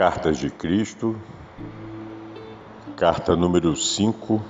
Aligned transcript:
Cartas 0.00 0.38
de 0.38 0.48
Cristo, 0.48 1.14
carta 2.96 3.36
número 3.36 3.76
5, 3.76 4.42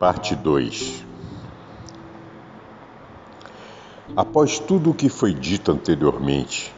parte 0.00 0.34
2. 0.34 1.04
Após 4.16 4.58
tudo 4.58 4.90
o 4.90 4.94
que 4.94 5.08
foi 5.08 5.32
dito 5.32 5.70
anteriormente, 5.70 6.74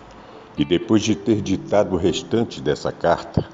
e 0.58 0.64
depois 0.66 1.00
de 1.00 1.14
ter 1.14 1.40
ditado 1.40 1.94
o 1.94 1.96
restante 1.96 2.60
dessa 2.60 2.92
carta, 2.92 3.48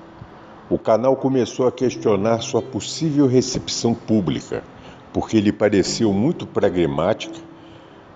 o 0.68 0.77
canal 0.77 1.15
começou 1.15 1.68
a 1.68 1.70
questionar 1.70 2.40
sua 2.40 2.60
possível 2.60 3.29
recepção 3.29 3.95
pública, 3.95 4.65
porque 5.12 5.40
lhe 5.40 5.52
pareceu 5.52 6.12
muito 6.12 6.48
pragmática 6.48 7.38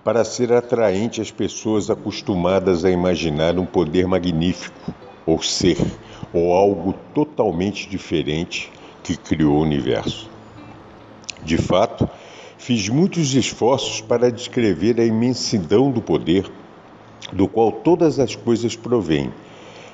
para 0.02 0.24
ser 0.24 0.52
atraente 0.52 1.21
às 1.21 1.30
pessoas 1.30 1.88
acostumadas 1.88 2.85
a 2.85 2.91
imaginar 2.91 3.57
um 3.61 3.65
poder 3.65 4.09
magnífico 4.09 4.93
ou 5.27 5.42
ser, 5.42 5.78
ou 6.33 6.52
algo 6.55 6.95
totalmente 7.14 7.88
diferente 7.88 8.71
que 9.02 9.16
criou 9.16 9.57
o 9.57 9.62
universo. 9.62 10.30
De 11.43 11.57
fato, 11.57 12.09
fiz 12.59 12.88
muitos 12.88 13.34
esforços 13.34 14.01
para 14.01 14.32
descrever 14.32 15.01
a 15.01 15.04
imensidão 15.04 15.90
do 15.90 16.01
poder 16.01 16.51
do 17.32 17.49
qual 17.49 17.73
todas 17.73 18.18
as 18.18 18.37
coisas 18.37 18.76
provêm, 18.76 19.32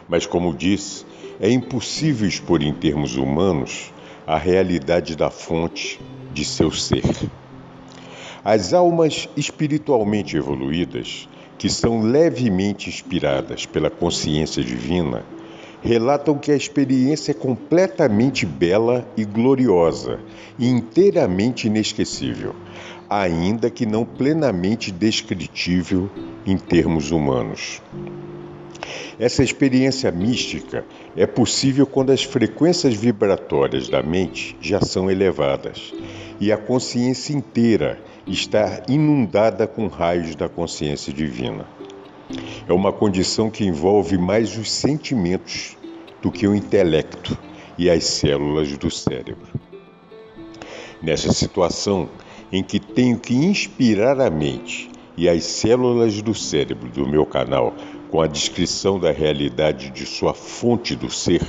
mas, 0.09 0.27
como 0.27 0.55
disse, 0.55 1.05
é 1.41 1.51
impossível 1.51 2.29
expor 2.29 2.63
em 2.63 2.73
termos 2.73 3.17
humanos 3.17 3.93
a 4.27 4.37
realidade 4.37 5.17
da 5.17 5.31
fonte 5.31 6.01
de 6.33 6.45
seu 6.45 6.71
ser. 6.71 7.03
As 8.45 8.73
almas 8.73 9.29
espiritualmente 9.37 10.37
evoluídas 10.37 11.29
que 11.61 11.69
são 11.69 12.01
levemente 12.01 12.89
inspiradas 12.89 13.67
pela 13.67 13.91
consciência 13.91 14.65
divina, 14.65 15.23
relatam 15.83 16.39
que 16.39 16.51
a 16.51 16.57
experiência 16.57 17.33
é 17.33 17.35
completamente 17.35 18.47
bela 18.47 19.07
e 19.15 19.27
gloriosa 19.27 20.21
e 20.59 20.67
inteiramente 20.67 21.67
inesquecível, 21.67 22.55
ainda 23.11 23.69
que 23.69 23.85
não 23.85 24.07
plenamente 24.07 24.91
descritível 24.91 26.09
em 26.47 26.57
termos 26.57 27.11
humanos. 27.11 27.83
Essa 29.19 29.43
experiência 29.43 30.11
mística 30.11 30.85
é 31.17 31.27
possível 31.27 31.87
quando 31.87 32.11
as 32.11 32.23
frequências 32.23 32.95
vibratórias 32.95 33.89
da 33.89 34.03
mente 34.03 34.57
já 34.61 34.81
são 34.81 35.11
elevadas 35.11 35.93
e 36.41 36.51
a 36.51 36.57
consciência 36.57 37.35
inteira 37.35 38.01
está 38.27 38.83
inundada 38.89 39.67
com 39.67 39.89
raios 39.89 40.35
da 40.35 40.49
consciência 40.49 41.13
divina. 41.13 41.67
É 42.67 42.73
uma 42.73 42.93
condição 42.93 43.51
que 43.51 43.65
envolve 43.65 44.17
mais 44.17 44.57
os 44.57 44.71
sentimentos 44.71 45.77
do 46.23 46.31
que 46.31 46.47
o 46.47 46.55
intelecto 46.55 47.37
e 47.77 47.91
as 47.91 48.05
células 48.05 48.77
do 48.79 48.91
cérebro. 48.91 49.49
Nessa 51.03 51.33
situação 51.33 52.09
em 52.53 52.63
que 52.63 52.79
tenho 52.79 53.19
que 53.19 53.35
inspirar 53.35 54.21
a 54.21 54.31
mente 54.31 54.91
e 55.17 55.29
as 55.29 55.45
células 55.45 56.21
do 56.23 56.35
cérebro 56.35 56.89
do 56.89 57.07
meu 57.07 57.27
canal 57.27 57.75
com 58.11 58.21
a 58.21 58.27
descrição 58.27 58.99
da 58.99 59.11
realidade 59.11 59.91
de 59.91 60.05
sua 60.07 60.35
fonte 60.35 60.95
do 60.97 61.11
ser, 61.11 61.43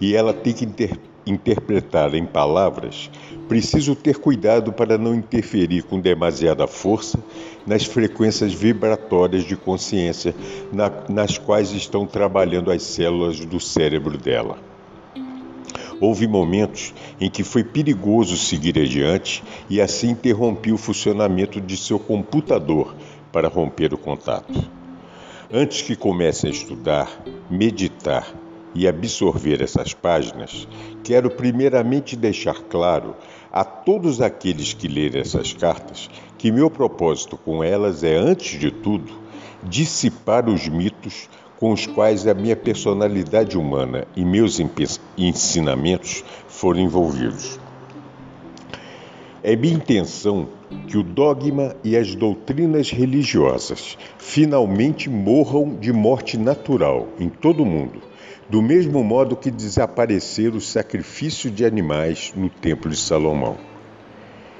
e 0.00 0.14
ela 0.14 0.32
tem 0.32 0.52
que 0.52 0.64
interpretar 0.64 1.12
interpretada 1.26 2.16
em 2.16 2.26
palavras, 2.26 3.10
preciso 3.48 3.94
ter 3.94 4.18
cuidado 4.18 4.72
para 4.72 4.98
não 4.98 5.14
interferir 5.14 5.82
com 5.82 6.00
demasiada 6.00 6.66
força 6.66 7.18
nas 7.66 7.84
frequências 7.84 8.52
vibratórias 8.52 9.44
de 9.44 9.56
consciência 9.56 10.34
na, 10.72 10.90
nas 11.08 11.38
quais 11.38 11.72
estão 11.72 12.06
trabalhando 12.06 12.70
as 12.70 12.82
células 12.82 13.38
do 13.40 13.60
cérebro 13.60 14.18
dela. 14.18 14.58
Houve 16.00 16.26
momentos 16.26 16.92
em 17.20 17.30
que 17.30 17.44
foi 17.44 17.62
perigoso 17.62 18.36
seguir 18.36 18.76
adiante 18.76 19.44
e 19.70 19.80
assim 19.80 20.10
interrompi 20.10 20.72
o 20.72 20.78
funcionamento 20.78 21.60
de 21.60 21.76
seu 21.76 21.98
computador 21.98 22.96
para 23.30 23.46
romper 23.46 23.94
o 23.94 23.98
contato. 23.98 24.81
Antes 25.54 25.82
que 25.82 25.94
comece 25.94 26.46
a 26.46 26.50
estudar, 26.50 27.10
meditar 27.50 28.26
e 28.74 28.88
absorver 28.88 29.60
essas 29.60 29.92
páginas, 29.92 30.66
quero 31.04 31.28
primeiramente 31.28 32.16
deixar 32.16 32.62
claro 32.70 33.14
a 33.52 33.62
todos 33.62 34.22
aqueles 34.22 34.72
que 34.72 34.88
lerem 34.88 35.20
essas 35.20 35.52
cartas 35.52 36.08
que 36.38 36.50
meu 36.50 36.70
propósito 36.70 37.36
com 37.36 37.62
elas 37.62 38.02
é, 38.02 38.16
antes 38.16 38.58
de 38.58 38.70
tudo, 38.70 39.12
dissipar 39.62 40.48
os 40.48 40.66
mitos 40.68 41.28
com 41.60 41.70
os 41.70 41.86
quais 41.86 42.26
a 42.26 42.32
minha 42.32 42.56
personalidade 42.56 43.58
humana 43.58 44.06
e 44.16 44.24
meus 44.24 44.58
ensinamentos 45.18 46.24
foram 46.48 46.80
envolvidos. 46.80 47.60
É 49.42 49.54
minha 49.54 49.74
intenção 49.74 50.48
que 50.88 50.96
o 50.96 51.02
dogma 51.02 51.74
e 51.82 51.96
as 51.96 52.14
doutrinas 52.14 52.90
religiosas 52.90 53.96
finalmente 54.18 55.08
morram 55.08 55.76
de 55.76 55.92
morte 55.92 56.36
natural 56.36 57.08
em 57.18 57.28
todo 57.28 57.62
o 57.62 57.66
mundo 57.66 58.12
do 58.52 58.60
mesmo 58.60 59.02
modo 59.02 59.34
que 59.34 59.50
desapareceram 59.50 60.58
o 60.58 60.60
sacrifício 60.60 61.50
de 61.50 61.64
animais 61.64 62.34
no 62.36 62.50
Templo 62.50 62.90
de 62.90 62.98
Salomão. 62.98 63.56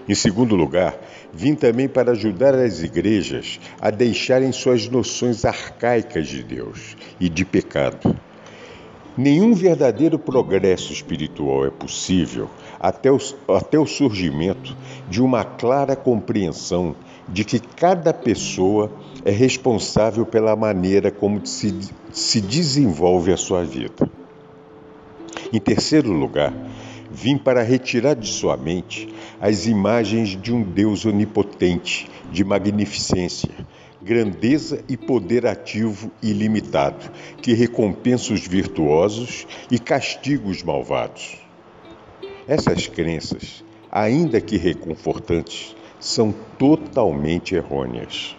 Em 0.08 0.14
segundo 0.14 0.56
lugar, 0.56 0.98
vim 1.30 1.54
também 1.54 1.86
para 1.86 2.12
ajudar 2.12 2.54
as 2.54 2.82
igrejas 2.82 3.60
a 3.78 3.90
deixarem 3.90 4.50
suas 4.50 4.88
noções 4.88 5.44
arcaicas 5.44 6.26
de 6.26 6.42
Deus 6.42 6.96
e 7.20 7.28
de 7.28 7.44
pecado. 7.44 8.18
Nenhum 9.16 9.52
verdadeiro 9.52 10.18
progresso 10.18 10.90
espiritual 10.90 11.66
é 11.66 11.70
possível 11.70 12.48
até 12.80 13.12
o, 13.12 13.18
até 13.48 13.78
o 13.78 13.84
surgimento 13.84 14.74
de 15.06 15.20
uma 15.22 15.44
clara 15.44 15.94
compreensão 15.94 16.96
de 17.28 17.44
que 17.44 17.60
cada 17.60 18.14
pessoa 18.14 18.90
é 19.22 19.30
responsável 19.30 20.24
pela 20.24 20.56
maneira 20.56 21.10
como 21.10 21.44
se, 21.46 21.78
se 22.10 22.40
desenvolve 22.40 23.32
a 23.32 23.36
sua 23.36 23.64
vida. 23.64 24.08
Em 25.52 25.60
terceiro 25.60 26.10
lugar, 26.10 26.54
vim 27.10 27.36
para 27.36 27.62
retirar 27.62 28.14
de 28.14 28.28
sua 28.28 28.56
mente 28.56 29.12
as 29.38 29.66
imagens 29.66 30.30
de 30.30 30.52
um 30.52 30.62
Deus 30.62 31.04
onipotente, 31.04 32.10
de 32.30 32.42
magnificência, 32.42 33.50
grandeza 34.02 34.82
e 34.88 34.96
poder 34.96 35.46
ativo 35.46 36.10
ilimitado, 36.22 37.10
que 37.40 37.52
recompensa 37.54 38.32
os 38.32 38.46
virtuosos 38.46 39.46
e 39.70 39.78
castiga 39.78 40.48
os 40.48 40.62
malvados. 40.62 41.38
Essas 42.46 42.88
crenças, 42.88 43.64
ainda 43.90 44.40
que 44.40 44.56
reconfortantes, 44.56 45.76
são 46.00 46.34
totalmente 46.58 47.54
errôneas. 47.54 48.36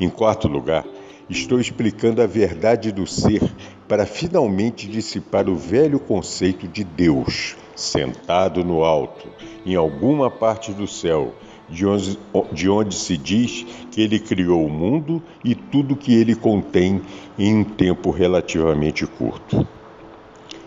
Em 0.00 0.08
quarto 0.08 0.48
lugar, 0.48 0.86
estou 1.28 1.60
explicando 1.60 2.22
a 2.22 2.26
verdade 2.26 2.90
do 2.90 3.06
ser 3.06 3.42
para 3.86 4.06
finalmente 4.06 4.88
dissipar 4.88 5.48
o 5.48 5.56
velho 5.56 6.00
conceito 6.00 6.66
de 6.66 6.82
Deus 6.82 7.56
sentado 7.76 8.64
no 8.64 8.84
alto, 8.84 9.28
em 9.66 9.74
alguma 9.74 10.30
parte 10.30 10.72
do 10.72 10.86
céu, 10.86 11.34
de 11.72 11.86
onde, 11.86 12.18
de 12.52 12.68
onde 12.68 12.94
se 12.94 13.16
diz 13.16 13.64
que 13.90 14.02
ele 14.02 14.18
criou 14.18 14.64
o 14.64 14.70
mundo 14.70 15.22
e 15.42 15.54
tudo 15.54 15.96
que 15.96 16.14
ele 16.14 16.34
contém 16.34 17.00
em 17.38 17.56
um 17.56 17.64
tempo 17.64 18.10
relativamente 18.10 19.06
curto. 19.06 19.66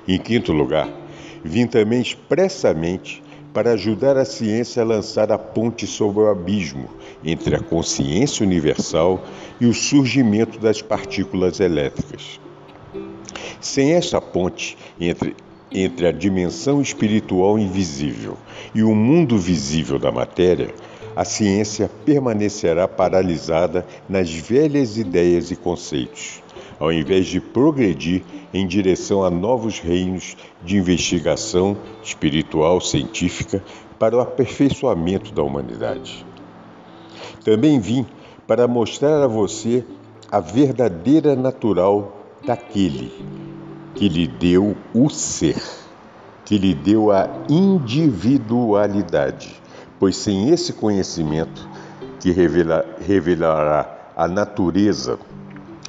Em 0.08 0.18
quinto 0.18 0.52
lugar, 0.52 0.90
vim 1.44 1.68
também 1.68 2.02
expressamente 2.02 3.24
para 3.54 3.72
ajudar 3.72 4.18
a 4.18 4.26
ciência 4.26 4.82
a 4.82 4.86
lançar 4.86 5.32
a 5.32 5.38
ponte 5.38 5.88
sobre 5.88 6.24
o 6.24 6.28
abismo 6.28 6.90
entre 7.24 7.56
a 7.56 7.60
consciência 7.60 8.46
universal 8.46 9.24
e 9.62 9.66
o 9.66 9.74
surgimento 9.74 10.60
das 10.60 10.82
partículas 10.82 11.60
elétricas. 11.60 12.40
Sem 13.62 13.94
essa 13.94 14.20
ponte 14.20 14.78
entre, 15.00 15.36
entre 15.72 16.08
a 16.08 16.12
dimensão 16.12 16.82
espiritual 16.82 17.58
invisível 17.58 18.38
e 18.74 18.84
o 18.84 18.94
mundo 18.94 19.38
visível 19.38 19.98
da 19.98 20.12
matéria, 20.12 20.74
a 21.16 21.24
ciência 21.24 21.90
permanecerá 22.04 22.88
paralisada 22.88 23.86
nas 24.08 24.30
velhas 24.30 24.98
ideias 24.98 25.52
e 25.52 25.56
conceitos, 25.56 26.44
ao 26.80 26.92
invés 26.92 27.28
de 27.28 27.40
progredir 27.40 28.24
em 28.54 28.68
direção 28.68 29.24
a 29.24 29.30
novos 29.30 29.80
reinos 29.80 30.36
de 30.64 30.78
investigação 30.78 31.78
espiritual 32.04 32.82
científica 32.82 33.64
para 33.98 34.18
o 34.18 34.20
aperfeiçoamento 34.20 35.34
da 35.34 35.42
humanidade. 35.42 36.26
Também 37.44 37.80
vim 37.80 38.06
para 38.46 38.68
mostrar 38.68 39.24
a 39.24 39.28
você 39.28 39.84
a 40.32 40.40
verdadeira 40.40 41.36
natural 41.36 42.26
daquele 42.46 43.12
que 43.96 44.08
lhe 44.10 44.28
deu 44.28 44.76
o 44.94 45.10
ser, 45.10 45.56
que 46.44 46.58
lhe 46.58 46.74
deu 46.74 47.12
a 47.12 47.30
individualidade, 47.50 49.62
pois 50.00 50.16
sem 50.18 50.50
esse 50.50 50.74
conhecimento 50.74 51.68
que 52.20 52.32
revela, 52.32 52.86
revelará 53.00 54.12
a 54.16 54.28
natureza 54.28 55.20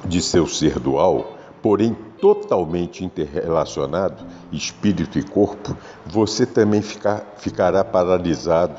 de 0.05 0.21
seu 0.21 0.47
ser 0.47 0.79
dual, 0.79 1.37
porém 1.61 1.95
totalmente 2.19 3.03
interrelacionado, 3.03 4.25
espírito 4.51 5.17
e 5.19 5.23
corpo, 5.23 5.75
você 6.05 6.45
também 6.45 6.81
ficar, 6.81 7.35
ficará 7.37 7.83
paralisado 7.83 8.75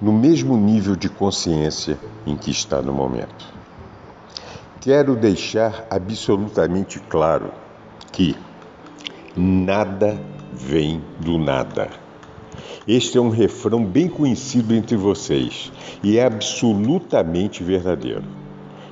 no 0.00 0.12
mesmo 0.12 0.56
nível 0.56 0.94
de 0.94 1.08
consciência 1.08 1.98
em 2.26 2.36
que 2.36 2.50
está 2.50 2.80
no 2.80 2.92
momento. 2.92 3.46
Quero 4.80 5.16
deixar 5.16 5.86
absolutamente 5.90 7.00
claro 7.00 7.52
que 8.12 8.36
nada 9.36 10.18
vem 10.52 11.02
do 11.20 11.36
nada. 11.36 12.07
Este 12.86 13.18
é 13.18 13.20
um 13.20 13.28
refrão 13.28 13.84
bem 13.84 14.08
conhecido 14.08 14.74
entre 14.74 14.96
vocês 14.96 15.70
e 16.02 16.18
é 16.18 16.24
absolutamente 16.24 17.62
verdadeiro. 17.62 18.24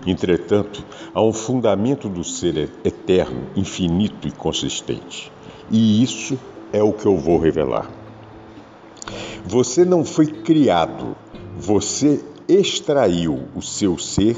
Entretanto, 0.07 0.85
há 1.13 1.23
um 1.23 1.33
fundamento 1.33 2.09
do 2.09 2.23
ser 2.23 2.71
eterno, 2.85 3.49
infinito 3.57 4.29
e 4.29 4.31
consistente. 4.31 5.33
E 5.71 6.03
isso 6.03 6.39
é 6.73 6.83
o 6.83 6.93
que 6.93 7.07
eu 7.07 7.17
vou 7.17 7.39
revelar. 7.39 7.91
Você 9.45 9.85
não 9.85 10.05
foi 10.05 10.27
criado, 10.27 11.17
você 11.57 12.25
extraiu 12.49 13.49
o 13.55 13.63
seu 13.63 13.99
ser 13.99 14.37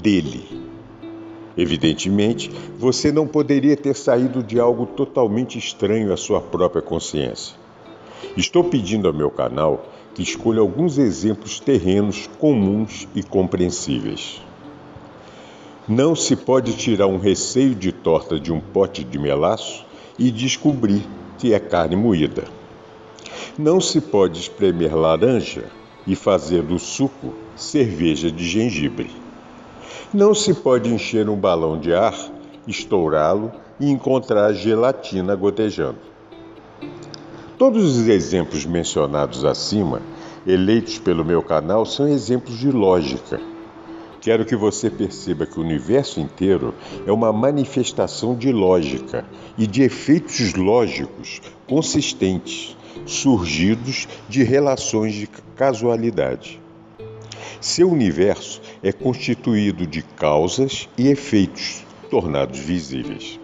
dele. 0.00 0.70
Evidentemente, 1.56 2.50
você 2.78 3.12
não 3.12 3.26
poderia 3.26 3.76
ter 3.76 3.94
saído 3.94 4.42
de 4.42 4.58
algo 4.58 4.86
totalmente 4.86 5.58
estranho 5.58 6.12
à 6.12 6.16
sua 6.16 6.40
própria 6.40 6.80
consciência. 6.80 7.59
Estou 8.36 8.64
pedindo 8.64 9.08
ao 9.08 9.14
meu 9.14 9.30
canal 9.30 9.86
que 10.14 10.22
escolha 10.22 10.60
alguns 10.60 10.98
exemplos 10.98 11.60
terrenos 11.60 12.28
comuns 12.38 13.08
e 13.14 13.22
compreensíveis. 13.22 14.42
Não 15.88 16.14
se 16.14 16.36
pode 16.36 16.76
tirar 16.76 17.06
um 17.06 17.18
receio 17.18 17.74
de 17.74 17.90
torta 17.90 18.38
de 18.38 18.52
um 18.52 18.60
pote 18.60 19.02
de 19.02 19.18
melaço 19.18 19.84
e 20.18 20.30
descobrir 20.30 21.02
que 21.38 21.52
é 21.54 21.58
carne 21.58 21.96
moída. 21.96 22.44
Não 23.58 23.80
se 23.80 24.00
pode 24.00 24.38
espremer 24.38 24.94
laranja 24.94 25.64
e 26.06 26.14
fazer 26.14 26.62
do 26.62 26.78
suco 26.78 27.34
cerveja 27.56 28.30
de 28.30 28.46
gengibre. 28.46 29.10
Não 30.12 30.34
se 30.34 30.54
pode 30.54 30.92
encher 30.92 31.28
um 31.28 31.36
balão 31.36 31.78
de 31.78 31.94
ar, 31.94 32.14
estourá-lo 32.66 33.52
e 33.78 33.90
encontrar 33.90 34.52
gelatina 34.52 35.34
gotejando. 35.34 36.09
Todos 37.60 37.96
os 37.96 38.08
exemplos 38.08 38.64
mencionados 38.64 39.44
acima, 39.44 40.00
eleitos 40.46 40.98
pelo 40.98 41.24
meu 41.24 41.42
canal, 41.42 41.84
são 41.84 42.08
exemplos 42.08 42.58
de 42.58 42.70
lógica 42.70 43.38
Quero 44.20 44.44
que 44.44 44.54
você 44.54 44.90
perceba 44.90 45.46
que 45.46 45.58
o 45.58 45.62
universo 45.62 46.20
inteiro 46.20 46.74
é 47.06 47.10
uma 47.10 47.32
manifestação 47.32 48.36
de 48.36 48.52
lógica 48.52 49.24
e 49.56 49.66
de 49.66 49.82
efeitos 49.82 50.52
lógicos 50.52 51.40
consistentes, 51.66 52.76
surgidos 53.06 54.06
de 54.28 54.42
relações 54.42 55.14
de 55.14 55.26
casualidade. 55.56 56.60
Seu 57.62 57.90
universo 57.90 58.60
é 58.82 58.92
constituído 58.92 59.86
de 59.86 60.02
causas 60.02 60.86
e 60.98 61.08
efeitos 61.08 61.82
tornados 62.10 62.58
visíveis. 62.58 63.39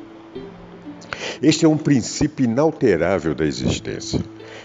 Este 1.43 1.65
é 1.65 1.69
um 1.69 1.77
princípio 1.77 2.45
inalterável 2.45 3.35
da 3.35 3.45
existência. 3.45 4.21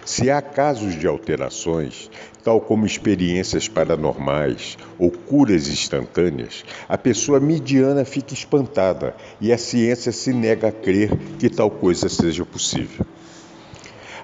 Se 0.05 0.31
há 0.31 0.41
casos 0.41 0.97
de 0.97 1.05
alterações, 1.05 2.09
tal 2.43 2.59
como 2.59 2.85
experiências 2.85 3.67
paranormais 3.67 4.77
ou 4.97 5.11
curas 5.11 5.67
instantâneas, 5.67 6.65
a 6.89 6.97
pessoa 6.97 7.39
mediana 7.39 8.03
fica 8.03 8.33
espantada 8.33 9.15
e 9.39 9.53
a 9.53 9.57
ciência 9.57 10.11
se 10.11 10.33
nega 10.33 10.69
a 10.69 10.71
crer 10.71 11.15
que 11.37 11.49
tal 11.49 11.69
coisa 11.69 12.09
seja 12.09 12.43
possível. 12.43 13.05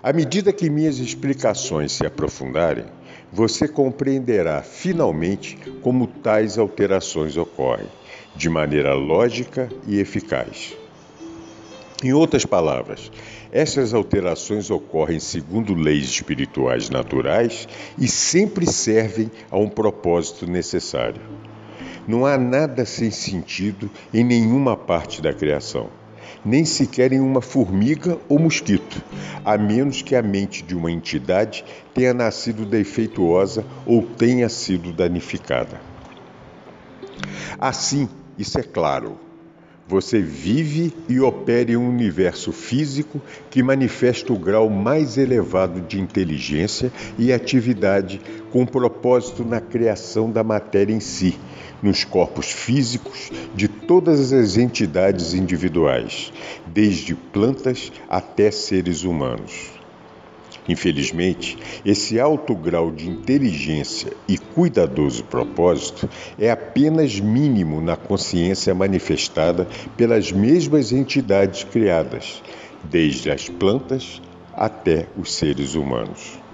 À 0.01 0.11
medida 0.13 0.53
que 0.53 0.69
minhas 0.69 0.99
explicações 0.99 1.91
se 1.91 2.05
aprofundarem, 2.05 2.85
você 3.31 3.67
compreenderá 3.67 4.61
finalmente 4.61 5.57
como 5.81 6.07
tais 6.07 6.57
alterações 6.57 7.35
ocorrem, 7.35 7.87
de 8.35 8.49
maneira 8.49 8.93
lógica 8.93 9.69
e 9.85 9.99
eficaz. 9.99 10.75
Em 12.03 12.13
outras 12.13 12.45
palavras, 12.45 13.11
essas 13.51 13.91
alterações 13.91 14.69
ocorrem 14.69 15.19
segundo 15.19 15.73
leis 15.73 16.05
espirituais 16.05 16.91
naturais 16.91 17.67
e 17.97 18.07
sempre 18.07 18.71
servem 18.71 19.31
a 19.49 19.57
um 19.57 19.67
propósito 19.67 20.45
necessário. 20.45 21.19
Não 22.07 22.23
há 22.23 22.37
nada 22.37 22.85
sem 22.85 23.09
sentido 23.09 23.89
em 24.13 24.23
nenhuma 24.23 24.77
parte 24.77 25.23
da 25.23 25.33
criação, 25.33 25.89
nem 26.45 26.65
sequer 26.65 27.11
em 27.13 27.19
uma 27.19 27.41
formiga 27.41 28.19
ou 28.29 28.37
mosquito, 28.37 29.03
a 29.43 29.57
menos 29.57 30.03
que 30.03 30.15
a 30.15 30.21
mente 30.21 30.61
de 30.61 30.75
uma 30.75 30.91
entidade 30.91 31.65
tenha 31.95 32.13
nascido 32.13 32.63
defeituosa 32.63 33.65
ou 33.87 34.03
tenha 34.03 34.47
sido 34.49 34.93
danificada. 34.93 35.81
Assim, 37.57 38.07
isso 38.37 38.59
é 38.59 38.63
claro 38.63 39.26
você 39.87 40.21
vive 40.21 40.93
e 41.07 41.19
opera 41.19 41.71
em 41.71 41.77
um 41.77 41.87
universo 41.87 42.51
físico 42.51 43.21
que 43.49 43.63
manifesta 43.63 44.33
o 44.33 44.37
grau 44.37 44.69
mais 44.69 45.17
elevado 45.17 45.79
de 45.81 45.99
inteligência 45.99 46.91
e 47.17 47.31
atividade 47.31 48.19
com 48.51 48.65
propósito 48.65 49.45
na 49.45 49.61
criação 49.61 50.29
da 50.29 50.43
matéria 50.43 50.93
em 50.93 50.99
si, 50.99 51.37
nos 51.81 52.03
corpos 52.03 52.51
físicos 52.51 53.31
de 53.55 53.67
todas 53.67 54.33
as 54.33 54.57
entidades 54.57 55.33
individuais, 55.33 56.33
desde 56.65 57.15
plantas 57.15 57.91
até 58.09 58.51
seres 58.51 59.03
humanos. 59.03 59.76
Infelizmente, 60.67 61.57
esse 61.85 62.19
alto 62.19 62.55
grau 62.55 62.91
de 62.91 63.09
inteligência 63.09 64.11
e 64.27 64.37
cuidadoso 64.37 65.23
propósito 65.23 66.09
é 66.37 66.51
apenas 66.51 67.19
mínimo 67.19 67.81
na 67.81 67.95
consciência 67.95 68.73
manifestada 68.75 69.67
pelas 69.95 70.31
mesmas 70.31 70.91
entidades 70.91 71.63
criadas, 71.63 72.43
desde 72.83 73.31
as 73.31 73.47
plantas 73.47 74.21
até 74.53 75.07
os 75.17 75.33
seres 75.33 75.75
humanos. 75.75 76.46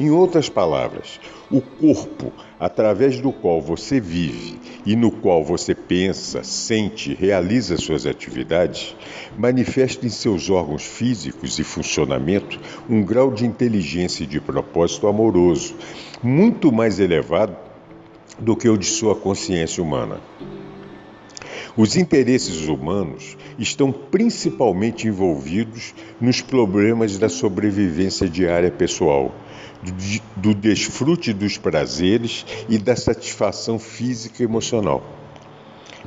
Em 0.00 0.10
outras 0.10 0.48
palavras, 0.48 1.20
o 1.50 1.60
corpo 1.60 2.32
através 2.58 3.20
do 3.20 3.30
qual 3.30 3.60
você 3.60 4.00
vive 4.00 4.58
e 4.86 4.96
no 4.96 5.10
qual 5.10 5.44
você 5.44 5.74
pensa, 5.74 6.42
sente, 6.42 7.12
realiza 7.12 7.76
suas 7.76 8.06
atividades, 8.06 8.96
manifesta 9.36 10.06
em 10.06 10.08
seus 10.08 10.48
órgãos 10.48 10.82
físicos 10.82 11.58
e 11.58 11.64
funcionamento 11.64 12.58
um 12.88 13.04
grau 13.04 13.30
de 13.30 13.44
inteligência 13.44 14.24
e 14.24 14.26
de 14.26 14.40
propósito 14.40 15.06
amoroso 15.06 15.74
muito 16.22 16.72
mais 16.72 16.98
elevado 16.98 17.54
do 18.38 18.56
que 18.56 18.70
o 18.70 18.78
de 18.78 18.86
sua 18.86 19.14
consciência 19.14 19.82
humana. 19.82 20.18
Os 21.76 21.94
interesses 21.94 22.68
humanos 22.68 23.36
estão 23.58 23.92
principalmente 23.92 25.06
envolvidos 25.06 25.94
nos 26.18 26.40
problemas 26.40 27.18
da 27.18 27.28
sobrevivência 27.28 28.26
diária 28.26 28.70
pessoal, 28.70 29.34
do 30.36 30.54
desfrute 30.54 31.32
dos 31.32 31.56
prazeres 31.56 32.44
e 32.68 32.78
da 32.78 32.94
satisfação 32.94 33.78
física 33.78 34.42
e 34.42 34.46
emocional. 34.46 35.02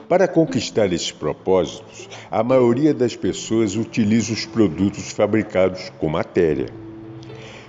Para 0.07 0.27
conquistar 0.27 0.91
esses 0.91 1.11
propósitos, 1.11 2.09
a 2.29 2.43
maioria 2.43 2.93
das 2.93 3.15
pessoas 3.15 3.75
utiliza 3.75 4.33
os 4.33 4.45
produtos 4.45 5.11
fabricados 5.11 5.91
com 5.97 6.09
matéria. 6.09 6.67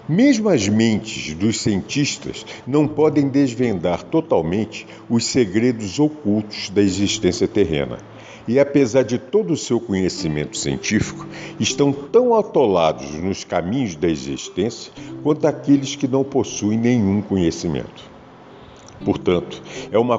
Mesmo 0.07 0.51
as 0.51 0.69
mentes 0.69 1.33
dos 1.33 1.61
cientistas 1.61 2.45
não 2.67 2.87
podem 2.87 3.29
desvendar 3.29 4.03
totalmente 4.03 4.87
os 5.09 5.25
segredos 5.25 5.99
ocultos 5.99 6.69
da 6.69 6.83
existência 6.83 7.49
terrena. 7.49 7.99
E 8.47 8.61
apesar 8.61 9.03
de 9.03 9.19
todo 9.19 9.53
o 9.55 9.57
seu 9.57 9.81
conhecimento 9.81 10.57
científico, 10.57 11.27
estão 11.59 11.93
tão 11.93 12.35
atolados 12.35 13.11
nos 13.15 13.43
caminhos 13.43 13.97
da 13.97 14.09
existência 14.09 14.93
quanto 15.23 15.47
aqueles 15.47 15.97
que 15.97 16.07
não 16.07 16.23
possuem 16.23 16.79
nenhum 16.79 17.23
conhecimento. 17.23 18.05
Portanto, 19.05 19.63
é 19.91 19.99
uma 19.99 20.19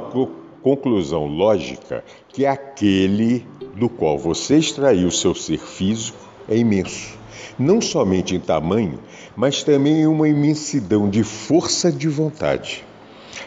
conclusão 0.61 1.27
lógica 1.27 2.03
que 2.29 2.45
aquele 2.45 3.45
do 3.75 3.87
qual 3.87 4.17
você 4.17 4.57
extraiu 4.57 5.11
seu 5.11 5.35
ser 5.35 5.59
físico 5.59 6.17
é 6.49 6.57
imenso, 6.57 7.17
não 7.57 7.79
somente 7.79 8.35
em 8.35 8.39
tamanho, 8.39 8.99
mas 9.35 9.63
também 9.63 10.01
em 10.01 10.07
uma 10.07 10.27
imensidão 10.27 11.09
de 11.09 11.23
força 11.23 11.91
de 11.91 12.07
vontade, 12.07 12.83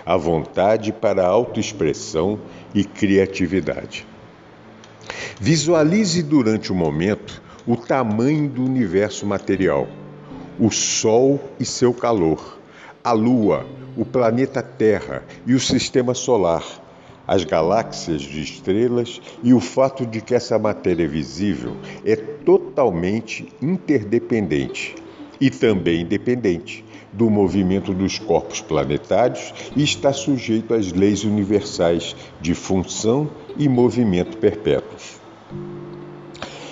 a 0.04 0.16
vontade 0.16 0.92
para 0.92 1.26
autoexpressão 1.26 2.38
e 2.74 2.84
criatividade. 2.84 4.06
Visualize 5.40 6.22
durante 6.22 6.72
o 6.72 6.74
momento 6.74 7.42
o 7.66 7.76
tamanho 7.76 8.48
do 8.48 8.64
universo 8.64 9.26
material, 9.26 9.86
o 10.58 10.70
Sol 10.70 11.40
e 11.60 11.64
seu 11.64 11.92
calor, 11.92 12.58
a 13.02 13.12
Lua, 13.12 13.66
o 13.96 14.04
planeta 14.04 14.62
Terra 14.62 15.22
e 15.46 15.54
o 15.54 15.60
sistema 15.60 16.14
solar, 16.14 16.64
as 17.26 17.44
galáxias 17.44 18.22
de 18.22 18.40
estrelas 18.40 19.20
e 19.42 19.52
o 19.52 19.60
fato 19.60 20.06
de 20.06 20.20
que 20.20 20.34
essa 20.34 20.58
matéria 20.58 21.06
visível 21.06 21.76
é 22.04 22.16
totalmente 22.16 23.52
interdependente 23.60 24.94
e 25.40 25.50
também 25.50 26.06
dependente 26.06 26.87
do 27.12 27.30
movimento 27.30 27.92
dos 27.94 28.18
corpos 28.18 28.60
planetários 28.60 29.52
e 29.76 29.82
está 29.82 30.12
sujeito 30.12 30.74
às 30.74 30.92
leis 30.92 31.24
universais 31.24 32.14
de 32.40 32.54
função 32.54 33.28
e 33.56 33.68
movimento 33.68 34.36
perpétuos. 34.36 35.18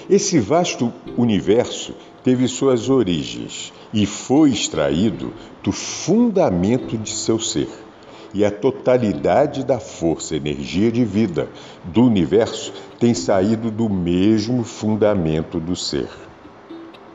Esse 0.09 0.39
vasto 0.39 0.93
universo 1.17 1.95
teve 2.23 2.47
suas 2.47 2.89
origens 2.89 3.73
e 3.93 4.07
foi 4.07 4.51
extraído 4.51 5.33
do 5.63 5.73
fundamento 5.73 6.97
de 6.97 7.11
seu 7.11 7.41
ser. 7.41 7.69
E 8.33 8.45
a 8.45 8.51
totalidade 8.51 9.65
da 9.65 9.81
força, 9.81 10.37
energia 10.37 10.93
de 10.93 11.05
vida 11.05 11.49
do 11.85 12.05
universo 12.05 12.73
tem 13.01 13.15
saído 13.15 13.71
do 13.71 13.89
mesmo 13.89 14.63
fundamento 14.63 15.59
do 15.59 15.75
ser. 15.75 16.09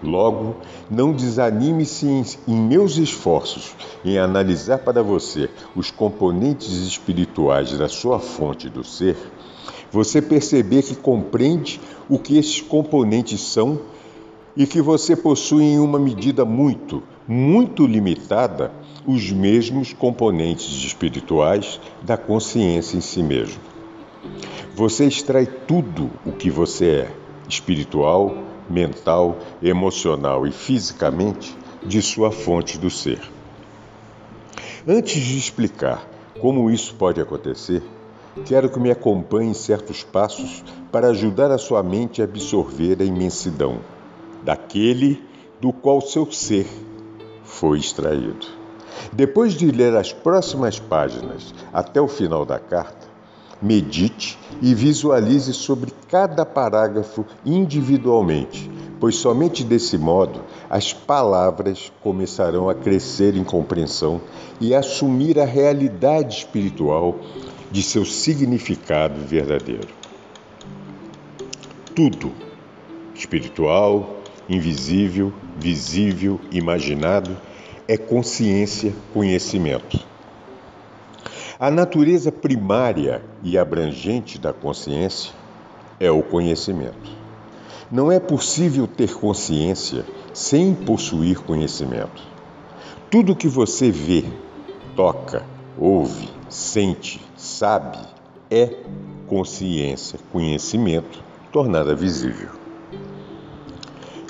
Logo, 0.03 0.55
não 0.89 1.13
desanime-se 1.13 2.07
em, 2.07 2.23
em, 2.47 2.55
meus 2.55 2.97
esforços 2.97 3.75
em 4.03 4.17
analisar 4.17 4.79
para 4.79 5.03
você 5.03 5.49
os 5.75 5.91
componentes 5.91 6.71
espirituais 6.71 7.77
da 7.77 7.87
sua 7.87 8.19
fonte 8.19 8.67
do 8.67 8.83
ser, 8.83 9.15
você 9.91 10.21
perceber 10.21 10.81
que 10.81 10.95
compreende 10.95 11.79
o 12.09 12.17
que 12.17 12.37
esses 12.37 12.61
componentes 12.61 13.41
são 13.41 13.79
e 14.55 14.65
que 14.65 14.81
você 14.81 15.15
possui 15.15 15.63
em 15.63 15.79
uma 15.79 15.99
medida 15.99 16.43
muito, 16.43 17.03
muito 17.27 17.85
limitada 17.85 18.71
os 19.05 19.31
mesmos 19.31 19.93
componentes 19.93 20.83
espirituais 20.83 21.79
da 22.01 22.17
consciência 22.17 22.97
em 22.97 23.01
si 23.01 23.21
mesmo. 23.21 23.59
Você 24.75 25.05
extrai 25.05 25.45
tudo 25.45 26.09
o 26.25 26.31
que 26.31 26.49
você 26.49 26.85
é, 26.85 27.11
espiritual, 27.47 28.50
mental, 28.71 29.37
emocional 29.61 30.47
e 30.47 30.51
fisicamente, 30.51 31.57
de 31.83 32.01
sua 32.01 32.31
fonte 32.31 32.77
do 32.77 32.89
ser. 32.89 33.19
Antes 34.87 35.21
de 35.21 35.37
explicar 35.37 36.07
como 36.39 36.71
isso 36.71 36.95
pode 36.95 37.19
acontecer, 37.21 37.83
quero 38.45 38.69
que 38.69 38.79
me 38.79 38.89
acompanhe 38.89 39.51
em 39.51 39.53
certos 39.53 40.03
passos 40.03 40.63
para 40.91 41.09
ajudar 41.09 41.51
a 41.51 41.57
sua 41.57 41.83
mente 41.83 42.21
a 42.21 42.25
absorver 42.25 43.01
a 43.01 43.05
imensidão 43.05 43.79
daquele 44.43 45.23
do 45.59 45.71
qual 45.71 46.01
seu 46.01 46.31
ser 46.31 46.67
foi 47.43 47.77
extraído. 47.77 48.47
Depois 49.13 49.53
de 49.53 49.69
ler 49.71 49.95
as 49.95 50.11
próximas 50.11 50.79
páginas 50.79 51.53
até 51.71 52.01
o 52.01 52.07
final 52.07 52.45
da 52.45 52.59
carta, 52.59 53.07
medite 53.61 54.37
e 54.61 54.75
visualize 54.75 55.53
sobre 55.53 55.91
cada 56.07 56.45
parágrafo 56.45 57.25
individualmente, 57.45 58.69
pois 58.99 59.15
somente 59.15 59.63
desse 59.63 59.97
modo 59.97 60.41
as 60.69 60.93
palavras 60.93 61.91
começarão 62.01 62.69
a 62.69 62.75
crescer 62.75 63.35
em 63.35 63.43
compreensão 63.43 64.21
e 64.59 64.75
assumir 64.75 65.39
a 65.39 65.45
realidade 65.45 66.37
espiritual 66.37 67.19
de 67.71 67.81
seu 67.81 68.05
significado 68.05 69.19
verdadeiro. 69.21 69.87
Tudo, 71.95 72.31
espiritual, 73.15 74.17
invisível, 74.47 75.33
visível, 75.57 76.39
imaginado, 76.51 77.35
é 77.87 77.97
consciência, 77.97 78.93
conhecimento. 79.13 80.10
A 81.61 81.69
natureza 81.69 82.31
primária 82.31 83.21
e 83.43 83.55
abrangente 83.55 84.39
da 84.39 84.51
consciência 84.51 85.31
é 85.99 86.09
o 86.09 86.23
conhecimento. 86.23 87.11
Não 87.91 88.11
é 88.11 88.19
possível 88.19 88.87
ter 88.87 89.13
consciência 89.13 90.03
sem 90.33 90.73
possuir 90.73 91.37
conhecimento. 91.41 92.23
Tudo 93.11 93.35
que 93.35 93.47
você 93.47 93.91
vê, 93.91 94.25
toca, 94.95 95.45
ouve, 95.77 96.27
sente, 96.49 97.21
sabe 97.37 97.99
é 98.49 98.77
consciência, 99.27 100.17
conhecimento 100.31 101.23
tornada 101.51 101.93
visível. 101.93 102.49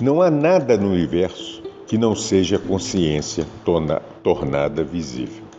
Não 0.02 0.22
há 0.22 0.30
nada 0.30 0.76
no 0.76 0.90
universo 0.90 1.64
que 1.88 1.98
não 1.98 2.14
seja 2.14 2.60
consciência 2.60 3.48
torna, 3.64 4.02
tornada 4.22 4.84
visível. 4.84 5.51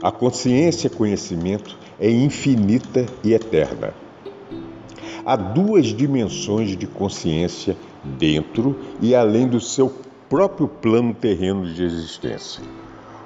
A 0.00 0.10
consciência 0.10 0.88
conhecimento 0.88 1.76
é 1.98 2.10
infinita 2.10 3.06
e 3.22 3.32
eterna. 3.34 3.92
Há 5.24 5.36
duas 5.36 5.86
dimensões 5.86 6.76
de 6.76 6.86
consciência 6.86 7.76
dentro 8.02 8.76
e 9.00 9.14
além 9.14 9.46
do 9.46 9.60
seu 9.60 9.92
próprio 10.28 10.66
plano 10.66 11.14
terreno 11.14 11.66
de 11.72 11.84
existência: 11.84 12.62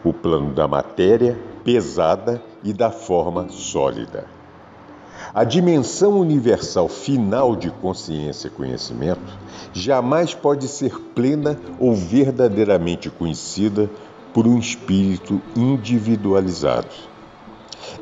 o 0.04 0.12
plano 0.12 0.52
da 0.52 0.66
matéria 0.66 1.38
pesada 1.64 2.42
e 2.62 2.72
da 2.72 2.90
forma 2.90 3.48
sólida. 3.48 4.26
A 5.32 5.44
dimensão 5.44 6.18
universal 6.18 6.88
final 6.88 7.56
de 7.56 7.70
consciência 7.70 8.48
e 8.48 8.50
conhecimento 8.50 9.38
jamais 9.72 10.34
pode 10.34 10.68
ser 10.68 10.98
plena 11.14 11.58
ou 11.78 11.94
verdadeiramente 11.94 13.10
conhecida 13.10 13.90
por 14.36 14.46
um 14.46 14.58
espírito 14.58 15.40
individualizado. 15.56 16.94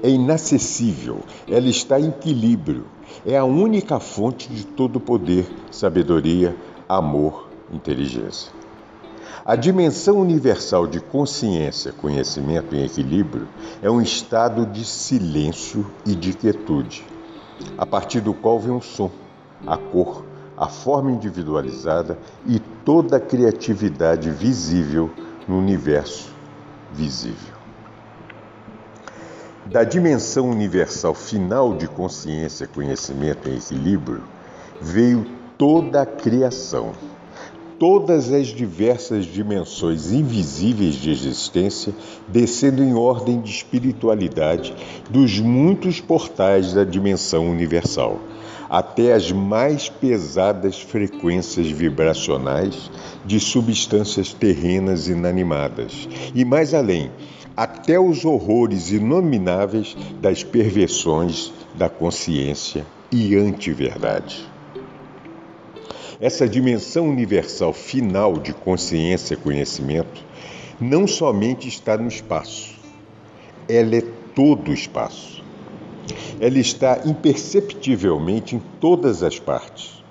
É 0.03 0.11
inacessível, 0.11 1.21
ela 1.47 1.69
está 1.69 2.01
em 2.01 2.09
equilíbrio, 2.09 2.87
é 3.25 3.39
a 3.39 3.45
única 3.45 4.01
fonte 4.01 4.49
de 4.49 4.67
todo 4.67 4.99
poder, 4.99 5.47
sabedoria, 5.71 6.57
amor, 6.89 7.49
inteligência. 7.73 8.51
A 9.45 9.55
dimensão 9.55 10.17
universal 10.17 10.89
de 10.89 10.99
consciência, 10.99 11.93
conhecimento 11.93 12.75
em 12.75 12.85
equilíbrio 12.85 13.47
é 13.81 13.89
um 13.89 14.01
estado 14.01 14.67
de 14.67 14.85
silêncio 14.85 15.87
e 16.05 16.17
de 16.17 16.33
quietude 16.33 17.05
a 17.79 17.87
partir 17.87 18.21
do 18.21 18.35
qual 18.35 18.59
vem 18.59 18.75
o 18.75 18.83
som, 18.83 19.09
a 19.65 19.77
cor, 19.77 20.25
a 20.57 20.67
forma 20.67 21.13
individualizada 21.13 22.19
e 22.45 22.59
toda 22.85 23.19
a 23.19 23.21
criatividade 23.21 24.33
visível 24.33 25.13
no 25.49 25.59
universo 25.59 26.33
visível. 26.93 27.55
Da 29.67 29.83
dimensão 29.83 30.51
universal 30.51 31.15
final 31.15 31.77
de 31.77 31.89
consciência, 31.89 32.67
conhecimento 32.67 33.49
e 33.49 33.57
equilíbrio, 33.57 34.23
veio 34.81 35.27
toda 35.57 36.03
a 36.03 36.07
criação 36.07 36.93
todas 37.79 38.33
as 38.33 38.49
diversas 38.49 39.27
dimensões 39.27 40.13
invisíveis 40.13 40.95
de 40.95 41.11
existência, 41.11 41.95
descendo 42.29 42.83
em 42.83 42.95
ordem 42.95 43.41
de 43.41 43.51
espiritualidade 43.51 44.75
dos 45.11 45.39
muitos 45.41 46.01
portais 46.01 46.73
da 46.73 46.85
dimensão 46.85 47.51
universal, 47.51 48.21
até 48.69 49.13
as 49.13 49.31
mais 49.31 49.89
pesadas 49.89 50.81
frequências 50.81 51.69
vibracionais 51.69 52.91
de 53.25 53.39
substâncias 53.39 54.33
terrenas 54.33 55.09
inanimadas, 55.09 56.09
e 56.35 56.45
mais 56.45 56.75
além, 56.75 57.11
até 57.57 57.99
os 58.01 58.25
horrores 58.25 58.91
inomináveis 58.91 59.97
das 60.21 60.43
perversões 60.43 61.53
da 61.75 61.89
consciência 61.89 62.85
e 63.13 63.37
antiverdade. 63.37 64.45
Essa 66.21 66.49
dimensão 66.49 67.09
universal 67.09 67.73
final 67.73 68.35
de 68.39 68.53
consciência 68.53 69.35
e 69.35 69.37
conhecimento 69.37 70.25
não 70.81 71.07
somente 71.07 71.69
está 71.69 71.97
no 71.97 72.09
espaço, 72.09 72.75
ela 73.69 73.97
é 73.97 74.03
todo 74.35 74.71
o 74.71 74.75
espaço. 74.75 75.44
Ela 76.41 76.59
está 76.59 77.01
imperceptivelmente 77.05 78.57
em 78.57 78.63
todas 78.81 79.23
as 79.23 79.39
partes. 79.39 80.03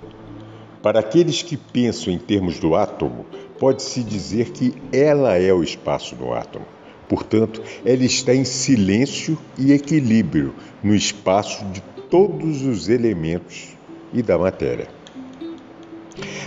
Para 0.82 1.00
aqueles 1.00 1.42
que 1.42 1.56
pensam 1.56 2.12
em 2.12 2.18
termos 2.18 2.58
do 2.58 2.74
átomo, 2.74 3.24
pode-se 3.58 4.02
dizer 4.02 4.50
que 4.50 4.74
ela 4.92 5.36
é 5.38 5.52
o 5.52 5.62
espaço 5.62 6.14
do 6.14 6.32
átomo, 6.32 6.66
Portanto, 7.08 7.62
ela 7.84 8.04
está 8.04 8.34
em 8.34 8.44
silêncio 8.44 9.38
e 9.58 9.72
equilíbrio 9.72 10.54
no 10.82 10.94
espaço 10.94 11.64
de 11.66 11.82
todos 12.10 12.62
os 12.62 12.88
elementos 12.88 13.76
e 14.12 14.22
da 14.22 14.38
matéria. 14.38 14.88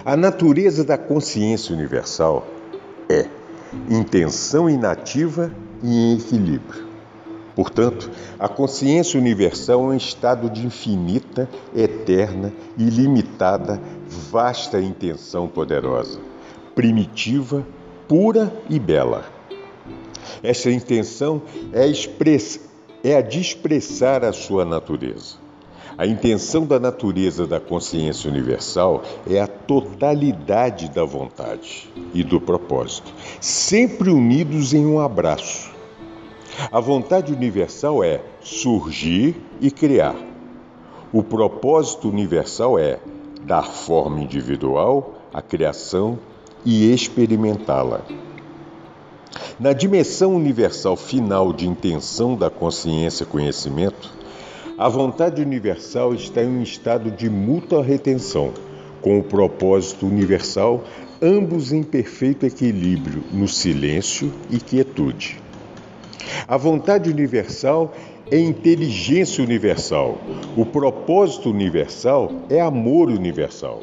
A 0.04 0.16
natureza 0.16 0.84
da 0.84 0.98
consciência 0.98 1.76
universal 1.76 2.48
é 3.10 3.28
intenção 3.90 4.70
inativa 4.70 5.52
e 5.84 5.88
em 5.88 6.18
equilíbrio. 6.18 6.87
Portanto, 7.58 8.12
a 8.38 8.48
consciência 8.48 9.20
universal 9.20 9.80
é 9.80 9.88
um 9.88 9.98
estado 9.98 10.48
de 10.48 10.64
infinita, 10.64 11.50
eterna, 11.76 12.54
ilimitada, 12.78 13.82
vasta 14.08 14.80
intenção 14.80 15.48
poderosa, 15.48 16.20
primitiva, 16.76 17.66
pura 18.08 18.54
e 18.70 18.78
bela. 18.78 19.26
Esta 20.44 20.70
intenção 20.70 21.42
é, 21.74 21.88
express... 21.88 22.60
é 23.04 23.16
a 23.16 23.22
de 23.22 23.42
expressar 23.42 24.24
a 24.24 24.32
sua 24.32 24.64
natureza. 24.64 25.38
A 25.98 26.06
intenção 26.06 26.64
da 26.64 26.80
natureza 26.80 27.48
da 27.48 27.60
consciência 27.60 28.30
universal 28.30 29.02
é 29.28 29.42
a 29.42 29.48
totalidade 29.48 30.92
da 30.92 31.04
vontade 31.04 31.90
e 32.14 32.24
do 32.24 32.40
propósito, 32.40 33.12
sempre 33.42 34.12
unidos 34.12 34.76
em 34.76 34.86
um 34.86 35.00
abraço. 35.00 35.76
A 36.72 36.80
vontade 36.80 37.32
universal 37.32 38.04
é 38.04 38.20
surgir 38.42 39.36
e 39.62 39.70
criar. 39.70 40.16
O 41.14 41.22
propósito 41.22 42.10
universal 42.10 42.80
é 42.80 43.00
dar 43.44 43.64
forma 43.64 44.20
individual 44.20 45.14
à 45.32 45.42
criação 45.42 46.18
e 46.66 46.92
experimentá-la. 46.92 48.02
Na 49.60 49.72
dimensão 49.72 50.36
universal 50.36 50.98
final 50.98 51.54
de 51.54 51.68
intenção 51.68 52.36
da 52.36 52.50
consciência-conhecimento, 52.50 54.12
a 54.78 54.90
vontade 54.90 55.42
universal 55.42 56.14
está 56.14 56.44
em 56.44 56.48
um 56.48 56.64
estado 56.64 57.12
de 57.12 57.30
mútua 57.30 57.84
retenção, 57.84 58.52
com 59.02 59.20
o 59.20 59.24
propósito 59.24 60.08
universal, 60.08 60.84
ambos 61.22 61.72
em 61.72 61.84
perfeito 61.84 62.46
equilíbrio 62.46 63.24
no 63.32 63.48
silêncio 63.48 64.34
e 64.50 64.60
quietude. 64.60 65.47
A 66.48 66.58
vontade 66.58 67.10
universal 67.10 67.94
é 68.32 68.40
inteligência 68.40 69.44
universal. 69.44 70.18
O 70.56 70.66
propósito 70.66 71.50
universal 71.50 72.32
é 72.50 72.60
amor 72.60 73.10
universal, 73.10 73.82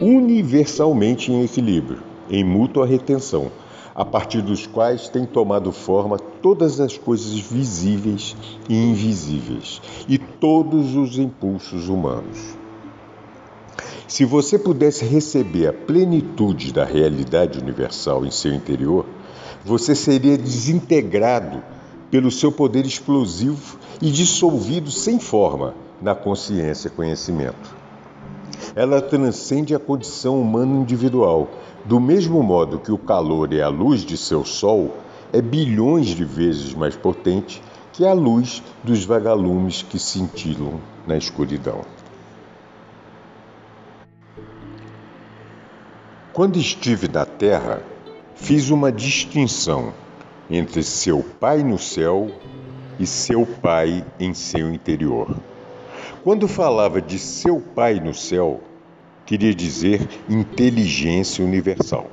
universalmente 0.00 1.32
em 1.32 1.44
equilíbrio, 1.44 2.02
em 2.30 2.44
mútua 2.44 2.86
retenção 2.86 3.50
a 3.96 4.04
partir 4.04 4.42
dos 4.42 4.66
quais 4.66 5.08
têm 5.08 5.24
tomado 5.24 5.72
forma 5.72 6.18
todas 6.18 6.80
as 6.80 6.98
coisas 6.98 7.38
visíveis 7.38 8.36
e 8.68 8.76
invisíveis 8.76 9.80
e 10.06 10.18
todos 10.18 10.94
os 10.94 11.18
impulsos 11.18 11.88
humanos. 11.88 12.38
Se 14.06 14.26
você 14.26 14.58
pudesse 14.58 15.06
receber 15.06 15.68
a 15.68 15.72
plenitude 15.72 16.74
da 16.74 16.84
realidade 16.84 17.58
universal 17.58 18.26
em 18.26 18.30
seu 18.30 18.52
interior, 18.52 19.06
você 19.64 19.94
seria 19.94 20.36
desintegrado 20.36 21.62
pelo 22.10 22.30
seu 22.30 22.52
poder 22.52 22.86
explosivo 22.86 23.78
e 24.00 24.10
dissolvido 24.10 24.90
sem 24.90 25.18
forma 25.18 25.74
na 26.00 26.14
consciência 26.14 26.90
conhecimento. 26.90 27.74
Ela 28.74 29.00
transcende 29.00 29.74
a 29.74 29.78
condição 29.78 30.40
humana 30.40 30.76
individual 30.76 31.48
do 31.84 32.00
mesmo 32.00 32.42
modo 32.42 32.78
que 32.78 32.90
o 32.90 32.98
calor 32.98 33.52
é 33.52 33.62
a 33.62 33.68
luz 33.68 34.04
de 34.04 34.16
seu 34.16 34.44
sol, 34.44 34.96
é 35.32 35.40
bilhões 35.40 36.08
de 36.08 36.24
vezes 36.24 36.74
mais 36.74 36.96
potente 36.96 37.62
que 37.92 38.04
a 38.04 38.12
luz 38.12 38.62
dos 38.82 39.04
vagalumes 39.04 39.82
que 39.82 39.98
cintilam 39.98 40.80
na 41.06 41.16
escuridão. 41.16 41.82
Quando 46.32 46.58
estive 46.58 47.08
na 47.08 47.24
terra, 47.24 47.82
fiz 48.34 48.68
uma 48.68 48.92
distinção 48.92 49.94
entre 50.50 50.82
seu 50.82 51.24
Pai 51.40 51.62
no 51.62 51.78
céu 51.78 52.30
e 52.98 53.06
seu 53.06 53.44
Pai 53.44 54.04
em 54.18 54.32
seu 54.34 54.72
interior. 54.72 55.36
Quando 56.22 56.48
falava 56.48 57.00
de 57.00 57.18
seu 57.18 57.60
Pai 57.60 58.00
no 58.00 58.14
céu, 58.14 58.60
queria 59.24 59.54
dizer 59.54 60.06
inteligência 60.28 61.44
universal. 61.44 62.08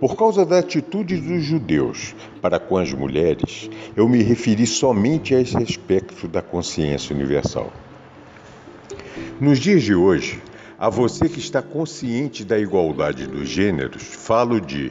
Por 0.00 0.16
causa 0.16 0.44
da 0.44 0.58
atitude 0.58 1.16
dos 1.16 1.44
judeus 1.44 2.14
para 2.40 2.58
com 2.58 2.76
as 2.76 2.92
mulheres, 2.92 3.70
eu 3.94 4.08
me 4.08 4.20
referi 4.20 4.66
somente 4.66 5.32
a 5.32 5.40
esse 5.40 5.56
aspecto 5.56 6.26
da 6.26 6.42
consciência 6.42 7.14
universal. 7.14 7.72
Nos 9.40 9.60
dias 9.60 9.82
de 9.82 9.94
hoje, 9.94 10.42
a 10.76 10.88
você 10.88 11.28
que 11.28 11.38
está 11.38 11.62
consciente 11.62 12.44
da 12.44 12.58
igualdade 12.58 13.28
dos 13.28 13.48
gêneros, 13.48 14.02
falo 14.02 14.60
de 14.60 14.90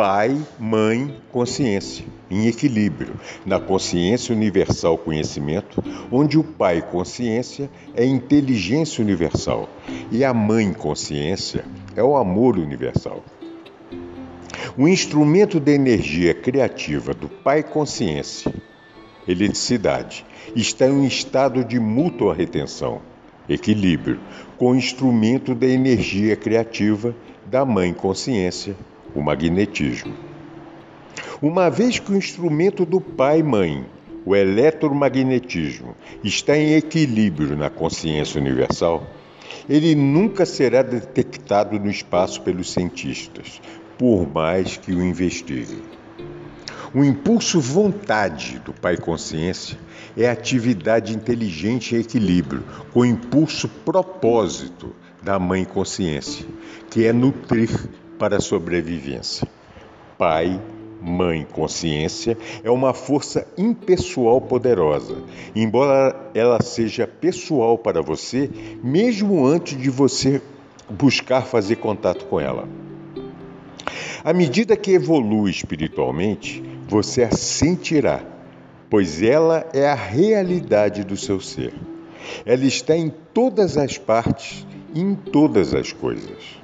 pai, 0.00 0.34
mãe, 0.58 1.14
consciência, 1.30 2.06
em 2.30 2.46
equilíbrio, 2.46 3.20
na 3.44 3.60
consciência 3.60 4.34
universal 4.34 4.96
conhecimento, 4.96 5.84
onde 6.10 6.38
o 6.38 6.42
pai 6.42 6.80
consciência 6.80 7.68
é 7.94 8.02
inteligência 8.02 9.04
universal 9.04 9.68
e 10.10 10.24
a 10.24 10.32
mãe 10.32 10.72
consciência 10.72 11.66
é 11.94 12.02
o 12.02 12.16
amor 12.16 12.56
universal. 12.56 13.22
O 14.74 14.88
instrumento 14.88 15.60
da 15.60 15.70
energia 15.70 16.32
criativa 16.32 17.12
do 17.12 17.28
pai 17.28 17.62
consciência, 17.62 18.54
eletricidade, 19.28 20.24
está 20.56 20.86
em 20.86 20.92
um 20.92 21.04
estado 21.04 21.62
de 21.62 21.78
mútua 21.78 22.32
retenção, 22.32 23.02
equilíbrio, 23.46 24.18
com 24.56 24.70
o 24.70 24.76
instrumento 24.76 25.54
da 25.54 25.66
energia 25.66 26.34
criativa 26.36 27.14
da 27.44 27.66
mãe 27.66 27.92
consciência, 27.92 28.74
o 29.14 29.22
magnetismo. 29.22 30.14
Uma 31.40 31.70
vez 31.70 31.98
que 31.98 32.12
o 32.12 32.16
instrumento 32.16 32.84
do 32.84 33.00
pai-mãe, 33.00 33.86
o 34.24 34.36
eletromagnetismo, 34.36 35.94
está 36.22 36.56
em 36.56 36.74
equilíbrio 36.74 37.56
na 37.56 37.70
consciência 37.70 38.40
universal, 38.40 39.06
ele 39.68 39.94
nunca 39.94 40.44
será 40.44 40.82
detectado 40.82 41.78
no 41.78 41.90
espaço 41.90 42.42
pelos 42.42 42.72
cientistas, 42.72 43.60
por 43.98 44.28
mais 44.32 44.76
que 44.76 44.92
o 44.92 45.02
investiguem. 45.02 45.82
O 46.92 47.04
impulso 47.04 47.60
vontade 47.60 48.58
do 48.58 48.72
Pai 48.72 48.96
Consciência 48.96 49.78
é 50.16 50.28
atividade 50.28 51.14
inteligente 51.14 51.94
em 51.94 52.00
equilíbrio 52.00 52.64
com 52.92 53.00
o 53.00 53.06
impulso 53.06 53.68
propósito 53.68 54.94
da 55.22 55.38
Mãe 55.38 55.64
Consciência, 55.64 56.44
que 56.90 57.04
é 57.04 57.12
nutrir 57.12 57.70
para 58.20 58.36
a 58.36 58.40
sobrevivência. 58.40 59.48
Pai, 60.18 60.60
mãe, 61.00 61.46
consciência 61.50 62.36
é 62.62 62.70
uma 62.70 62.92
força 62.92 63.48
impessoal 63.56 64.42
poderosa, 64.42 65.16
embora 65.56 66.14
ela 66.34 66.60
seja 66.62 67.06
pessoal 67.06 67.78
para 67.78 68.02
você, 68.02 68.50
mesmo 68.84 69.46
antes 69.46 69.80
de 69.80 69.88
você 69.88 70.42
buscar 70.90 71.46
fazer 71.46 71.76
contato 71.76 72.26
com 72.26 72.38
ela. 72.38 72.68
À 74.22 74.34
medida 74.34 74.76
que 74.76 74.90
evolui 74.90 75.50
espiritualmente, 75.50 76.62
você 76.86 77.22
a 77.22 77.30
sentirá, 77.30 78.22
pois 78.90 79.22
ela 79.22 79.66
é 79.72 79.88
a 79.88 79.94
realidade 79.94 81.04
do 81.04 81.16
seu 81.16 81.40
ser. 81.40 81.72
Ela 82.44 82.66
está 82.66 82.94
em 82.94 83.10
todas 83.32 83.78
as 83.78 83.96
partes 83.96 84.66
em 84.94 85.14
todas 85.14 85.74
as 85.74 85.92
coisas. 85.92 86.59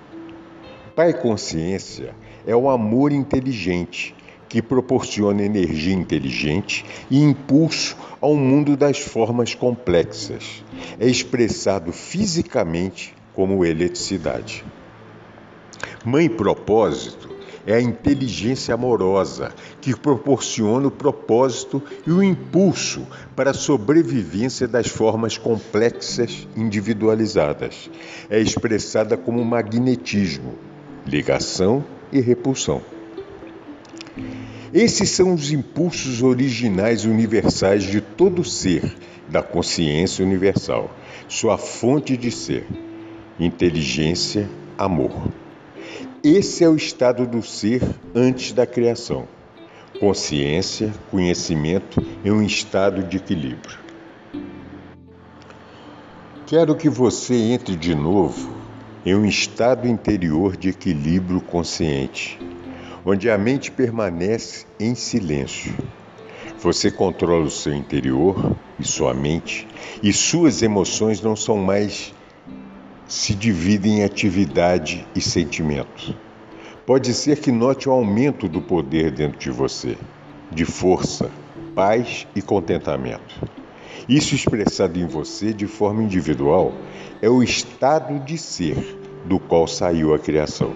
Pai 0.96 1.12
Consciência 1.12 2.14
é 2.46 2.56
o 2.56 2.70
amor 2.70 3.12
inteligente 3.12 4.14
que 4.48 4.62
proporciona 4.62 5.42
energia 5.42 5.92
inteligente 5.92 6.86
e 7.10 7.20
impulso 7.20 7.94
ao 8.18 8.34
mundo 8.34 8.78
das 8.78 8.98
formas 8.98 9.54
complexas. 9.54 10.64
É 10.98 11.06
expressado 11.06 11.92
fisicamente 11.92 13.14
como 13.34 13.62
eletricidade. 13.62 14.64
Mãe 16.02 16.30
Propósito 16.30 17.28
é 17.66 17.74
a 17.74 17.80
inteligência 17.82 18.72
amorosa 18.72 19.52
que 19.82 19.94
proporciona 19.94 20.88
o 20.88 20.90
propósito 20.90 21.82
e 22.06 22.10
o 22.10 22.22
impulso 22.22 23.06
para 23.36 23.50
a 23.50 23.54
sobrevivência 23.54 24.66
das 24.66 24.86
formas 24.86 25.36
complexas 25.36 26.48
individualizadas. 26.56 27.90
É 28.30 28.40
expressada 28.40 29.14
como 29.14 29.44
magnetismo, 29.44 30.54
ligação 31.06 31.84
e 32.12 32.20
repulsão. 32.20 32.82
Esses 34.74 35.10
são 35.10 35.32
os 35.32 35.52
impulsos 35.52 36.22
originais 36.22 37.04
universais 37.04 37.84
de 37.84 38.00
todo 38.00 38.44
ser 38.44 38.82
da 39.28 39.42
consciência 39.42 40.24
universal, 40.24 40.90
sua 41.28 41.56
fonte 41.56 42.16
de 42.16 42.30
ser, 42.30 42.66
inteligência, 43.38 44.48
amor. 44.76 45.28
Esse 46.22 46.64
é 46.64 46.68
o 46.68 46.76
estado 46.76 47.26
do 47.26 47.42
ser 47.42 47.82
antes 48.14 48.52
da 48.52 48.66
criação. 48.66 49.28
consciência, 49.98 50.92
conhecimento 51.10 52.04
em 52.22 52.30
um 52.30 52.42
estado 52.42 53.02
de 53.02 53.16
equilíbrio. 53.16 53.78
Quero 56.46 56.76
que 56.76 56.90
você 56.90 57.34
entre 57.34 57.74
de 57.74 57.94
novo 57.94 58.55
em 59.06 59.14
um 59.14 59.24
estado 59.24 59.86
interior 59.86 60.56
de 60.56 60.70
equilíbrio 60.70 61.40
consciente, 61.40 62.40
onde 63.04 63.30
a 63.30 63.38
mente 63.38 63.70
permanece 63.70 64.66
em 64.80 64.96
silêncio. 64.96 65.72
Você 66.58 66.90
controla 66.90 67.44
o 67.44 67.50
seu 67.50 67.72
interior 67.72 68.56
e 68.80 68.84
sua 68.84 69.14
mente, 69.14 69.68
e 70.02 70.12
suas 70.12 70.60
emoções 70.60 71.22
não 71.22 71.36
são 71.36 71.56
mais 71.56 72.12
se 73.06 73.32
dividem 73.32 74.00
em 74.00 74.02
atividade 74.04 75.06
e 75.14 75.20
sentimento. 75.20 76.16
Pode 76.84 77.14
ser 77.14 77.38
que 77.38 77.52
note 77.52 77.88
o 77.88 77.92
aumento 77.92 78.48
do 78.48 78.60
poder 78.60 79.12
dentro 79.12 79.38
de 79.38 79.50
você, 79.52 79.96
de 80.50 80.64
força, 80.64 81.30
paz 81.76 82.26
e 82.34 82.42
contentamento. 82.42 83.40
Isso 84.08 84.34
expressado 84.34 84.98
em 84.98 85.06
você 85.06 85.52
de 85.52 85.66
forma 85.66 86.02
individual 86.02 86.72
é 87.20 87.28
o 87.28 87.42
estado 87.42 88.18
de 88.24 88.38
ser 88.38 88.98
do 89.24 89.38
qual 89.38 89.66
saiu 89.66 90.14
a 90.14 90.18
criação. 90.18 90.72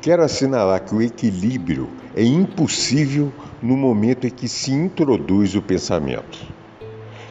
Quero 0.00 0.22
assinalar 0.22 0.84
que 0.84 0.94
o 0.94 1.02
equilíbrio 1.02 1.88
é 2.14 2.22
impossível 2.22 3.32
no 3.60 3.76
momento 3.76 4.26
em 4.26 4.30
que 4.30 4.48
se 4.48 4.72
introduz 4.72 5.54
o 5.54 5.62
pensamento. 5.62 6.38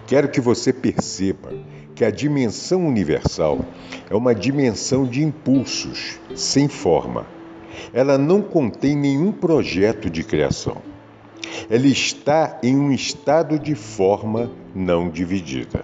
Quero 0.05 0.29
que 0.29 0.41
você 0.41 0.71
perceba 0.71 1.53
que 1.95 2.03
a 2.03 2.11
dimensão 2.11 2.85
universal 2.85 3.65
é 4.09 4.15
uma 4.15 4.35
dimensão 4.35 5.05
de 5.05 5.23
impulsos, 5.23 6.19
sem 6.35 6.67
forma 6.67 7.25
ela 7.93 8.17
não 8.17 8.41
contém 8.41 8.95
nenhum 8.95 9.31
projeto 9.31 10.09
de 10.09 10.23
criação. 10.23 10.77
Ela 11.69 11.87
está 11.87 12.59
em 12.63 12.75
um 12.77 12.91
estado 12.91 13.57
de 13.59 13.75
forma 13.75 14.51
não 14.73 15.09
dividida. 15.09 15.83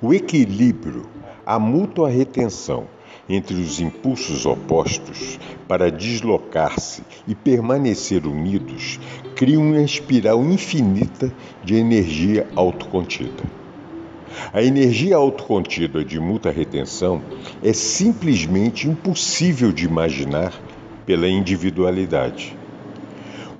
O 0.00 0.12
equilíbrio, 0.12 1.06
a 1.46 1.58
mútua 1.58 2.08
retenção 2.08 2.86
entre 3.28 3.54
os 3.54 3.80
impulsos 3.80 4.44
opostos 4.44 5.38
para 5.68 5.90
deslocar-se 5.90 7.02
e 7.26 7.34
permanecer 7.34 8.26
unidos 8.26 8.98
cria 9.34 9.58
uma 9.58 9.80
espiral 9.80 10.42
infinita 10.44 11.32
de 11.64 11.76
energia 11.76 12.46
autocontida. 12.54 13.42
A 14.52 14.62
energia 14.62 15.16
autocontida 15.16 16.04
de 16.04 16.18
muita 16.18 16.50
retenção 16.50 17.22
é 17.62 17.72
simplesmente 17.72 18.88
impossível 18.88 19.72
de 19.72 19.84
imaginar 19.84 20.52
pela 21.06 21.28
individualidade. 21.28 22.56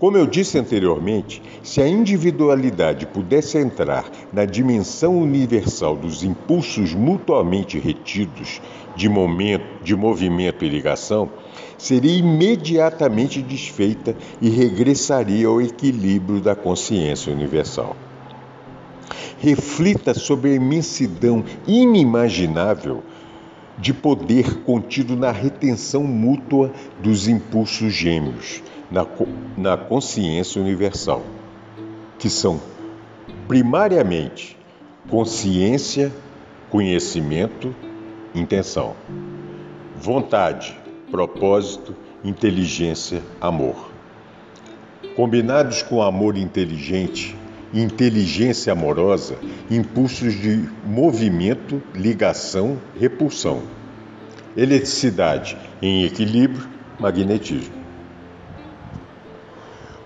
Como 0.03 0.17
eu 0.17 0.27
disse 0.27 0.59
anteriormente, 0.59 1.41
se 1.63 1.81
a 1.81 1.87
individualidade 1.87 3.07
pudesse 3.07 3.57
entrar 3.57 4.11
na 4.33 4.45
dimensão 4.45 5.17
universal 5.17 5.97
dos 5.97 6.25
impulsos 6.25 6.93
mutuamente 6.93 7.79
retidos 7.79 8.61
de, 8.97 9.09
momento, 9.09 9.65
de 9.81 9.95
movimento 9.95 10.65
e 10.65 10.69
ligação, 10.69 11.31
seria 11.79 12.19
imediatamente 12.19 13.41
desfeita 13.41 14.17
e 14.41 14.49
regressaria 14.49 15.47
ao 15.47 15.63
equilíbrio 15.63 16.41
da 16.41 16.57
consciência 16.57 17.33
universal. 17.33 17.97
Reflita 19.39 20.15
sobre 20.15 20.51
a 20.51 20.55
imensidão 20.55 21.45
inimaginável 21.65 23.05
de 23.79 23.95
poder 23.95 24.65
contido 24.65 25.15
na 25.15 25.31
retenção 25.31 26.03
mútua 26.03 26.73
dos 27.01 27.29
impulsos 27.29 27.93
gêmeos 27.93 28.61
na, 28.93 29.07
na 29.57 29.77
consciência 29.77 30.61
universal, 30.61 31.25
que 32.19 32.29
são 32.29 32.61
primariamente 33.49 34.57
consciência, 35.09 36.13
conhecimento, 36.69 37.75
intenção, 38.35 38.95
vontade, 39.97 40.77
propósito, 41.11 41.97
inteligência, 42.23 43.23
amor. 43.41 43.91
Combinados 45.17 45.83
com 45.83 46.03
amor 46.03 46.37
inteligente, 46.37 47.37
inteligência 47.73 48.73
amorosa, 48.73 49.37
impulsos 49.71 50.35
de 50.35 50.69
movimento, 50.85 51.83
ligação, 51.95 52.79
repulsão. 52.99 53.63
Eletricidade 54.55 55.57
em 55.81 56.05
equilíbrio, 56.05 56.69
magnetismo. 57.01 57.82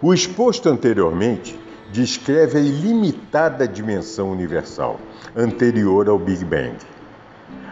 O 0.02 0.12
exposto 0.12 0.68
anteriormente 0.68 1.58
descreve 1.90 2.58
a 2.58 2.60
ilimitada 2.60 3.66
dimensão 3.66 4.30
universal, 4.30 5.00
anterior 5.34 6.06
ao 6.06 6.18
Big 6.18 6.44
Bang. 6.44 6.76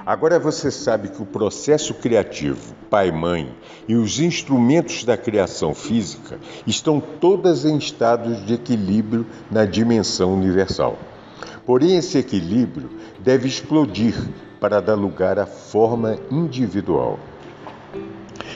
Agora 0.07 0.39
você 0.39 0.71
sabe 0.71 1.09
que 1.09 1.21
o 1.21 1.27
processo 1.27 1.93
criativo, 1.93 2.75
pai-mãe 2.89 3.55
e 3.87 3.95
os 3.95 4.21
instrumentos 4.21 5.05
da 5.05 5.19
criação 5.19 5.75
física 5.75 6.39
estão 6.67 6.99
todas 6.99 7.67
em 7.67 7.77
estados 7.77 8.45
de 8.47 8.55
equilíbrio 8.55 9.27
na 9.51 9.67
dimensão 9.67 10.33
universal. 10.33 10.99
Porém, 11.67 11.99
esse 11.99 12.17
equilíbrio 12.17 12.89
deve 13.19 13.49
explodir 13.49 14.15
para 14.59 14.81
dar 14.81 14.95
lugar 14.95 15.39
à 15.39 15.45
forma 15.45 16.17
individual. 16.31 17.19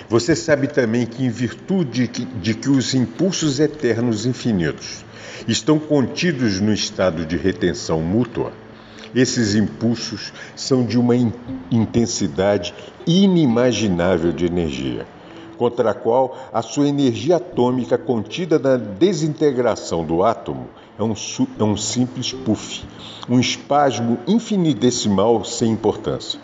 Você 0.08 0.34
sabe 0.34 0.68
também 0.68 1.04
que, 1.04 1.22
em 1.22 1.28
virtude 1.28 2.08
de 2.08 2.54
que 2.54 2.70
os 2.70 2.94
impulsos 2.94 3.60
eternos 3.60 4.24
infinitos 4.24 5.04
estão 5.46 5.78
contidos 5.78 6.60
no 6.60 6.72
estado 6.72 7.26
de 7.26 7.36
retenção 7.36 8.00
mútua, 8.00 8.52
esses 9.14 9.54
impulsos 9.54 10.32
são 10.56 10.82
de 10.82 10.98
uma 10.98 11.14
intensidade 11.70 12.74
inimaginável 13.06 14.32
de 14.32 14.46
energia, 14.46 15.06
contra 15.58 15.90
a 15.90 15.94
qual 15.94 16.38
a 16.54 16.62
sua 16.62 16.88
energia 16.88 17.36
atômica 17.36 17.98
contida 17.98 18.58
na 18.58 18.76
desintegração 18.78 20.06
do 20.06 20.22
átomo 20.22 20.70
é 20.98 21.02
um, 21.02 21.12
é 21.58 21.64
um 21.64 21.76
simples 21.76 22.32
puff, 22.32 22.82
um 23.28 23.38
espasmo 23.38 24.18
infinitesimal 24.26 25.44
sem 25.44 25.70
importância. 25.70 26.40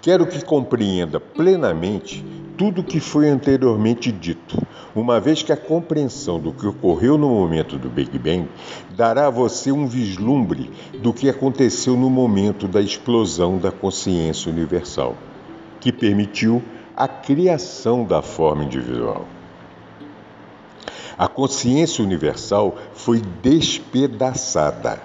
Quero 0.00 0.26
que 0.26 0.44
compreenda 0.44 1.20
plenamente 1.20 2.24
tudo 2.56 2.80
o 2.80 2.84
que 2.84 3.00
foi 3.00 3.28
anteriormente 3.28 4.10
dito, 4.10 4.56
uma 4.94 5.20
vez 5.20 5.42
que 5.42 5.52
a 5.52 5.56
compreensão 5.56 6.40
do 6.40 6.52
que 6.52 6.66
ocorreu 6.66 7.18
no 7.18 7.28
momento 7.28 7.78
do 7.78 7.88
Big 7.88 8.18
Bang 8.18 8.48
dará 8.94 9.26
a 9.26 9.30
você 9.30 9.70
um 9.70 9.86
vislumbre 9.86 10.70
do 11.02 11.12
que 11.12 11.28
aconteceu 11.28 11.96
no 11.96 12.08
momento 12.08 12.66
da 12.66 12.80
explosão 12.80 13.58
da 13.58 13.70
consciência 13.70 14.50
universal, 14.50 15.14
que 15.80 15.92
permitiu 15.92 16.62
a 16.96 17.06
criação 17.06 18.04
da 18.04 18.22
forma 18.22 18.64
individual. 18.64 19.26
A 21.18 21.28
consciência 21.28 22.02
universal 22.02 22.76
foi 22.94 23.22
despedaçada. 23.42 25.00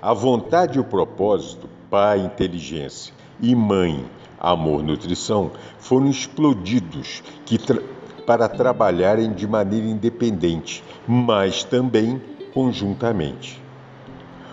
A 0.00 0.12
vontade 0.12 0.78
e 0.78 0.80
o 0.80 0.84
propósito, 0.84 1.68
pai, 1.88 2.20
inteligência 2.20 3.12
e 3.40 3.54
mãe, 3.54 4.04
amor, 4.40 4.82
nutrição, 4.82 5.52
foram 5.78 6.08
explodidos 6.08 7.22
que 7.44 7.58
tra 7.58 7.80
para 8.26 8.48
trabalharem 8.48 9.32
de 9.32 9.44
maneira 9.44 9.86
independente, 9.86 10.84
mas 11.08 11.64
também 11.64 12.22
conjuntamente. 12.54 13.60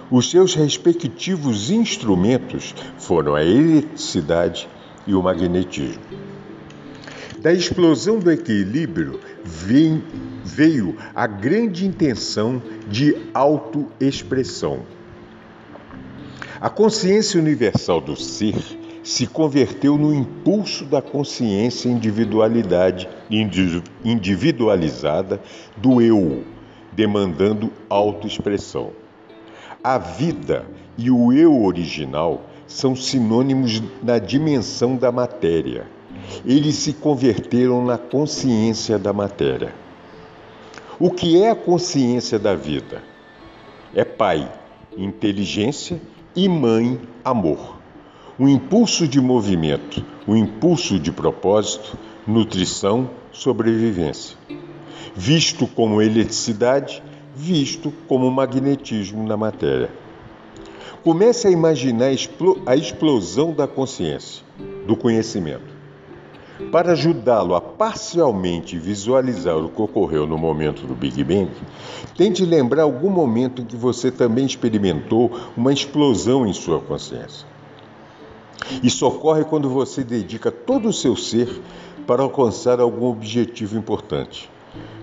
Os 0.10 0.32
seus 0.32 0.56
respectivos 0.56 1.70
instrumentos 1.70 2.74
foram 2.98 3.36
a 3.36 3.44
eletricidade 3.44 4.68
e 5.06 5.14
o 5.14 5.22
magnetismo. 5.22 6.02
Da 7.40 7.54
explosão 7.54 8.18
do 8.18 8.32
equilíbrio 8.32 9.20
veio 10.44 10.96
a 11.14 11.28
grande 11.28 11.86
intenção 11.86 12.60
de 12.88 13.16
autoexpressão. 13.32 14.80
A 16.60 16.70
consciência 16.70 17.40
universal 17.40 18.02
do 18.02 18.16
ser 18.16 18.56
se 19.08 19.26
converteu 19.26 19.98
no 19.98 20.14
impulso 20.14 20.84
da 20.84 21.02
consciência 21.02 21.88
individualidade 21.88 23.08
individualizada 24.04 25.42
do 25.78 26.02
eu, 26.02 26.44
demandando 26.92 27.72
autoexpressão. 27.90 28.92
A 29.82 29.98
vida 29.98 30.66
e 30.98 31.10
o 31.10 31.32
eu 31.32 31.64
original 31.64 32.42
são 32.68 32.98
sinônimos 32.98 33.82
na 34.04 34.20
dimensão 34.20 34.98
da 34.98 35.10
matéria. 35.10 35.88
Eles 36.46 36.76
se 36.76 36.92
converteram 36.92 37.86
na 37.86 37.98
consciência 37.98 39.00
da 39.00 39.14
matéria. 39.14 39.74
O 41.00 41.10
que 41.12 41.42
é 41.42 41.52
a 41.52 41.56
consciência 41.56 42.38
da 42.38 42.54
vida? 42.54 43.02
É 43.96 44.04
pai, 44.04 44.52
inteligência 44.98 45.98
e 46.36 46.50
mãe, 46.50 47.00
amor 47.24 47.77
um 48.40 48.48
impulso 48.48 49.08
de 49.08 49.20
movimento, 49.20 50.06
um 50.28 50.36
impulso 50.36 51.00
de 51.00 51.12
propósito, 51.12 51.98
nutrição, 52.28 53.10
sobrevivência. 53.32 54.38
visto 55.16 55.66
como 55.66 56.00
eletricidade, 56.00 57.02
visto 57.36 57.92
como 58.08 58.30
magnetismo 58.30 59.26
na 59.26 59.36
matéria. 59.36 59.90
Comece 61.04 61.48
a 61.48 61.52
imaginar 61.52 62.12
a 62.68 62.76
explosão 62.76 63.54
da 63.54 63.68
consciência, 63.68 64.44
do 64.86 64.96
conhecimento. 64.96 65.76
Para 66.72 66.92
ajudá-lo 66.92 67.56
a 67.56 67.62
parcialmente 67.62 68.78
visualizar 68.78 69.58
o 69.58 69.70
que 69.70 69.82
ocorreu 69.82 70.28
no 70.28 70.38
momento 70.38 70.86
do 70.86 70.94
Big 70.94 71.24
Bang, 71.24 71.50
tente 72.16 72.46
lembrar 72.46 72.84
algum 72.84 73.10
momento 73.10 73.64
em 73.64 73.66
que 73.66 73.76
você 73.76 74.12
também 74.12 74.46
experimentou 74.46 75.32
uma 75.56 75.74
explosão 75.74 76.46
em 76.46 76.54
sua 76.54 76.80
consciência. 76.80 77.57
Isso 78.84 79.06
ocorre 79.06 79.44
quando 79.44 79.70
você 79.70 80.04
dedica 80.04 80.52
todo 80.52 80.90
o 80.90 80.94
seu 80.94 81.16
ser 81.16 81.62
para 82.06 82.24
alcançar 82.24 82.80
algum 82.80 83.06
objetivo 83.06 83.78
importante. 83.78 84.50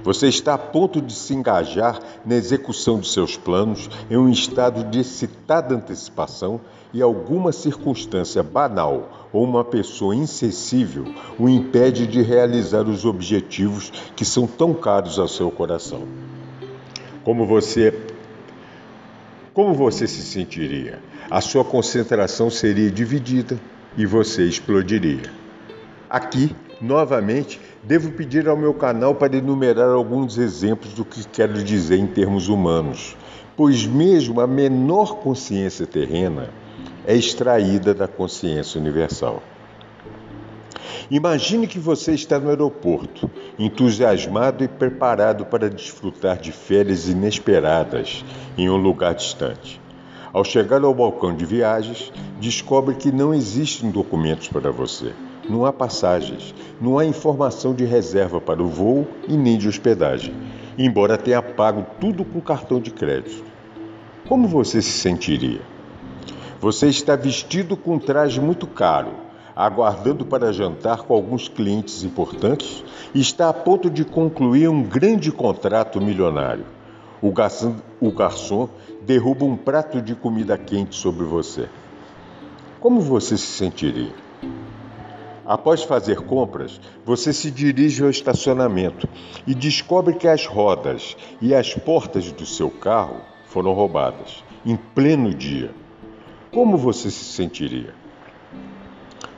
Você 0.02 0.28
está 0.28 0.54
a 0.54 0.58
ponto 0.58 1.00
de 1.00 1.14
se 1.14 1.32
engajar 1.32 1.98
na 2.26 2.34
execução 2.34 3.00
de 3.00 3.08
seus 3.08 3.38
planos 3.38 3.88
em 4.10 4.16
um 4.16 4.28
estado 4.28 4.84
de 4.84 5.00
excitada 5.00 5.74
antecipação 5.74 6.60
e 6.92 7.00
alguma 7.00 7.52
circunstância 7.52 8.42
banal 8.42 9.28
ou 9.32 9.42
uma 9.42 9.64
pessoa 9.64 10.14
insensível 10.14 11.06
o 11.38 11.48
impede 11.48 12.06
de 12.06 12.22
realizar 12.22 12.86
os 12.86 13.04
objetivos 13.04 13.90
que 14.14 14.24
são 14.24 14.46
tão 14.46 14.74
caros 14.74 15.18
ao 15.18 15.26
seu 15.26 15.50
coração. 15.50 16.02
Como 17.24 17.46
você 17.46 17.98
como 19.54 19.72
você 19.72 20.06
se 20.06 20.22
sentiria? 20.22 21.00
A 21.30 21.40
sua 21.40 21.64
concentração 21.64 22.50
seria 22.50 22.90
dividida 22.90 23.58
e 23.96 24.04
você 24.04 24.44
explodiria. 24.44 25.30
Aqui, 26.08 26.54
novamente, 26.80 27.58
devo 27.82 28.12
pedir 28.12 28.46
ao 28.46 28.56
meu 28.56 28.74
canal 28.74 29.14
para 29.14 29.36
enumerar 29.36 29.88
alguns 29.88 30.36
exemplos 30.36 30.92
do 30.92 31.04
que 31.04 31.26
quero 31.26 31.54
dizer 31.64 31.98
em 31.98 32.06
termos 32.06 32.48
humanos, 32.48 33.16
pois 33.56 33.86
mesmo 33.86 34.40
a 34.40 34.46
menor 34.46 35.16
consciência 35.16 35.86
terrena 35.86 36.50
é 37.06 37.16
extraída 37.16 37.94
da 37.94 38.06
consciência 38.06 38.78
universal. 38.78 39.42
Imagine 41.10 41.66
que 41.66 41.78
você 41.78 42.12
está 42.12 42.38
no 42.38 42.48
aeroporto, 42.50 43.30
entusiasmado 43.58 44.62
e 44.62 44.68
preparado 44.68 45.44
para 45.46 45.70
desfrutar 45.70 46.38
de 46.38 46.52
férias 46.52 47.08
inesperadas 47.08 48.24
em 48.56 48.68
um 48.68 48.76
lugar 48.76 49.14
distante. 49.14 49.83
Ao 50.34 50.42
chegar 50.42 50.82
ao 50.82 50.92
balcão 50.92 51.32
de 51.32 51.44
viagens, 51.44 52.12
descobre 52.40 52.96
que 52.96 53.12
não 53.12 53.32
existem 53.32 53.88
documentos 53.88 54.48
para 54.48 54.72
você. 54.72 55.12
Não 55.48 55.64
há 55.64 55.72
passagens, 55.72 56.52
não 56.80 56.98
há 56.98 57.04
informação 57.04 57.72
de 57.72 57.84
reserva 57.84 58.40
para 58.40 58.60
o 58.60 58.66
voo 58.66 59.06
e 59.28 59.36
nem 59.36 59.56
de 59.56 59.68
hospedagem, 59.68 60.34
embora 60.76 61.16
tenha 61.16 61.40
pago 61.40 61.86
tudo 62.00 62.24
com 62.24 62.40
cartão 62.40 62.80
de 62.80 62.90
crédito. 62.90 63.44
Como 64.26 64.48
você 64.48 64.82
se 64.82 64.90
sentiria? 64.90 65.60
Você 66.60 66.88
está 66.88 67.14
vestido 67.14 67.76
com 67.76 67.94
um 67.94 67.98
traje 68.00 68.40
muito 68.40 68.66
caro, 68.66 69.12
aguardando 69.54 70.26
para 70.26 70.52
jantar 70.52 71.02
com 71.02 71.14
alguns 71.14 71.46
clientes 71.46 72.02
importantes 72.02 72.82
e 73.14 73.20
está 73.20 73.48
a 73.48 73.52
ponto 73.54 73.88
de 73.88 74.04
concluir 74.04 74.66
um 74.66 74.82
grande 74.82 75.30
contrato 75.30 76.00
milionário. 76.00 76.73
O 77.24 77.32
garçom, 77.32 77.76
o 78.02 78.12
garçom 78.12 78.68
derruba 79.00 79.46
um 79.46 79.56
prato 79.56 80.02
de 80.02 80.14
comida 80.14 80.58
quente 80.58 80.94
sobre 80.94 81.24
você. 81.24 81.70
Como 82.78 83.00
você 83.00 83.38
se 83.38 83.46
sentiria? 83.46 84.12
Após 85.42 85.82
fazer 85.82 86.20
compras, 86.20 86.78
você 87.02 87.32
se 87.32 87.50
dirige 87.50 88.04
ao 88.04 88.10
estacionamento 88.10 89.08
e 89.46 89.54
descobre 89.54 90.16
que 90.16 90.28
as 90.28 90.44
rodas 90.44 91.16
e 91.40 91.54
as 91.54 91.72
portas 91.72 92.30
do 92.30 92.44
seu 92.44 92.68
carro 92.68 93.22
foram 93.46 93.72
roubadas 93.72 94.44
em 94.62 94.76
pleno 94.76 95.32
dia. 95.32 95.70
Como 96.52 96.76
você 96.76 97.10
se 97.10 97.24
sentiria? 97.24 97.94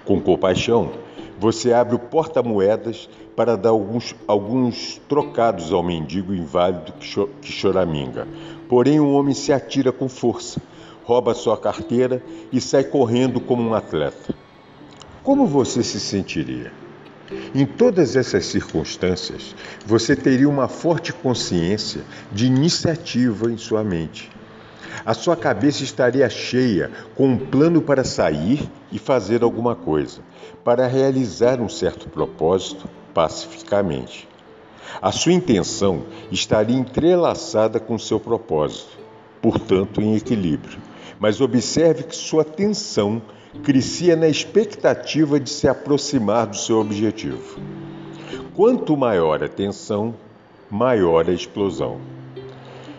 Com 0.05 0.21
compaixão, 0.21 0.91
você 1.39 1.73
abre 1.73 1.95
o 1.95 1.99
porta-moedas 1.99 3.09
para 3.35 3.57
dar 3.57 3.71
alguns, 3.71 4.15
alguns 4.27 5.01
trocados 5.09 5.73
ao 5.73 5.83
mendigo 5.83 6.35
inválido 6.35 6.93
que, 6.93 7.07
cho 7.07 7.29
que 7.41 7.53
choraminga. 7.53 8.27
Porém, 8.69 8.99
o 8.99 9.13
homem 9.13 9.35
se 9.35 9.53
atira 9.53 9.93
com 9.93 10.09
força, 10.09 10.61
rouba 11.05 11.35
sua 11.35 11.57
carteira 11.57 12.23
e 12.53 12.61
sai 12.61 12.85
correndo 12.85 13.41
como 13.41 13.63
um 13.63 13.75
atleta. 13.75 14.35
Como 15.23 15.47
você 15.47 15.83
se 15.83 16.01
sentiria? 16.01 16.73
Em 17.55 17.67
todas 17.67 18.15
essas 18.15 18.47
circunstâncias, 18.47 19.55
você 19.85 20.15
teria 20.15 20.49
uma 20.49 20.69
forte 20.69 21.13
consciência 21.13 22.03
de 22.33 22.47
iniciativa 22.47 23.51
em 23.51 23.57
sua 23.57 23.83
mente 23.83 24.31
a 25.05 25.15
sua 25.15 25.37
cabeça 25.37 25.83
estaria 25.83 26.29
cheia 26.29 26.91
com 27.15 27.29
um 27.29 27.39
plano 27.39 27.83
para 27.83 28.05
sair 28.05 28.69
e 28.91 28.99
fazer 28.99 29.43
alguma 29.43 29.75
coisa, 29.75 30.21
para 30.65 30.87
realizar 30.87 31.61
um 31.61 31.69
certo 31.69 32.09
propósito 32.09 32.89
pacificamente. 33.13 34.29
A 35.01 35.13
sua 35.13 35.33
intenção 35.33 36.05
estaria 36.31 36.77
entrelaçada 36.77 37.79
com 37.81 37.99
seu 37.99 38.21
propósito, 38.21 38.99
portanto 39.43 40.01
em 40.01 40.17
equilíbrio. 40.17 40.79
Mas 41.19 41.41
observe 41.41 42.05
que 42.05 42.15
sua 42.15 42.43
atenção 42.43 43.21
crescia 43.63 44.15
na 44.17 44.29
expectativa 44.29 45.41
de 45.41 45.51
se 45.51 45.67
aproximar 45.67 46.47
do 46.47 46.57
seu 46.57 46.79
objetivo. 46.79 47.59
Quanto 48.55 48.97
maior 48.97 49.43
a 49.43 49.49
tensão, 49.49 50.15
maior 50.71 51.29
a 51.29 51.33
explosão. 51.33 52.01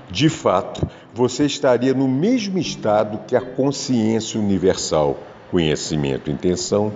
De 0.10 0.30
fato, 0.30 0.88
você 1.14 1.46
estaria 1.46 1.94
no 1.94 2.08
mesmo 2.08 2.58
estado 2.58 3.20
que 3.28 3.36
a 3.36 3.42
consciência 3.42 4.40
universal, 4.40 5.18
conhecimento, 5.52 6.32
intenção, 6.32 6.94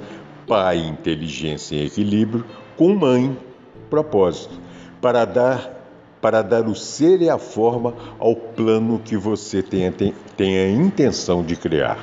pai, 0.47 0.77
inteligência 0.77 1.75
e 1.75 1.85
equilíbrio, 1.85 2.45
com 2.77 2.95
mãe, 2.95 3.37
propósito, 3.89 4.59
para 5.01 5.25
dar 5.25 5.81
para 6.21 6.43
dar 6.43 6.67
o 6.67 6.75
ser 6.75 7.19
e 7.19 7.29
a 7.31 7.39
forma 7.39 7.95
ao 8.19 8.35
plano 8.35 8.99
que 8.99 9.17
você 9.17 9.63
tem, 9.63 9.91
tem, 9.91 10.13
tem 10.37 10.55
a 10.55 10.69
intenção 10.69 11.43
de 11.43 11.55
criar. 11.55 11.97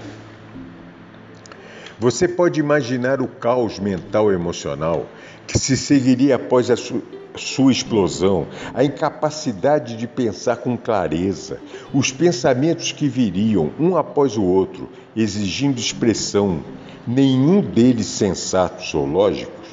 Você 2.01 2.27
pode 2.27 2.59
imaginar 2.59 3.21
o 3.21 3.29
caos 3.29 3.79
mental 3.79 4.33
e 4.33 4.35
emocional 4.35 5.07
que 5.47 5.57
se 5.57 5.77
seguiria 5.77 6.35
após 6.35 6.68
a, 6.68 6.77
su 6.77 7.01
sua 7.38 7.72
explosão, 7.72 8.46
a 8.74 8.85
incapacidade 8.85 9.96
de 9.96 10.07
pensar 10.07 10.57
com 10.57 10.77
clareza, 10.77 11.61
os 11.92 12.12
pensamentos 12.12 12.92
que 12.92 13.09
viriam 13.09 13.70
um 13.79 13.96
após 13.96 14.37
o 14.37 14.42
outro, 14.42 14.88
exigindo 15.16 15.79
expressão, 15.79 16.62
nenhum 17.07 17.61
deles 17.61 18.07
sensatos 18.07 18.92
ou 18.94 19.07
lógicos? 19.07 19.68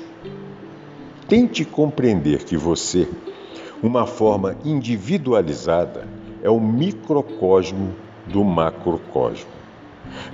Tente 1.27 1.65
compreender 1.65 2.43
que 2.43 2.55
você, 2.55 3.07
uma 3.81 4.05
forma 4.05 4.55
individualizada, 4.63 6.07
é 6.41 6.49
o 6.49 6.59
microcosmo 6.59 7.93
do 8.27 8.43
macrocosmo. 8.43 9.49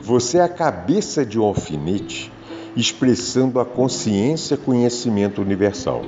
Você 0.02 0.38
é 0.38 0.42
a 0.42 0.50
cabeça 0.50 1.26
de 1.26 1.40
um 1.40 1.44
alfinete 1.44 2.32
expressando 2.76 3.60
a 3.60 3.66
consciência 3.66 4.56
conhecimento 4.56 5.42
universal 5.42 6.04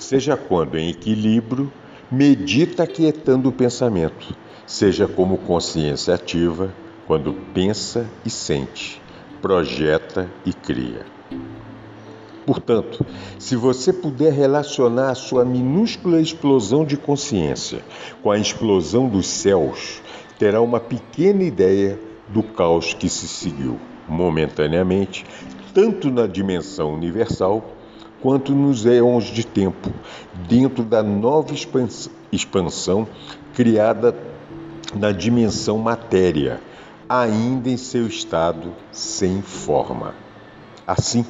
seja 0.00 0.36
quando 0.36 0.78
em 0.78 0.90
equilíbrio, 0.90 1.72
medita 2.10 2.82
aquietando 2.82 3.48
o 3.48 3.52
pensamento, 3.52 4.34
seja 4.66 5.06
como 5.06 5.38
consciência 5.38 6.14
ativa, 6.14 6.72
quando 7.06 7.32
pensa 7.54 8.06
e 8.24 8.30
sente, 8.30 9.00
projeta 9.40 10.28
e 10.44 10.52
cria. 10.52 11.04
Portanto, 12.46 13.04
se 13.38 13.54
você 13.54 13.92
puder 13.92 14.32
relacionar 14.32 15.10
a 15.10 15.14
sua 15.14 15.44
minúscula 15.44 16.20
explosão 16.20 16.84
de 16.84 16.96
consciência 16.96 17.80
com 18.22 18.30
a 18.30 18.38
explosão 18.38 19.08
dos 19.08 19.28
céus, 19.28 20.02
terá 20.38 20.60
uma 20.60 20.80
pequena 20.80 21.44
ideia 21.44 21.98
do 22.28 22.42
caos 22.42 22.94
que 22.94 23.08
se 23.08 23.28
seguiu, 23.28 23.78
momentaneamente, 24.08 25.24
tanto 25.74 26.10
na 26.10 26.26
dimensão 26.26 26.94
universal 26.94 27.76
quanto 28.20 28.54
nos 28.54 28.86
éons 28.86 29.24
de 29.24 29.44
tempo, 29.44 29.90
dentro 30.48 30.84
da 30.84 31.02
nova 31.02 31.54
expansão 32.30 33.06
criada 33.54 34.14
na 34.94 35.12
dimensão 35.12 35.78
matéria, 35.78 36.60
ainda 37.08 37.68
em 37.68 37.76
seu 37.76 38.06
estado 38.06 38.72
sem 38.92 39.42
forma. 39.42 40.14
Assim, 40.86 41.24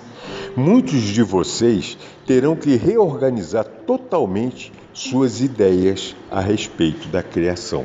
muitos 0.57 1.01
de 1.01 1.23
vocês 1.23 1.97
terão 2.27 2.57
que 2.57 2.77
reorganizar 2.77 3.65
totalmente 3.65 4.73
suas 4.93 5.41
ideias 5.41 6.17
a 6.31 6.41
respeito 6.41 7.09
da 7.09 7.23
criação. 7.23 7.85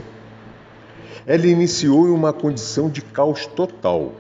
Ela 1.27 1.47
iniciou 1.47 2.07
em 2.07 2.11
uma 2.11 2.31
condição 2.31 2.89
de 2.89 3.01
caos 3.01 3.45
total. 3.45 4.13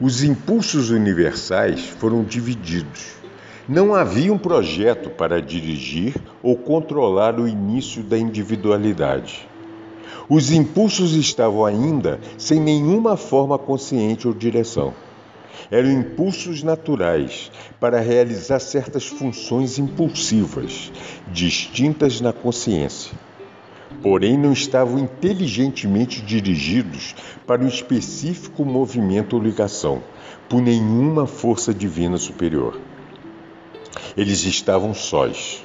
Os 0.00 0.22
impulsos 0.22 0.90
universais 0.90 1.86
foram 1.98 2.22
divididos 2.22 3.23
Não 3.66 3.94
havia 3.94 4.30
um 4.30 4.36
projeto 4.36 5.08
para 5.08 5.40
dirigir 5.40 6.14
ou 6.42 6.54
controlar 6.54 7.40
o 7.40 7.48
início 7.48 8.02
da 8.02 8.18
individualidade. 8.18 9.48
Os 10.28 10.52
impulsos 10.52 11.14
estavam 11.14 11.64
ainda 11.64 12.20
sem 12.36 12.60
nenhuma 12.60 13.16
forma 13.16 13.58
consciente 13.58 14.28
ou 14.28 14.34
direção. 14.34 14.92
Eram 15.70 15.90
impulsos 15.90 16.62
naturais 16.62 17.50
para 17.80 18.00
realizar 18.00 18.58
certas 18.58 19.06
funções 19.06 19.78
impulsivas, 19.78 20.92
distintas 21.28 22.20
na 22.20 22.34
consciência. 22.34 23.12
Porém, 24.02 24.36
não 24.36 24.52
estavam 24.52 24.98
inteligentemente 24.98 26.20
dirigidos 26.20 27.14
para 27.46 27.62
um 27.62 27.68
específico 27.68 28.62
movimento 28.62 29.36
ou 29.36 29.42
ligação, 29.42 30.02
por 30.50 30.60
nenhuma 30.60 31.26
força 31.26 31.72
divina 31.72 32.18
superior. 32.18 32.78
Eles 34.16 34.44
estavam 34.44 34.94
sós, 34.94 35.64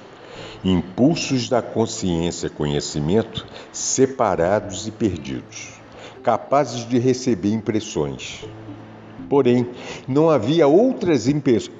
impulsos 0.63 1.50
da 1.50 1.62
consciência 1.62 2.50
conhecimento 2.50 3.46
separados 3.72 4.88
e 4.88 4.92
perdidos, 4.92 5.70
capazes 6.24 6.88
de 6.88 7.00
receber 7.00 7.52
impressões. 7.52 8.46
Porém, 9.30 9.68
não 10.08 10.30
havia 10.30 10.68
outras 10.68 11.28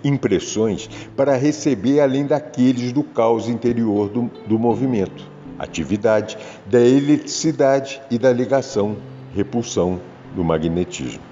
impressões 0.03 0.88
para 1.15 1.35
receber 1.35 1.99
além 1.99 2.25
daqueles 2.25 2.91
do 2.91 3.03
caos 3.03 3.49
interior 3.49 4.07
do, 4.07 4.29
do 4.47 4.59
movimento, 4.59 5.25
atividade, 5.57 6.38
da 6.67 6.79
eletricidade 6.79 7.99
e 8.12 8.19
da 8.19 8.31
ligação, 8.31 8.97
repulsão 9.35 9.99
do 10.35 10.43
magnetismo. 10.43 11.23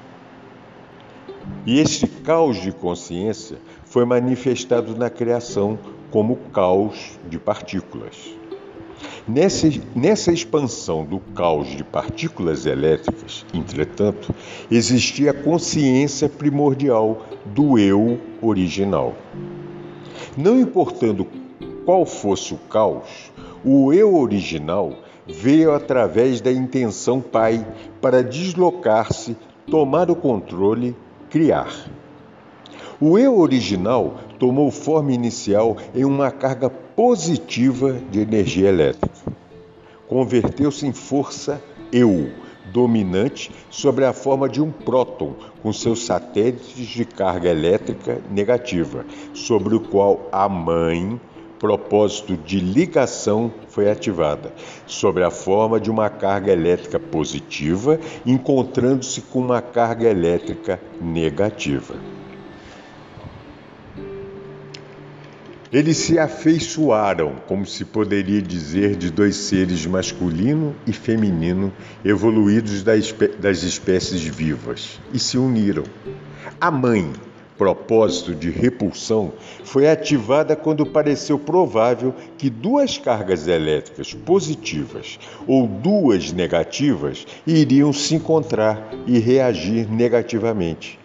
E 1.66 1.80
este 1.80 2.08
caos 2.08 2.62
de 2.62 2.72
consciência 2.72 3.58
foi 3.90 4.06
manifestado 4.06 4.96
na 4.96 5.10
criação 5.10 5.78
como 6.12 6.36
caos 6.54 7.18
de 7.30 7.38
partículas. 7.38 8.38
Nessa, 9.28 9.70
nessa 9.96 10.32
expansão 10.32 11.04
do 11.04 11.20
caos 11.20 11.68
de 11.68 11.84
partículas 11.84 12.66
elétricas, 12.66 13.46
entretanto, 13.54 14.34
existia 14.72 15.32
a 15.32 15.34
consciência 15.34 16.30
primordial 16.30 17.26
do 17.46 17.78
eu 17.78 18.20
original. 18.42 19.16
Não 20.36 20.60
importando 20.60 21.28
qual 21.86 22.06
fosse 22.06 22.54
o 22.54 22.58
caos, 22.58 23.32
o 23.64 23.94
eu 23.94 24.16
original 24.16 24.94
veio 25.28 25.74
através 25.74 26.40
da 26.40 26.52
intenção 26.52 27.20
Pai 27.20 27.66
para 28.02 28.24
deslocar-se, 28.24 29.36
tomar 29.70 30.10
o 30.10 30.16
controle, 30.16 30.96
criar. 31.30 31.90
O 33.00 33.20
eu 33.20 33.38
original 33.38 34.16
tomou 34.40 34.72
forma 34.72 35.12
inicial 35.12 35.78
em 35.94 36.04
uma 36.04 36.32
carga 36.32 36.68
positiva 36.68 37.94
de 38.10 38.20
energia 38.20 38.70
elétrica. 38.70 39.16
Converteu-se 40.08 40.88
em 40.88 40.92
força 40.92 41.62
eu, 41.92 42.32
dominante 42.74 43.52
sobre 43.70 44.04
a 44.04 44.14
forma 44.14 44.50
de 44.50 44.60
um 44.60 44.72
próton 44.72 45.36
com 45.62 45.72
seus 45.72 46.08
satélites 46.08 46.88
de 46.88 47.06
carga 47.06 47.50
elétrica 47.50 48.20
negativa, 48.32 49.06
sobre 49.32 49.76
o 49.76 49.80
qual 49.80 50.28
a 50.32 50.50
mãe, 50.50 51.22
propósito 51.60 52.36
de 52.36 52.60
ligação, 52.60 53.54
foi 53.68 53.92
ativada, 53.92 54.52
sobre 54.88 55.24
a 55.24 55.30
forma 55.30 55.80
de 55.80 55.92
uma 55.92 56.10
carga 56.10 56.52
elétrica 56.52 57.00
positiva, 57.00 58.00
encontrando-se 58.26 59.22
com 59.22 59.38
uma 59.38 59.62
carga 59.62 60.10
elétrica 60.10 60.82
negativa. 61.00 61.96
Eles 65.72 65.98
se 65.98 66.18
afeiçoaram, 66.18 67.36
como 67.46 67.66
se 67.66 67.84
poderia 67.84 68.42
dizer, 68.42 68.96
de 68.96 69.12
dois 69.12 69.36
seres 69.36 69.86
masculino 69.86 70.74
e 70.86 70.94
feminino 70.94 71.74
evoluídos 72.06 72.84
das 72.84 73.64
espécies 73.64 74.24
vivas 74.24 74.98
e 75.14 75.20
se 75.20 75.38
uniram. 75.38 75.84
A 76.62 76.72
mãe, 76.72 77.12
propósito 77.58 78.34
de 78.34 78.50
repulsão, 78.50 79.34
foi 79.66 79.90
ativada 79.90 80.56
quando 80.56 80.86
pareceu 80.86 81.38
provável 81.38 82.16
que 82.38 82.50
duas 82.50 82.98
cargas 82.98 83.46
elétricas 83.46 84.14
positivas 84.14 85.20
ou 85.46 85.68
duas 85.68 86.32
negativas 86.32 87.28
iriam 87.46 87.92
se 87.92 88.16
encontrar 88.16 88.90
e 89.06 89.20
reagir 89.20 89.92
negativamente. 89.92 90.98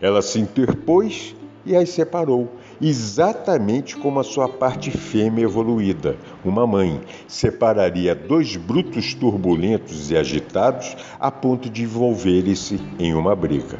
Ela 0.00 0.22
se 0.22 0.38
interpôs 0.40 1.34
e 1.66 1.76
as 1.76 1.90
separou 1.90 2.50
exatamente 2.80 3.96
como 3.96 4.20
a 4.20 4.24
sua 4.24 4.48
parte 4.48 4.90
fêmea 4.90 5.44
evoluída, 5.44 6.16
uma 6.44 6.66
mãe, 6.66 7.00
separaria 7.26 8.14
dois 8.14 8.56
brutos 8.56 9.14
turbulentos 9.14 10.10
e 10.10 10.16
agitados 10.16 10.96
a 11.18 11.30
ponto 11.30 11.68
de 11.70 11.82
envolverem-se 11.82 12.80
em 12.98 13.14
uma 13.14 13.34
briga. 13.34 13.78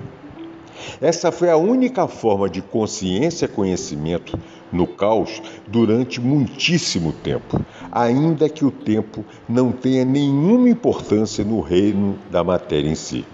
Essa 1.01 1.33
foi 1.33 1.51
a 1.51 1.57
única 1.57 2.07
forma 2.07 2.49
de 2.49 2.63
consciência 2.63 3.49
conhecimento 3.49 4.39
no 4.73 4.87
caos 4.87 5.43
durante 5.67 6.21
muitíssimo 6.21 7.13
tempo, 7.13 7.61
ainda 7.91 8.49
que 8.49 8.65
o 8.65 8.71
tempo 8.71 9.25
não 9.49 9.73
tenha 9.73 10.05
nenhuma 10.05 10.69
importância 10.69 11.45
no 11.45 11.61
reino 11.61 12.19
da 12.31 12.43
matéria 12.45 12.89
em 12.89 12.95
si. 12.95 13.25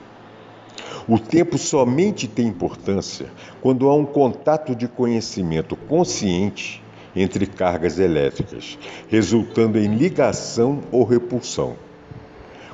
O 1.09 1.19
tempo 1.19 1.59
somente 1.59 2.29
tem 2.29 2.47
importância 2.47 3.27
quando 3.61 3.89
há 3.89 3.95
um 3.95 4.05
contato 4.05 4.75
de 4.75 4.87
conhecimento 4.87 5.75
consciente 5.75 6.83
entre 7.15 7.47
cargas 7.47 7.99
elétricas, 7.99 8.79
resultando 9.09 9.79
em 9.79 9.97
ligação 9.97 10.81
ou 10.91 11.05
repulsão. 11.05 11.77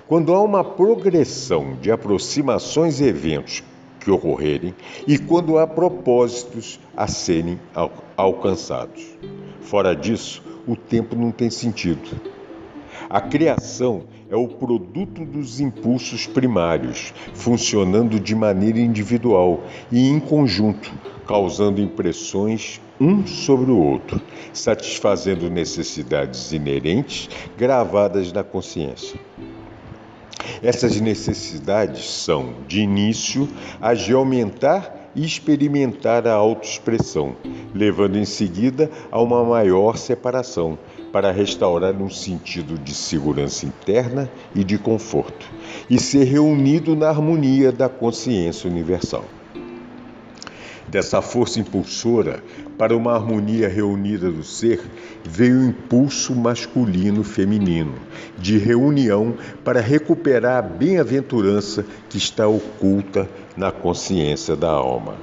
Quando 0.07 0.35
há 0.35 0.43
uma 0.43 0.63
progressão 0.63 1.77
de 1.81 1.91
aproximações 1.91 3.01
e 3.01 3.05
eventos 3.05 3.63
que 4.01 4.11
ocorrerem 4.11 4.75
e 5.07 5.19
quando 5.19 5.59
há 5.59 5.67
propósitos 5.67 6.79
a 6.97 7.07
serem 7.07 7.59
alcançados. 8.17 9.05
Fora 9.61 9.95
disso, 9.95 10.43
o 10.67 10.77
tempo 10.77 11.17
não 11.17 11.31
tem 11.31 11.51
sentido. 11.51 12.21
A 13.11 13.21
criação 13.21 14.05
é 14.31 14.37
o 14.37 14.47
produto 14.47 15.25
dos 15.25 15.61
impulsos 15.61 16.27
primários, 16.27 17.15
funcionando 17.35 18.21
de 18.21 18.35
maneira 18.35 18.79
individual 18.79 19.63
e 19.91 20.09
em 20.09 20.21
conjunto, 20.21 20.93
causando 21.27 21.81
impressões 21.81 22.81
um 23.01 23.27
sobre 23.27 23.71
o 23.71 23.79
outro, 23.79 24.21
satisfazendo 24.53 25.49
necessidades 25.49 26.53
inerentes 26.53 27.29
gravadas 27.57 28.33
na 28.33 28.43
consciência. 28.43 29.19
Essas 30.63 31.01
necessidades 31.01 32.05
são, 32.05 32.55
de 32.67 32.81
início, 32.81 33.49
as 33.81 34.01
de 34.01 34.13
aumentar 34.13 34.98
experimentar 35.25 36.27
a 36.27 36.35
autoexpressão, 36.35 37.37
levando 37.75 38.17
em 38.17 38.25
seguida 38.25 38.91
a 39.11 39.21
uma 39.21 39.45
maior 39.45 39.97
separação, 39.97 40.79
para 41.13 41.31
restaurar 41.31 41.95
um 41.95 42.11
sentido 42.11 42.79
de 42.79 42.95
segurança 42.95 43.65
interna 43.67 44.31
e 44.55 44.63
de 44.63 44.79
conforto, 44.79 45.51
e 45.89 45.99
ser 45.99 46.25
reunido 46.25 46.95
na 46.95 47.09
harmonia 47.09 47.73
da 47.73 47.89
consciência 47.89 48.69
universal. 48.71 49.25
Dessa 50.91 51.21
força 51.21 51.61
impulsora 51.61 52.43
para 52.79 52.97
uma 52.97 53.13
harmonia 53.13 53.69
reunida 53.69 54.31
do 54.31 54.43
ser, 54.43 54.81
veio 55.23 55.61
o 55.61 55.65
impulso 55.67 56.35
masculino-feminino, 56.35 57.95
de 58.39 58.57
reunião 58.57 59.35
para 59.63 59.83
recuperar 59.83 60.59
a 60.59 60.63
bem-aventurança 60.63 61.85
que 62.09 62.17
está 62.17 62.49
oculta 62.49 63.29
na 63.55 63.71
consciência 63.71 64.57
da 64.57 64.71
alma. 64.71 65.17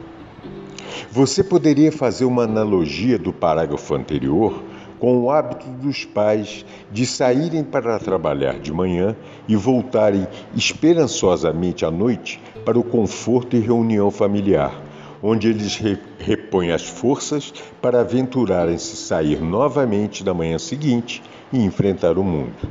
Você 1.12 1.44
poderia 1.44 1.92
fazer 1.92 2.26
uma 2.26 2.44
analogia 2.44 3.18
do 3.18 3.34
parágrafo 3.34 3.96
anterior 3.96 4.62
com 5.00 5.18
o 5.18 5.32
hábito 5.32 5.68
dos 5.68 6.06
pais 6.06 6.64
de 6.92 7.08
saírem 7.08 7.64
para 7.64 7.98
trabalhar 7.98 8.60
de 8.60 8.72
manhã 8.72 9.16
e 9.48 9.56
voltarem 9.56 10.28
esperançosamente 10.56 11.84
à 11.86 11.92
noite 11.92 12.40
para 12.64 12.78
o 12.78 12.84
conforto 12.84 13.56
e 13.56 13.60
reunião 13.60 14.12
familiar 14.12 14.85
onde 15.28 15.48
eles 15.48 15.82
repõem 16.20 16.72
as 16.72 16.88
forças 16.88 17.52
para 17.82 18.02
aventurarem-se 18.02 18.96
sair 18.96 19.42
novamente 19.42 20.24
da 20.24 20.36
manhã 20.36 20.60
seguinte 20.60 21.24
e 21.52 21.58
enfrentar 21.58 22.20
o 22.20 22.24
mundo. 22.24 22.70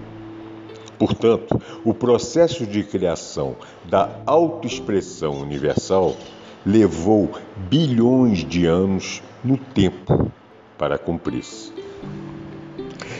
Portanto, 0.96 1.60
o 1.84 1.92
processo 1.92 2.64
de 2.64 2.84
criação 2.84 3.56
da 3.84 4.20
autoexpressão 4.24 5.42
universal 5.42 6.16
levou 6.64 7.28
bilhões 7.68 8.44
de 8.44 8.66
anos 8.66 9.20
no 9.42 9.58
tempo 9.58 10.30
para 10.78 10.96
cumprir-se. 10.96 11.72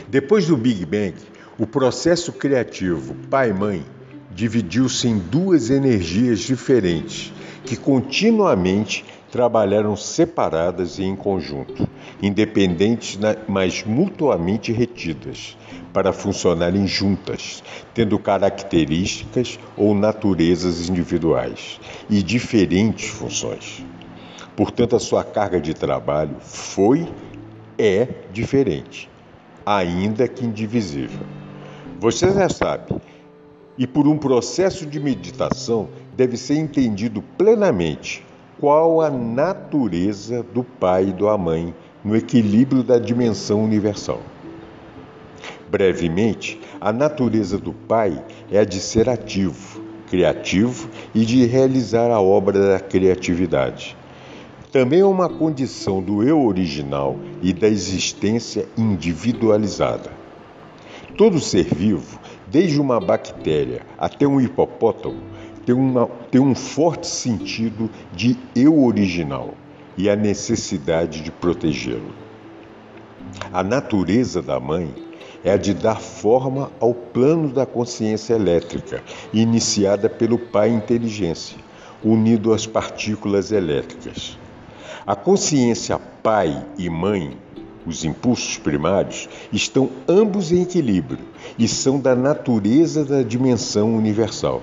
Depois 0.07 0.47
do 0.47 0.57
Big 0.57 0.87
Bang, 0.87 1.17
o 1.59 1.67
processo 1.67 2.33
criativo 2.33 3.17
pai-mãe 3.29 3.85
dividiu-se 4.31 5.09
em 5.09 5.19
duas 5.19 5.71
energias 5.71 6.39
diferentes 6.39 7.33
que 7.65 7.77
continuamente 7.77 9.05
trabalharam 9.35 9.97
separadas 9.97 11.01
e 11.01 11.03
em 11.03 11.17
conjunto, 11.17 11.89
independentes, 12.23 13.19
mas 13.49 13.83
mutuamente 13.83 14.71
retidas, 14.71 15.59
para 15.93 16.13
funcionarem 16.13 16.87
juntas, 16.87 17.61
tendo 17.93 18.17
características 18.17 19.59
ou 19.77 19.93
naturezas 19.93 20.89
individuais 20.89 21.81
e 22.09 22.23
diferentes 22.23 23.09
funções. 23.09 23.85
Portanto, 24.55 24.95
a 24.95 25.01
sua 25.01 25.25
carga 25.25 25.61
de 25.61 25.75
trabalho 25.75 26.37
foi, 26.39 27.13
é 27.77 28.07
diferente, 28.33 29.11
ainda 29.67 30.29
que 30.29 30.45
indivisível. 30.45 31.27
Você 31.99 32.31
já 32.31 32.49
sabe, 32.49 32.95
e 33.77 33.85
por 33.85 34.07
um 34.07 34.17
processo 34.17 34.87
de 34.87 35.01
meditação 35.01 35.89
deve 36.17 36.37
ser 36.37 36.55
entendido 36.55 37.21
plenamente 37.37 38.24
qual 38.61 39.01
a 39.01 39.11
natureza 39.11 40.43
do 40.43 40.63
pai 40.63 41.09
e 41.09 41.13
da 41.13 41.37
mãe 41.37 41.75
no 42.05 42.17
equilíbrio 42.17 42.83
da 42.83 42.99
dimensão 42.99 43.65
universal. 43.65 44.21
Brevemente, 45.69 46.61
a 46.81 46.93
natureza 46.93 47.59
do 47.59 47.73
pai 47.73 48.23
é 48.51 48.59
a 48.59 48.65
de 48.65 48.79
ser 48.79 49.09
ativo, 49.09 49.81
criativo 50.09 50.89
e 51.15 51.25
de 51.25 51.45
realizar 51.47 52.11
a 52.11 52.21
obra 52.21 52.73
da 52.73 52.81
criatividade. 52.81 53.97
Também 54.71 55.01
é 55.01 55.07
uma 55.07 55.29
condição 55.29 56.03
do 56.03 56.23
eu 56.23 56.45
original 56.45 57.17
e 57.43 57.53
da 57.53 57.69
existência 57.69 58.69
individualizada. 58.77 60.11
Todo 61.17 61.41
ser 61.41 61.65
vivo, 61.65 62.19
desde 62.47 62.81
uma 62.81 63.01
bactéria 63.01 63.83
até 63.97 64.27
um 64.27 64.41
hipopótamo, 64.41 65.21
tem, 65.65 65.75
uma, 65.75 66.07
tem 66.31 66.41
um 66.41 66.55
forte 66.55 67.07
sentido 67.07 67.91
de 68.13 68.37
eu 68.55 68.85
original 68.85 69.55
e 69.97 70.11
a 70.11 70.17
necessidade 70.17 71.23
de 71.23 71.31
protegê-lo. 71.31 72.13
A 73.53 73.63
natureza 73.63 74.43
da 74.43 74.61
mãe 74.61 74.93
é 75.43 75.53
a 75.53 75.57
de 75.57 75.75
dar 75.75 76.01
forma 76.01 76.71
ao 76.81 76.95
plano 76.95 77.49
da 77.49 77.67
consciência 77.67 78.35
elétrica, 78.35 79.03
iniciada 79.33 80.09
pelo 80.09 80.39
pai 80.39 80.71
inteligência, 80.71 81.59
unido 82.03 82.53
às 82.53 82.67
partículas 82.67 83.53
elétricas. 83.53 84.39
A 85.07 85.15
consciência 85.15 85.99
pai 86.23 86.65
e 86.79 86.89
mãe, 86.89 87.37
os 87.87 88.05
impulsos 88.05 88.57
primários, 88.57 89.29
estão 89.53 89.91
ambos 90.09 90.51
em 90.51 90.63
equilíbrio 90.63 91.25
e 91.59 91.69
são 91.69 92.01
da 92.01 92.15
natureza 92.15 93.05
da 93.05 93.23
dimensão 93.23 93.95
universal 93.95 94.63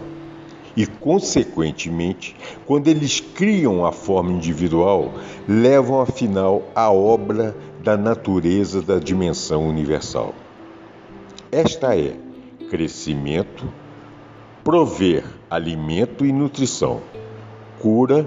e, 0.75 0.85
consequentemente, 0.85 2.35
quando 2.65 2.87
eles 2.87 3.19
criam 3.19 3.85
a 3.85 3.91
forma 3.91 4.31
individual, 4.31 5.13
levam 5.47 6.01
afinal 6.01 6.63
a 6.73 6.91
obra 6.91 7.55
da 7.83 7.97
natureza 7.97 8.81
da 8.81 8.99
dimensão 8.99 9.67
universal. 9.67 10.33
Esta 11.51 11.97
é 11.97 12.15
crescimento, 12.69 13.67
prover 14.63 15.25
alimento 15.49 16.25
e 16.25 16.31
nutrição, 16.31 17.01
cura, 17.79 18.25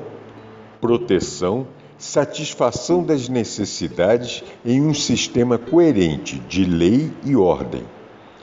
proteção, 0.80 1.66
satisfação 1.97 3.03
das 3.03 3.28
necessidades 3.30 4.45
em 4.64 4.82
um 4.82 4.92
sistema 4.92 5.57
coerente 5.57 6.38
de 6.40 6.64
lei 6.64 7.11
e 7.24 7.34
ordem, 7.34 7.84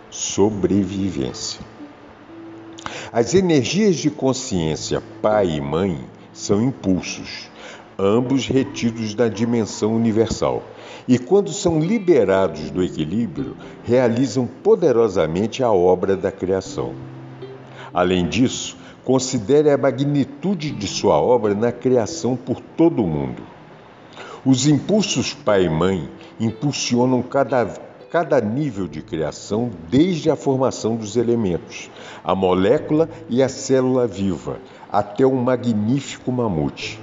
sobrevivência. 0.10 1.71
As 3.12 3.34
energias 3.34 3.98
de 3.98 4.10
consciência 4.10 5.02
pai 5.22 5.50
e 5.50 5.62
mãe 5.62 6.00
são 6.34 6.62
impulsos, 6.62 7.50
ambos 7.98 8.48
retidos 8.48 9.14
da 9.14 9.28
dimensão 9.28 9.96
universal, 9.96 10.64
e 11.08 11.20
quando 11.20 11.52
são 11.52 11.80
liberados 11.80 12.72
do 12.72 12.84
equilíbrio, 12.84 13.56
realizam 13.84 14.48
poderosamente 14.48 15.64
a 15.64 15.72
obra 15.72 16.16
da 16.16 16.32
criação. 16.32 16.94
Além 17.94 18.28
disso, 18.28 18.78
considere 19.04 19.70
a 19.70 19.78
magnitude 19.78 20.72
de 20.72 20.88
sua 20.88 21.20
obra 21.20 21.54
na 21.54 21.72
criação 21.72 22.36
por 22.36 22.62
todo 22.62 23.04
o 23.04 23.08
mundo. 23.08 23.44
Os 24.46 24.68
impulsos 24.68 25.34
pai 25.34 25.66
e 25.66 25.70
mãe 25.70 26.10
impulsionam 26.40 27.22
cada 27.22 27.91
cada 28.12 28.42
nível 28.42 28.90
de 28.90 29.02
criação, 29.02 29.72
desde 29.90 30.30
a 30.30 30.36
formação 30.36 30.98
dos 30.98 31.16
elementos, 31.16 31.90
a 32.22 32.36
molécula 32.36 33.10
e 33.30 33.42
a 33.42 33.48
célula 33.48 34.06
viva, 34.06 34.60
até 34.92 35.26
o 35.26 35.34
magnífico 35.34 36.30
mamute. 36.30 37.00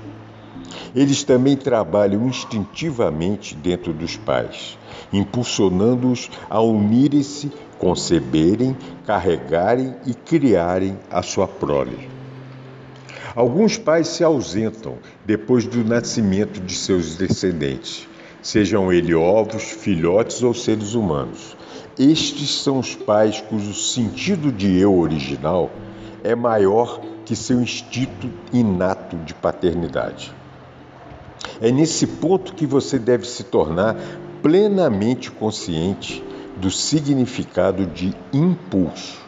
Eles 0.95 1.25
também 1.25 1.57
trabalham 1.57 2.27
instintivamente 2.27 3.55
dentro 3.55 3.95
dos 3.95 4.19
pais, 4.19 4.79
impulsionando-os 5.11 6.31
a 6.51 6.61
unirem-se, 6.61 7.51
conceberem, 7.79 8.77
carregarem 9.07 9.95
e 10.05 10.13
criarem 10.13 10.99
a 11.11 11.23
sua 11.23 11.49
prole. 11.49 12.11
Alguns 13.35 13.79
pais 13.79 14.09
se 14.09 14.23
ausentam 14.23 14.97
depois 15.25 15.65
do 15.65 15.83
nascimento 15.83 16.61
de 16.61 16.75
seus 16.75 17.17
descendentes 17.17 18.07
sejam 18.43 18.93
eles 18.93 19.15
ovos, 19.15 19.63
filhotes 19.63 20.43
ou 20.43 20.55
seres 20.55 20.95
humanos. 20.95 21.57
Estes 21.99 22.63
são 22.63 22.79
os 22.79 22.95
pais 22.95 23.41
cujo 23.41 23.75
sentido 23.75 24.53
de 24.53 24.79
eu 24.79 24.97
original 24.99 25.71
é 26.23 26.35
maior 26.35 27.01
que 27.25 27.35
seu 27.37 27.61
instinto 27.61 28.31
inato 28.53 29.17
de 29.19 29.35
paternidade. 29.35 30.33
É 31.61 31.71
nesse 31.71 32.07
ponto 32.07 32.55
que 32.55 32.67
você 32.67 32.99
deve 32.99 33.27
se 33.27 33.45
tornar 33.45 33.97
plenamente 34.43 35.31
consciente 35.31 36.23
do 36.57 36.71
significado 36.71 37.87
de 37.87 38.15
impulso. 38.33 39.21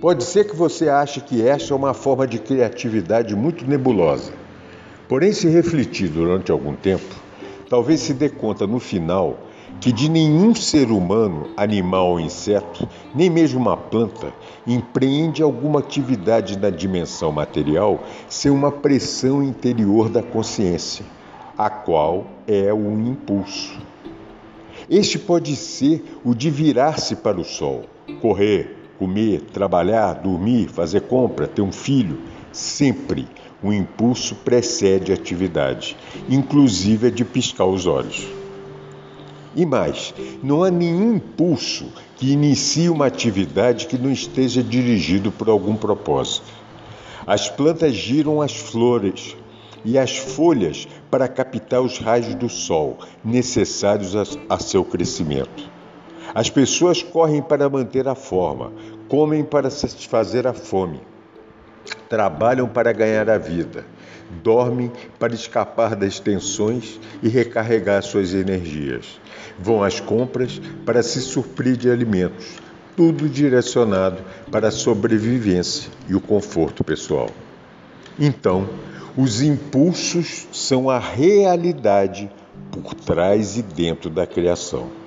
Pode 0.00 0.24
ser 0.24 0.44
que 0.44 0.56
você 0.56 0.88
ache 0.88 1.20
que 1.20 1.46
esta 1.46 1.72
é 1.72 1.76
uma 1.76 1.94
forma 1.94 2.26
de 2.26 2.38
criatividade 2.38 3.34
muito 3.34 3.66
nebulosa. 3.66 4.32
Porém, 5.08 5.32
se 5.32 5.48
refletir 5.48 6.08
durante 6.08 6.50
algum 6.50 6.74
tempo, 6.74 7.14
talvez 7.70 8.00
se 8.00 8.12
dê 8.12 8.28
conta 8.28 8.66
no 8.66 8.80
final 8.80 9.38
que 9.80 9.92
de 9.92 10.10
nenhum 10.10 10.52
ser 10.54 10.90
humano, 10.90 11.48
animal 11.56 12.10
ou 12.10 12.20
inseto, 12.20 12.86
nem 13.14 13.30
mesmo 13.30 13.60
uma 13.60 13.76
planta, 13.76 14.34
empreende 14.66 15.40
alguma 15.40 15.78
atividade 15.78 16.58
na 16.58 16.68
dimensão 16.68 17.30
material 17.30 18.00
sem 18.28 18.50
uma 18.50 18.72
pressão 18.72 19.42
interior 19.42 20.10
da 20.10 20.20
consciência, 20.22 21.06
a 21.56 21.70
qual 21.70 22.26
é 22.46 22.74
o 22.74 23.00
impulso. 23.00 23.80
Este 24.90 25.18
pode 25.18 25.54
ser 25.54 26.04
o 26.24 26.34
de 26.34 26.50
virar-se 26.50 27.14
para 27.14 27.40
o 27.40 27.44
sol, 27.44 27.84
correr, 28.20 28.76
comer, 28.98 29.42
trabalhar, 29.52 30.14
dormir, 30.14 30.68
fazer 30.68 31.02
compra, 31.02 31.46
ter 31.46 31.62
um 31.62 31.72
filho, 31.72 32.18
sempre 32.52 33.28
o 33.62 33.72
impulso 33.72 34.34
precede 34.36 35.12
a 35.12 35.14
atividade, 35.14 35.96
inclusive 36.28 37.08
a 37.08 37.10
de 37.10 37.24
piscar 37.24 37.66
os 37.66 37.86
olhos. 37.86 38.26
E 39.54 39.66
mais, 39.66 40.14
não 40.42 40.62
há 40.62 40.70
nenhum 40.70 41.16
impulso 41.16 41.92
que 42.16 42.32
inicie 42.32 42.88
uma 42.88 43.06
atividade 43.06 43.86
que 43.86 43.98
não 43.98 44.10
esteja 44.10 44.62
dirigido 44.62 45.30
por 45.32 45.48
algum 45.48 45.74
propósito. 45.74 46.46
As 47.26 47.48
plantas 47.48 47.94
giram 47.94 48.40
as 48.40 48.56
flores 48.56 49.36
e 49.84 49.98
as 49.98 50.16
folhas 50.16 50.86
para 51.10 51.28
captar 51.28 51.80
os 51.80 51.98
raios 51.98 52.34
do 52.34 52.48
sol 52.48 52.98
necessários 53.24 54.14
a, 54.14 54.22
a 54.48 54.58
seu 54.58 54.84
crescimento. 54.84 55.68
As 56.32 56.48
pessoas 56.48 57.02
correm 57.02 57.42
para 57.42 57.68
manter 57.68 58.06
a 58.06 58.14
forma, 58.14 58.72
comem 59.08 59.42
para 59.42 59.68
satisfazer 59.68 60.46
a 60.46 60.52
fome 60.52 61.00
trabalham 62.08 62.68
para 62.68 62.92
ganhar 62.92 63.28
a 63.30 63.38
vida, 63.38 63.84
dormem 64.42 64.90
para 65.18 65.34
escapar 65.34 65.96
das 65.96 66.20
tensões 66.20 67.00
e 67.22 67.28
recarregar 67.28 68.02
suas 68.02 68.32
energias, 68.34 69.20
vão 69.58 69.82
às 69.82 70.00
compras 70.00 70.60
para 70.84 71.02
se 71.02 71.20
suprir 71.20 71.76
de 71.76 71.90
alimentos, 71.90 72.58
tudo 72.96 73.28
direcionado 73.28 74.22
para 74.50 74.68
a 74.68 74.72
sobrevivência 74.72 75.90
e 76.08 76.14
o 76.14 76.20
conforto 76.20 76.84
pessoal. 76.84 77.30
Então, 78.18 78.68
os 79.16 79.40
impulsos 79.40 80.46
são 80.52 80.90
a 80.90 80.98
realidade 80.98 82.30
por 82.70 82.94
trás 82.94 83.56
e 83.56 83.62
dentro 83.62 84.10
da 84.10 84.26
criação. 84.26 84.99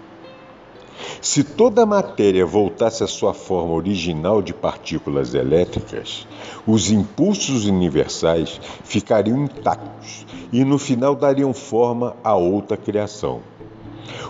Se 1.21 1.43
toda 1.43 1.83
a 1.83 1.85
matéria 1.85 2.45
voltasse 2.45 3.03
à 3.03 3.07
sua 3.07 3.33
forma 3.33 3.73
original 3.73 4.41
de 4.41 4.53
partículas 4.53 5.33
elétricas, 5.33 6.27
os 6.65 6.91
impulsos 6.91 7.65
universais 7.65 8.59
ficariam 8.83 9.43
intactos 9.43 10.25
e 10.51 10.63
no 10.63 10.77
final 10.77 11.15
dariam 11.15 11.53
forma 11.53 12.15
a 12.23 12.35
outra 12.35 12.77
criação. 12.77 13.41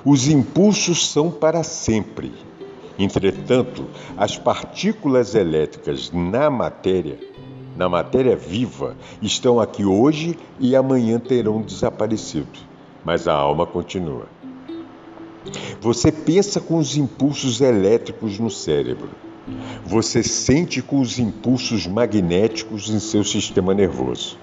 Os 0.06 0.28
impulsos 0.28 1.10
são 1.10 1.32
para 1.32 1.64
sempre. 1.64 2.32
Entretanto, 2.98 3.86
as 4.16 4.38
partículas 4.38 5.34
elétricas 5.36 6.12
na 6.12 6.50
matéria 6.50 7.18
na 7.76 7.90
matéria 7.90 8.36
viva, 8.36 8.96
estão 9.22 9.60
aqui 9.60 9.84
hoje 9.84 10.38
e 10.60 10.76
amanhã 10.76 11.20
terão 11.20 11.62
desaparecido, 11.62 12.60
mas 13.04 13.28
a 13.28 13.34
alma 13.34 13.66
continua. 13.66 14.28
Você 15.82 16.12
pensa 16.12 16.60
com 16.60 16.78
os 16.78 16.96
impulsos 16.96 17.62
elétricos 17.62 18.40
no 18.40 18.50
cérebro. 18.50 19.10
Você 19.86 20.24
sente 20.24 20.82
com 20.82 21.02
os 21.02 21.20
impulsos 21.20 21.86
magnéticos 21.86 22.90
em 22.90 23.00
seu 23.00 23.24
sistema 23.24 23.74
nervoso. 23.74 24.38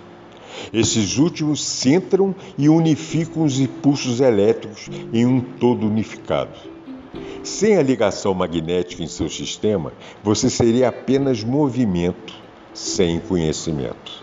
Esses 0.72 1.16
últimos 1.16 1.64
centram 1.64 2.34
e 2.58 2.68
unificam 2.68 3.44
os 3.44 3.58
impulsos 3.58 4.20
elétricos 4.20 4.90
em 5.12 5.24
um 5.24 5.40
todo 5.40 5.86
unificado. 5.86 6.58
Sem 7.42 7.76
a 7.76 7.82
ligação 7.82 8.34
magnética 8.34 9.02
em 9.02 9.06
seu 9.06 9.28
sistema, 9.28 9.92
você 10.22 10.50
seria 10.50 10.88
apenas 10.88 11.42
movimento, 11.42 12.34
sem 12.74 13.18
conhecimento. 13.18 14.22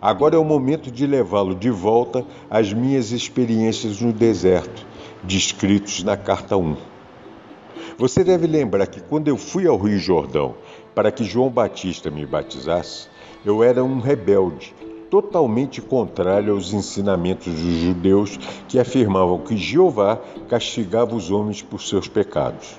Agora 0.00 0.36
é 0.36 0.38
o 0.38 0.44
momento 0.44 0.90
de 0.90 1.06
levá-lo 1.06 1.54
de 1.54 1.70
volta 1.70 2.24
às 2.48 2.72
minhas 2.72 3.10
experiências 3.10 4.00
no 4.00 4.12
deserto, 4.12 4.86
descritos 5.24 6.02
na 6.02 6.16
carta 6.16 6.56
1. 6.56 6.76
Você 7.98 8.22
deve 8.22 8.46
lembrar 8.46 8.86
que 8.86 9.00
quando 9.00 9.28
eu 9.28 9.36
fui 9.36 9.66
ao 9.66 9.76
Rio 9.76 9.98
Jordão 9.98 10.54
para 10.94 11.10
que 11.10 11.24
João 11.24 11.50
Batista 11.50 12.10
me 12.10 12.24
batizasse, 12.24 13.08
eu 13.44 13.62
era 13.62 13.82
um 13.82 14.00
rebelde, 14.00 14.74
totalmente 15.10 15.80
contrário 15.80 16.52
aos 16.52 16.72
ensinamentos 16.72 17.52
dos 17.52 17.78
judeus 17.80 18.38
que 18.68 18.78
afirmavam 18.78 19.38
que 19.38 19.56
Jeová 19.56 20.20
castigava 20.48 21.14
os 21.14 21.30
homens 21.30 21.62
por 21.62 21.80
seus 21.80 22.08
pecados. 22.08 22.76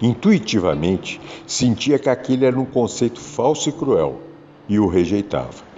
Intuitivamente, 0.00 1.20
sentia 1.46 1.98
que 1.98 2.08
aquele 2.08 2.44
era 2.44 2.58
um 2.58 2.64
conceito 2.64 3.20
falso 3.20 3.68
e 3.68 3.72
cruel 3.72 4.20
e 4.68 4.78
o 4.78 4.88
rejeitava. 4.88 5.71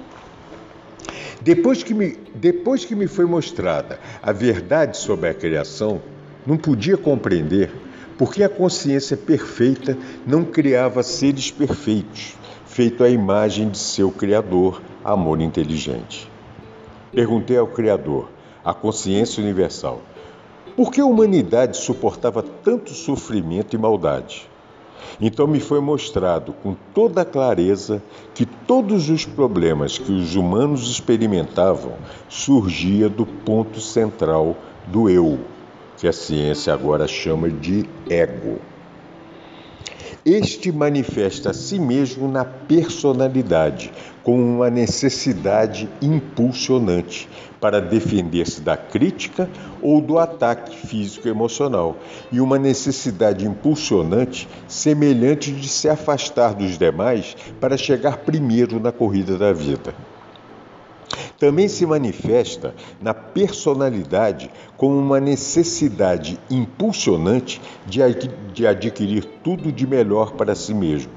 Depois 1.45 1.82
que, 1.82 1.92
me, 1.92 2.16
depois 2.34 2.86
que 2.86 2.95
me 2.95 3.07
foi 3.07 3.26
mostrada 3.26 4.01
a 4.22 4.32
verdade 4.32 4.97
sobre 4.97 5.28
a 5.28 5.34
criação, 5.34 6.01
não 6.47 6.57
podia 6.57 6.97
compreender 6.97 7.70
porque 8.16 8.42
a 8.42 8.49
consciência 8.49 9.14
perfeita 9.14 9.95
não 10.26 10.42
criava 10.42 11.03
seres 11.03 11.51
perfeitos, 11.51 12.34
feito 12.64 13.05
à 13.05 13.11
imagem 13.11 13.68
de 13.68 13.76
seu 13.76 14.11
Criador, 14.11 14.80
amor 15.05 15.42
inteligente. 15.42 16.30
Perguntei 17.12 17.59
ao 17.59 17.66
Criador, 17.66 18.30
a 18.64 18.72
consciência 18.72 19.42
universal, 19.42 20.01
por 20.74 20.90
que 20.90 20.99
a 20.99 21.05
humanidade 21.05 21.76
suportava 21.76 22.42
tanto 22.42 22.95
sofrimento 22.95 23.76
e 23.76 23.78
maldade? 23.78 24.49
Então 25.20 25.47
me 25.47 25.61
foi 25.61 25.80
mostrado 25.80 26.53
com 26.53 26.74
toda 26.92 27.24
clareza 27.24 28.03
que 28.34 28.45
todos 28.45 29.09
os 29.09 29.24
problemas 29.24 29.99
que 29.99 30.12
os 30.12 30.34
humanos 30.34 30.90
experimentavam 30.90 31.95
surgia 32.28 33.09
do 33.09 33.24
ponto 33.24 33.80
central 33.80 34.57
do 34.86 35.09
eu, 35.09 35.38
que 35.99 36.09
a 36.09 36.12
ciência 36.12 36.72
agora 36.72 37.07
chama 37.07 37.49
de 37.49 37.88
ego. 38.09 38.59
Este 40.24 40.72
manifesta 40.72 41.51
a 41.51 41.55
si 41.55 41.78
mesmo 41.78 42.26
na 42.26 42.47
personalidade, 42.47 43.92
com 44.22 44.38
uma 44.38 44.70
necessidade 44.70 45.86
impulsionante 46.01 47.28
para 47.65 47.81
defender-se 47.81 48.61
da 48.61 48.77
crítica 48.77 49.49
ou 49.81 49.99
do 49.99 50.19
ataque 50.19 50.87
físico-emocional, 50.87 51.97
e 52.31 52.39
uma 52.39 52.59
necessidade 52.59 53.47
impulsionante 53.47 54.47
semelhante 54.69 55.51
de 55.51 55.67
se 55.67 55.89
afastar 55.89 56.53
dos 56.53 56.77
demais 56.77 57.35
para 57.59 57.79
chegar 57.79 58.19
primeiro 58.19 58.79
na 58.79 58.93
corrida 58.93 59.39
da 59.39 59.51
vida. 59.51 59.95
Também 61.39 61.67
se 61.67 61.87
manifesta 61.87 62.75
na 63.01 63.15
personalidade 63.15 64.51
como 64.77 64.99
uma 64.99 65.19
necessidade 65.19 66.39
impulsionante 66.51 67.62
de, 67.87 68.01
de 68.53 68.67
adquirir 68.67 69.25
tudo 69.43 69.73
de 69.73 69.87
melhor 69.87 70.33
para 70.33 70.55
si 70.55 70.75
mesmo, 70.75 71.11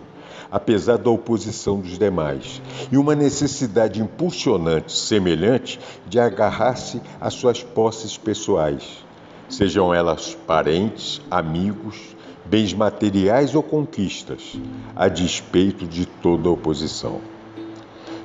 apesar 0.51 0.97
da 0.97 1.09
oposição 1.09 1.79
dos 1.79 1.97
demais, 1.97 2.61
e 2.91 2.97
uma 2.97 3.15
necessidade 3.15 4.01
impulsionante 4.01 4.91
semelhante 4.91 5.79
de 6.07 6.19
agarrar-se 6.19 7.01
às 7.19 7.33
suas 7.33 7.63
posses 7.63 8.17
pessoais, 8.17 9.05
sejam 9.49 9.93
elas 9.93 10.37
parentes, 10.47 11.21
amigos, 11.29 12.15
bens 12.45 12.73
materiais 12.73 13.55
ou 13.55 13.63
conquistas, 13.63 14.57
a 14.95 15.07
despeito 15.07 15.85
de 15.85 16.05
toda 16.05 16.49
oposição. 16.49 17.19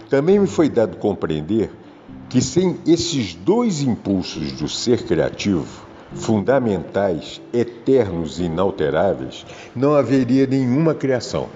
Também 0.09 0.39
me 0.39 0.47
foi 0.47 0.69
dado 0.69 0.97
compreender 0.99 1.71
que 2.29 2.41
sem 2.41 2.79
esses 2.87 3.35
dois 3.35 3.83
impulsos 3.83 4.53
do 4.53 4.69
ser 4.69 5.05
criativo, 5.05 5.87
fundamentais, 6.15 7.41
eternos 7.53 8.39
e 8.39 8.45
inalteráveis, 8.45 9.45
não 9.75 9.95
haveria 9.95 10.47
nenhuma 10.47 10.95
criação. 10.95 11.49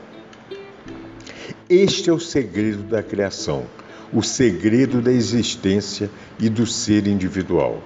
Este 1.68 2.10
é 2.10 2.12
o 2.12 2.20
segredo 2.20 2.84
da 2.84 3.02
criação, 3.02 3.64
o 4.12 4.22
segredo 4.22 5.02
da 5.02 5.10
existência 5.10 6.08
e 6.38 6.48
do 6.48 6.64
ser 6.64 7.08
individual. 7.08 7.78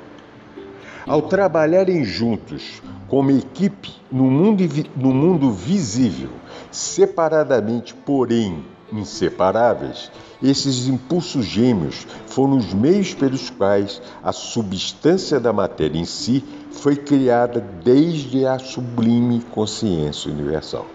Ao 1.07 1.23
trabalharem 1.23 2.05
juntos 2.05 2.83
como 3.09 3.31
equipe 3.31 3.91
no 4.13 4.25
mundo, 4.25 4.63
no 4.95 5.15
mundo 5.15 5.51
visível, 5.51 6.29
separadamente, 6.71 7.95
porém 7.95 8.63
inseparáveis, 8.93 10.13
esses 10.43 10.87
impulsos 10.87 11.47
gêmeos 11.47 12.07
foram 12.27 12.59
os 12.59 12.75
meios 12.75 13.15
pelos 13.15 13.49
quais 13.49 14.03
a 14.23 14.31
substância 14.31 15.41
da 15.41 15.55
matéria 15.55 15.99
em 15.99 16.05
si 16.05 16.45
foi 16.71 16.97
criada 16.97 17.67
desde 17.83 18.45
a 18.45 18.59
sublime 18.59 19.41
consciência 19.51 20.31
universal. 20.31 20.87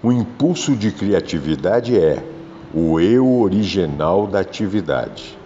O 0.00 0.12
impulso 0.12 0.76
de 0.76 0.92
criatividade 0.92 1.98
é 1.98 2.22
o 2.72 3.00
eu 3.00 3.40
original 3.40 4.28
da 4.28 4.38
atividade. 4.38 5.36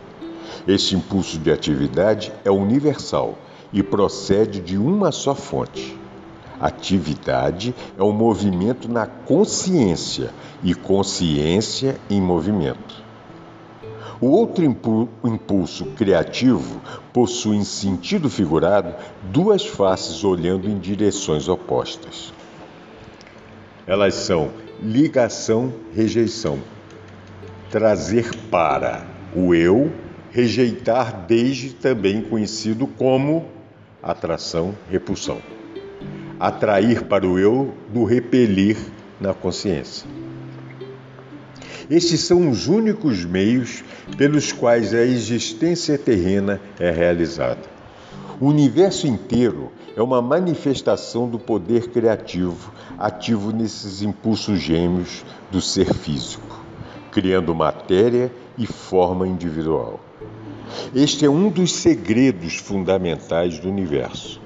Esse 0.69 0.95
impulso 0.95 1.39
de 1.39 1.51
atividade 1.51 2.31
é 2.45 2.51
universal 2.51 3.39
e 3.73 3.83
procede 3.83 4.61
de 4.61 4.77
uma 4.77 5.11
só 5.11 5.35
fonte. 5.35 5.99
Atividade 6.61 7.75
é 7.97 8.03
um 8.03 8.13
movimento 8.13 8.93
na 8.93 9.07
consciência 9.07 10.29
e 10.63 10.75
consciência 10.75 11.97
em 12.11 12.21
movimento. 12.21 13.03
O 14.21 14.27
outro 14.27 14.67
impulso 14.67 15.87
criativo 15.97 16.79
possui 17.11 17.57
em 17.57 17.65
sentido 17.65 18.29
figurado 18.29 18.95
duas 19.23 19.65
faces 19.65 20.23
olhando 20.23 20.69
em 20.69 20.79
direções 20.79 21.49
opostas. 21.49 22.35
Elas 23.87 24.15
são 24.15 24.51
ligação, 24.83 25.73
rejeição. 25.95 26.61
Trazer 27.71 28.35
para 28.51 29.07
o 29.35 29.55
eu, 29.55 29.91
rejeitar 30.31 31.27
desde 31.27 31.71
também 31.71 32.23
conhecido 32.23 32.87
como 32.87 33.47
atração, 34.03 34.75
repulsão 34.91 35.41
atrair 36.43 37.05
para 37.05 37.25
o 37.25 37.39
eu 37.39 37.73
do 37.89 38.03
repelir 38.03 38.77
na 39.21 39.33
consciência. 39.33 40.09
Estes 41.89 42.23
são 42.23 42.51
os 42.51 42.67
únicos 42.67 43.25
meios 43.25 43.85
pelos 44.19 44.51
quais 44.51 44.93
a 44.93 45.03
existência 45.05 45.97
terrena 45.97 46.61
é 46.81 46.91
realizada. 46.91 47.72
O 48.43 48.47
universo 48.47 49.07
inteiro 49.07 49.71
é 49.97 50.03
uma 50.03 50.21
manifestação 50.21 51.29
do 51.29 51.39
poder 51.39 51.91
criativo 51.91 52.73
ativo 52.99 53.53
nesses 53.53 54.03
impulsos 54.03 54.59
gêmeos 54.59 55.25
do 55.49 55.61
ser 55.61 55.95
físico, 55.95 56.61
criando 57.13 57.55
matéria 57.55 58.33
e 58.59 58.67
forma 58.67 59.29
individual. 59.29 60.01
Este 60.93 61.25
é 61.25 61.31
um 61.31 61.51
dos 61.51 61.73
segredos 61.73 62.57
fundamentais 62.57 63.61
do 63.61 63.69
universo. 63.69 64.41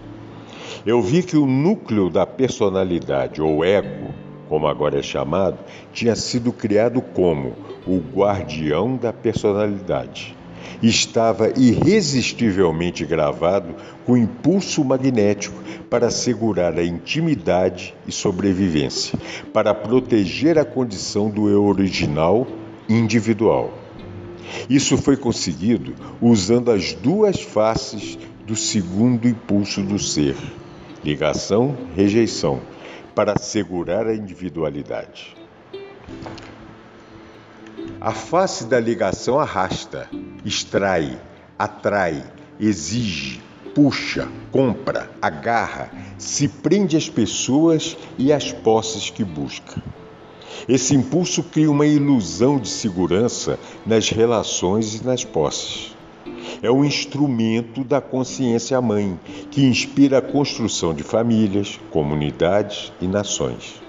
Eu 0.84 1.00
vi 1.00 1.22
que 1.22 1.38
o 1.38 1.46
núcleo 1.46 2.10
da 2.10 2.26
personalidade, 2.26 3.40
ou 3.40 3.64
ego, 3.64 4.12
como 4.46 4.66
agora 4.66 4.98
é 4.98 5.02
chamado, 5.02 5.56
tinha 5.90 6.14
sido 6.14 6.52
criado 6.52 7.00
como 7.00 7.54
o 7.86 7.96
guardião 8.14 8.94
da 8.94 9.10
personalidade. 9.10 10.36
Estava 10.82 11.52
irresistivelmente 11.56 13.04
gravado 13.04 13.74
com 14.04 14.16
impulso 14.16 14.84
magnético 14.84 15.62
para 15.88 16.08
assegurar 16.08 16.78
a 16.78 16.84
intimidade 16.84 17.94
e 18.06 18.12
sobrevivência, 18.12 19.18
para 19.52 19.74
proteger 19.74 20.58
a 20.58 20.64
condição 20.64 21.30
do 21.30 21.48
eu 21.48 21.64
original 21.64 22.46
individual. 22.88 23.72
Isso 24.68 24.96
foi 24.96 25.16
conseguido 25.16 25.94
usando 26.20 26.70
as 26.70 26.92
duas 26.92 27.40
faces 27.40 28.18
do 28.46 28.54
segundo 28.54 29.26
impulso 29.28 29.82
do 29.82 29.98
ser 29.98 30.36
ligação, 31.02 31.76
rejeição, 31.94 32.60
para 33.14 33.32
assegurar 33.32 34.06
a 34.06 34.14
individualidade. 34.14 35.36
A 38.00 38.12
face 38.12 38.64
da 38.66 38.78
ligação 38.78 39.38
arrasta, 39.38 40.08
extrai, 40.44 41.18
atrai, 41.58 42.22
exige, 42.60 43.42
puxa, 43.74 44.28
compra, 44.50 45.10
agarra, 45.20 45.90
se 46.16 46.48
prende 46.48 46.96
às 46.96 47.08
pessoas 47.08 47.96
e 48.18 48.32
às 48.32 48.52
posses 48.52 49.10
que 49.10 49.24
busca. 49.24 49.82
Esse 50.68 50.94
impulso 50.94 51.42
cria 51.42 51.70
uma 51.70 51.86
ilusão 51.86 52.58
de 52.58 52.68
segurança 52.68 53.58
nas 53.84 54.10
relações 54.10 54.94
e 54.94 55.04
nas 55.04 55.24
posses. 55.24 55.94
É 56.62 56.70
o 56.70 56.84
instrumento 56.84 57.84
da 57.84 58.00
consciência 58.00 58.80
mãe 58.80 59.18
que 59.50 59.62
inspira 59.62 60.18
a 60.18 60.22
construção 60.22 60.94
de 60.94 61.02
famílias, 61.02 61.78
comunidades 61.90 62.92
e 63.00 63.06
nações. 63.06 63.85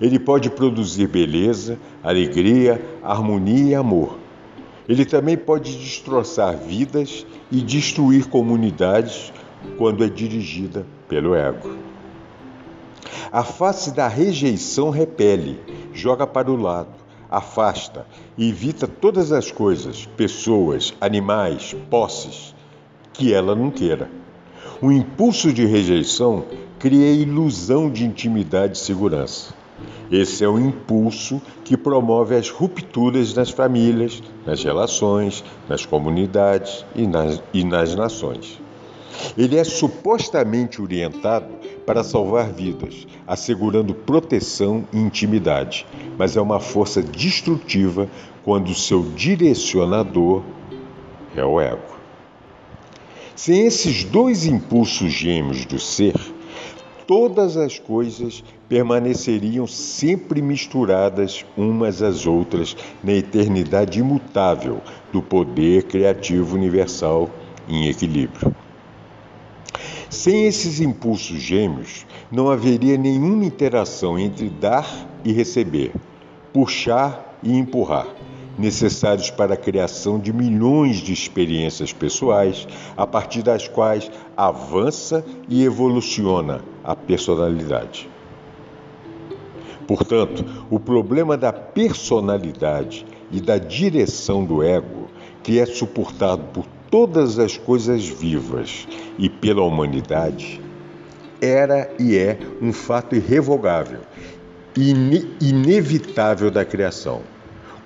Ele 0.00 0.18
pode 0.18 0.50
produzir 0.50 1.08
beleza, 1.08 1.78
alegria, 2.02 2.80
harmonia 3.02 3.70
e 3.70 3.74
amor. 3.74 4.18
Ele 4.88 5.04
também 5.04 5.36
pode 5.36 5.76
destroçar 5.76 6.56
vidas 6.56 7.26
e 7.50 7.60
destruir 7.60 8.26
comunidades 8.28 9.32
quando 9.76 10.04
é 10.04 10.08
dirigida 10.08 10.86
pelo 11.08 11.34
ego. 11.34 11.76
A 13.30 13.44
face 13.44 13.90
da 13.92 14.08
rejeição 14.08 14.88
repele, 14.88 15.60
joga 15.92 16.26
para 16.26 16.50
o 16.50 16.56
lado, 16.56 16.94
afasta 17.30 18.06
e 18.38 18.48
evita 18.48 18.86
todas 18.88 19.32
as 19.32 19.50
coisas, 19.50 20.06
pessoas, 20.16 20.94
animais, 21.00 21.76
posses 21.90 22.54
que 23.12 23.34
ela 23.34 23.54
não 23.54 23.70
queira. 23.70 24.10
O 24.80 24.90
impulso 24.90 25.52
de 25.52 25.66
rejeição 25.66 26.44
cria 26.78 27.12
ilusão 27.12 27.90
de 27.90 28.04
intimidade 28.04 28.76
e 28.76 28.80
segurança. 28.80 29.54
Esse 30.10 30.42
é 30.42 30.48
o 30.48 30.58
impulso 30.58 31.40
que 31.64 31.76
promove 31.76 32.34
as 32.34 32.48
rupturas 32.50 33.34
nas 33.34 33.50
famílias, 33.50 34.22
nas 34.46 34.62
relações, 34.62 35.44
nas 35.68 35.84
comunidades 35.84 36.84
e 36.94 37.06
nas, 37.06 37.42
e 37.52 37.62
nas 37.62 37.94
nações. 37.94 38.58
Ele 39.36 39.56
é 39.56 39.64
supostamente 39.64 40.80
orientado 40.80 41.46
para 41.84 42.04
salvar 42.04 42.50
vidas, 42.52 43.06
assegurando 43.26 43.94
proteção 43.94 44.86
e 44.92 44.98
intimidade, 44.98 45.86
mas 46.16 46.36
é 46.36 46.40
uma 46.40 46.60
força 46.60 47.02
destrutiva 47.02 48.08
quando 48.44 48.74
seu 48.74 49.02
direcionador 49.02 50.42
é 51.36 51.44
o 51.44 51.60
ego. 51.60 51.98
Sem 53.34 53.66
esses 53.66 54.04
dois 54.04 54.46
impulsos 54.46 55.12
gêmeos 55.12 55.64
do 55.64 55.78
ser, 55.78 56.14
todas 57.08 57.56
as 57.56 57.78
coisas 57.78 58.44
permaneceriam 58.68 59.66
sempre 59.66 60.42
misturadas 60.42 61.42
umas 61.56 62.02
às 62.02 62.26
outras 62.26 62.76
na 63.02 63.14
eternidade 63.14 63.98
imutável 63.98 64.82
do 65.10 65.22
poder 65.22 65.84
criativo 65.84 66.54
universal 66.54 67.30
em 67.66 67.88
equilíbrio. 67.88 68.54
Sem 70.10 70.44
esses 70.44 70.80
impulsos 70.80 71.40
gêmeos, 71.40 72.04
não 72.30 72.50
haveria 72.50 72.98
nenhuma 72.98 73.46
interação 73.46 74.18
entre 74.18 74.50
dar 74.50 74.86
e 75.24 75.32
receber, 75.32 75.94
puxar 76.52 77.38
e 77.42 77.56
empurrar, 77.56 78.06
necessários 78.58 79.30
para 79.30 79.54
a 79.54 79.56
criação 79.56 80.18
de 80.18 80.30
milhões 80.30 80.96
de 80.96 81.14
experiências 81.14 81.90
pessoais, 81.90 82.68
a 82.94 83.06
partir 83.06 83.42
das 83.42 83.66
quais 83.66 84.10
avança 84.36 85.24
e 85.48 85.64
evoluciona 85.64 86.60
a 86.88 86.96
personalidade. 86.96 88.08
Portanto, 89.86 90.42
o 90.70 90.80
problema 90.80 91.36
da 91.36 91.52
personalidade 91.52 93.04
e 93.30 93.42
da 93.42 93.58
direção 93.58 94.42
do 94.42 94.62
ego, 94.62 95.10
que 95.42 95.58
é 95.58 95.66
suportado 95.66 96.44
por 96.44 96.64
todas 96.90 97.38
as 97.38 97.58
coisas 97.58 98.08
vivas 98.08 98.88
e 99.18 99.28
pela 99.28 99.62
humanidade, 99.62 100.62
era 101.42 101.90
e 101.98 102.16
é 102.16 102.38
um 102.62 102.72
fato 102.72 103.14
irrevogável, 103.14 104.00
ine 104.74 105.30
inevitável 105.42 106.50
da 106.50 106.64
criação. 106.64 107.20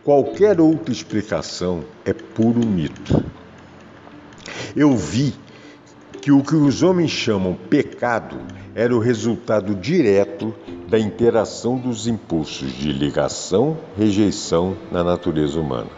Qualquer 0.05 0.61
outra 0.61 0.93
explicação 0.93 1.83
é 2.05 2.13
puro 2.13 2.65
mito. 2.65 3.25
Eu 4.77 4.97
vi 4.97 5.35
que 6.21 6.31
o 6.31 6.41
que 6.41 6.55
os 6.55 6.85
homens 6.85 7.11
chamam 7.11 7.55
pecado 7.69 8.39
era 8.75 8.95
o 8.95 8.99
resultado 8.99 9.75
direto 9.75 10.55
da 10.89 10.99
interação 10.99 11.77
dos 11.77 12.07
impulsos 12.07 12.73
de 12.73 12.93
ligação, 12.93 13.77
rejeição 13.97 14.77
na 14.91 15.05
natureza 15.05 15.61
humana. 15.61 15.91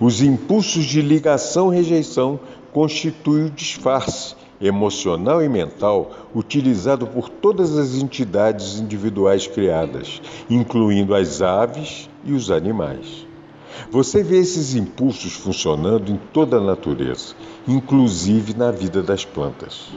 Os 0.00 0.22
impulsos 0.22 0.84
de 0.84 1.00
ligação 1.00 1.68
rejeição 1.68 2.38
constituem 2.72 3.46
o 3.46 3.50
disfarce 3.50 4.34
emocional 4.60 5.42
e 5.42 5.48
mental 5.48 6.28
utilizado 6.34 7.06
por 7.06 7.28
todas 7.28 7.76
as 7.76 7.94
entidades 7.94 8.78
individuais 8.78 9.46
criadas, 9.46 10.22
incluindo 10.48 11.14
as 11.14 11.42
aves 11.42 12.08
e 12.24 12.32
os 12.32 12.50
animais. 12.50 13.26
Você 13.90 14.22
vê 14.22 14.38
esses 14.38 14.74
impulsos 14.74 15.32
funcionando 15.32 16.10
em 16.10 16.18
toda 16.32 16.56
a 16.56 16.60
natureza, 16.60 17.34
inclusive 17.66 18.56
na 18.56 18.70
vida 18.70 19.02
das 19.02 19.24
plantas. 19.24 19.88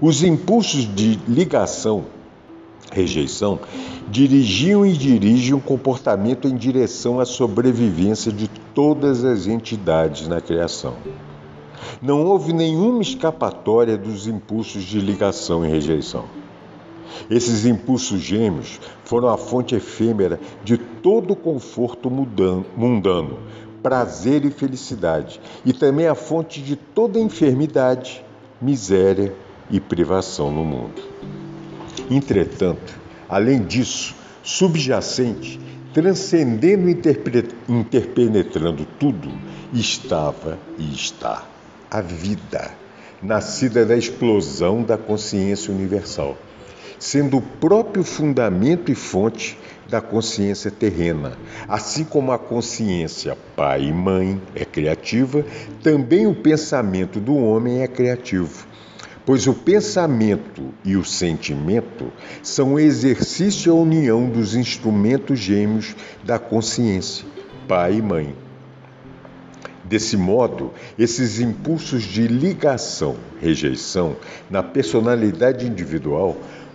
Os 0.00 0.22
impulsos 0.22 0.82
de 0.94 1.18
ligação, 1.26 2.04
rejeição, 2.92 3.58
dirigiam 4.08 4.86
e 4.86 4.92
dirigem 4.92 5.54
o 5.54 5.60
comportamento 5.60 6.46
em 6.46 6.54
direção 6.54 7.18
à 7.18 7.26
sobrevivência 7.26 8.30
de 8.30 8.46
todas 8.72 9.24
as 9.24 9.48
entidades 9.48 10.28
na 10.28 10.40
criação. 10.40 10.94
Não 12.00 12.24
houve 12.24 12.52
nenhuma 12.52 13.02
escapatória 13.02 13.98
dos 13.98 14.28
impulsos 14.28 14.84
de 14.84 15.00
ligação 15.00 15.66
e 15.66 15.68
rejeição. 15.68 16.26
Esses 17.28 17.66
impulsos 17.66 18.20
gêmeos 18.20 18.78
foram 19.02 19.28
a 19.28 19.36
fonte 19.36 19.74
efêmera 19.74 20.38
de 20.62 20.78
todo 20.78 21.32
o 21.32 21.36
conforto 21.36 22.08
mundano, 22.08 23.40
prazer 23.82 24.44
e 24.44 24.50
felicidade, 24.52 25.40
e 25.66 25.72
também 25.72 26.06
a 26.06 26.14
fonte 26.14 26.62
de 26.62 26.76
toda 26.76 27.18
enfermidade, 27.18 28.24
miséria 28.62 29.34
e 29.70 29.80
privação 29.80 30.50
no 30.50 30.64
mundo. 30.64 31.02
Entretanto, 32.10 32.98
além 33.28 33.62
disso, 33.64 34.14
subjacente, 34.42 35.60
transcendendo 35.92 36.88
e 36.88 36.98
interpenetrando 37.68 38.86
tudo, 38.98 39.30
estava 39.72 40.58
e 40.78 40.94
está 40.94 41.46
a 41.90 42.00
vida, 42.00 42.70
nascida 43.22 43.84
da 43.84 43.96
explosão 43.96 44.82
da 44.82 44.96
consciência 44.96 45.72
universal, 45.72 46.36
sendo 46.98 47.38
o 47.38 47.42
próprio 47.42 48.04
fundamento 48.04 48.90
e 48.90 48.94
fonte 48.94 49.58
da 49.88 50.00
consciência 50.00 50.70
terrena. 50.70 51.32
Assim 51.66 52.04
como 52.04 52.32
a 52.32 52.38
consciência 52.38 53.36
pai 53.56 53.84
e 53.84 53.92
mãe 53.92 54.40
é 54.54 54.64
criativa, 54.64 55.44
também 55.82 56.26
o 56.26 56.34
pensamento 56.34 57.18
do 57.18 57.36
homem 57.36 57.82
é 57.82 57.88
criativo 57.88 58.68
pois 59.28 59.46
o 59.46 59.52
pensamento 59.52 60.72
e 60.82 60.96
o 60.96 61.04
sentimento 61.04 62.10
são 62.42 62.72
o 62.72 62.80
exercício 62.80 63.68
e 63.68 63.70
a 63.70 63.74
união 63.74 64.26
dos 64.26 64.54
instrumentos 64.54 65.38
gêmeos 65.38 65.94
da 66.24 66.38
consciência, 66.38 67.26
pai 67.68 67.96
e 67.96 68.00
mãe. 68.00 68.34
Desse 69.84 70.16
modo, 70.16 70.72
esses 70.98 71.40
impulsos 71.40 72.04
de 72.04 72.26
ligação, 72.26 73.16
rejeição 73.38 74.16
na 74.48 74.62
personalidade 74.62 75.66
individual 75.66 76.34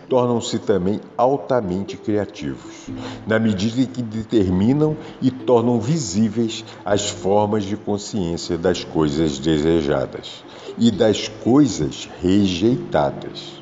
tornam-se 0.10 0.60
também 0.60 1.00
altamente 1.18 1.98
criativos, 1.98 2.90
na 3.26 3.40
medida 3.40 3.82
em 3.82 3.86
que 3.86 4.02
determinam 4.02 4.96
e 5.22 5.32
tornam 5.32 5.80
visíveis 5.80 6.64
as 6.84 7.10
formas 7.10 7.64
de 7.64 7.76
consciência 7.76 8.58
das 8.58 8.84
coisas 8.84 9.40
desejadas 9.40 10.44
e 10.78 10.92
das 10.92 11.28
coisas 11.28 12.10
rejeitadas. 12.22 13.62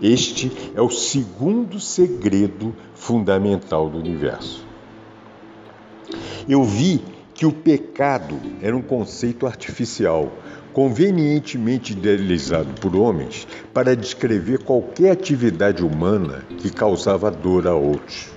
Este 0.00 0.50
é 0.74 0.82
o 0.82 0.90
segundo 0.90 1.78
segredo 1.78 2.74
fundamental 2.94 3.88
do 3.88 3.98
universo. 3.98 4.66
Eu 6.48 6.64
vi 6.64 7.00
que 7.34 7.46
o 7.46 7.52
pecado 7.52 8.38
era 8.60 8.76
um 8.76 8.82
conceito 8.82 9.46
artificial, 9.46 10.32
convenientemente 10.72 11.92
idealizado 11.92 12.72
por 12.80 12.96
homens 12.96 13.46
para 13.72 13.94
descrever 13.96 14.58
qualquer 14.58 15.10
atividade 15.10 15.84
humana 15.84 16.44
que 16.58 16.70
causava 16.70 17.30
dor 17.30 17.66
a 17.66 17.74
outros. 17.74 18.28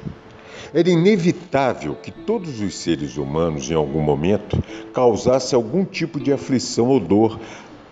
Era 0.73 0.89
inevitável 0.89 1.95
que 1.95 2.11
todos 2.11 2.59
os 2.59 2.75
seres 2.77 3.15
humanos, 3.15 3.71
em 3.71 3.75
algum 3.75 4.01
momento, 4.01 4.61
causassem 4.93 5.55
algum 5.55 5.85
tipo 5.85 6.19
de 6.19 6.33
aflição 6.33 6.89
ou 6.89 6.99
dor 6.99 7.39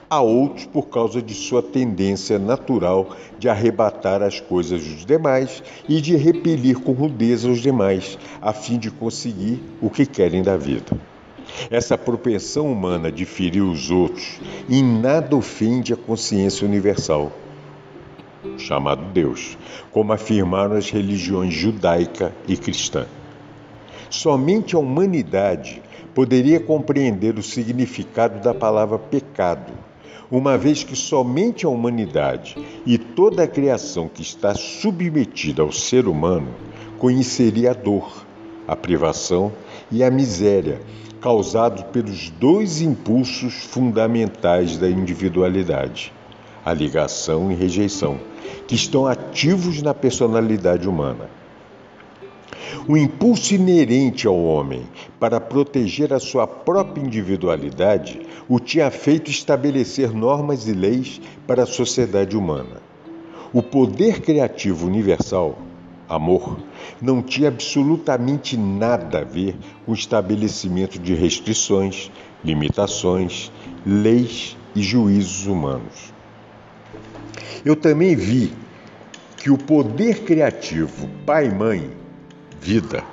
a 0.09 0.21
outros 0.21 0.65
por 0.65 0.89
causa 0.89 1.21
de 1.21 1.33
sua 1.33 1.63
tendência 1.63 2.37
natural 2.37 3.15
de 3.39 3.49
arrebatar 3.49 4.21
as 4.21 4.39
coisas 4.39 4.83
dos 4.83 5.05
demais 5.05 5.63
e 5.87 6.01
de 6.01 6.15
repelir 6.15 6.79
com 6.79 6.91
rudeza 6.91 7.49
os 7.49 7.61
demais, 7.61 8.17
a 8.41 8.53
fim 8.53 8.77
de 8.77 8.91
conseguir 8.91 9.63
o 9.81 9.89
que 9.89 10.05
querem 10.05 10.43
da 10.43 10.57
vida. 10.57 11.12
Essa 11.69 11.97
propensão 11.97 12.71
humana 12.71 13.11
de 13.11 13.25
ferir 13.25 13.63
os 13.63 13.89
outros 13.89 14.39
em 14.69 14.83
nada 14.83 15.35
ofende 15.35 15.93
a 15.93 15.97
consciência 15.97 16.67
universal, 16.67 17.31
chamado 18.57 19.03
Deus, 19.13 19.57
como 19.91 20.13
afirmaram 20.13 20.75
as 20.75 20.89
religiões 20.89 21.53
judaica 21.53 22.33
e 22.47 22.57
cristã. 22.57 23.05
Somente 24.09 24.75
a 24.75 24.79
humanidade 24.79 25.81
poderia 26.13 26.59
compreender 26.59 27.37
o 27.37 27.43
significado 27.43 28.39
da 28.41 28.53
palavra 28.53 28.99
pecado, 28.99 29.73
uma 30.29 30.57
vez 30.57 30.83
que 30.83 30.95
somente 30.95 31.65
a 31.65 31.69
humanidade 31.69 32.55
e 32.85 32.97
toda 32.97 33.43
a 33.43 33.47
criação 33.47 34.07
que 34.07 34.21
está 34.21 34.53
submetida 34.53 35.61
ao 35.61 35.71
ser 35.71 36.07
humano 36.07 36.49
conheceria 36.97 37.71
a 37.71 37.73
dor, 37.73 38.25
a 38.67 38.75
privação 38.75 39.51
e 39.91 40.03
a 40.03 40.09
miséria 40.09 40.79
causados 41.23 41.83
pelos 41.83 42.29
dois 42.31 42.81
impulsos 42.81 43.53
fundamentais 43.53 44.77
da 44.77 44.89
individualidade, 44.89 46.11
a 46.65 46.73
ligação 46.73 47.49
e 47.49 47.55
rejeição, 47.55 48.19
que 48.67 48.75
estão 48.75 49.07
ativos 49.07 49.81
na 49.81 49.93
personalidade 49.93 50.85
humana. 50.85 51.29
O 52.89 52.97
impulso 52.97 53.55
inerente 53.55 54.27
ao 54.27 54.37
homem 54.37 54.83
para 55.17 55.39
proteger 55.39 56.11
a 56.11 56.19
sua 56.19 56.45
própria 56.45 57.01
individualidade 57.01 58.19
o 58.49 58.59
tinha 58.59 58.91
feito 58.91 59.31
estabelecer 59.31 60.13
normas 60.13 60.67
e 60.67 60.73
leis 60.73 61.21
para 61.47 61.63
a 61.63 61.65
sociedade 61.65 62.35
humana. 62.35 62.81
O 63.53 63.63
poder 63.63 64.19
criativo 64.19 64.87
universal 64.87 65.57
amor, 66.13 66.59
não 67.01 67.21
tinha 67.21 67.49
absolutamente 67.49 68.55
nada 68.57 69.19
a 69.19 69.23
ver 69.23 69.55
com 69.85 69.91
o 69.91 69.95
estabelecimento 69.95 70.99
de 70.99 71.13
restrições, 71.13 72.11
limitações, 72.43 73.51
leis 73.85 74.57
e 74.75 74.81
juízos 74.81 75.47
humanos. 75.47 76.13
Eu 77.65 77.75
também 77.75 78.15
vi 78.15 78.53
que 79.37 79.49
o 79.49 79.57
poder 79.57 80.23
criativo 80.23 81.09
pai-mãe, 81.25 81.91
vida, 82.61 83.03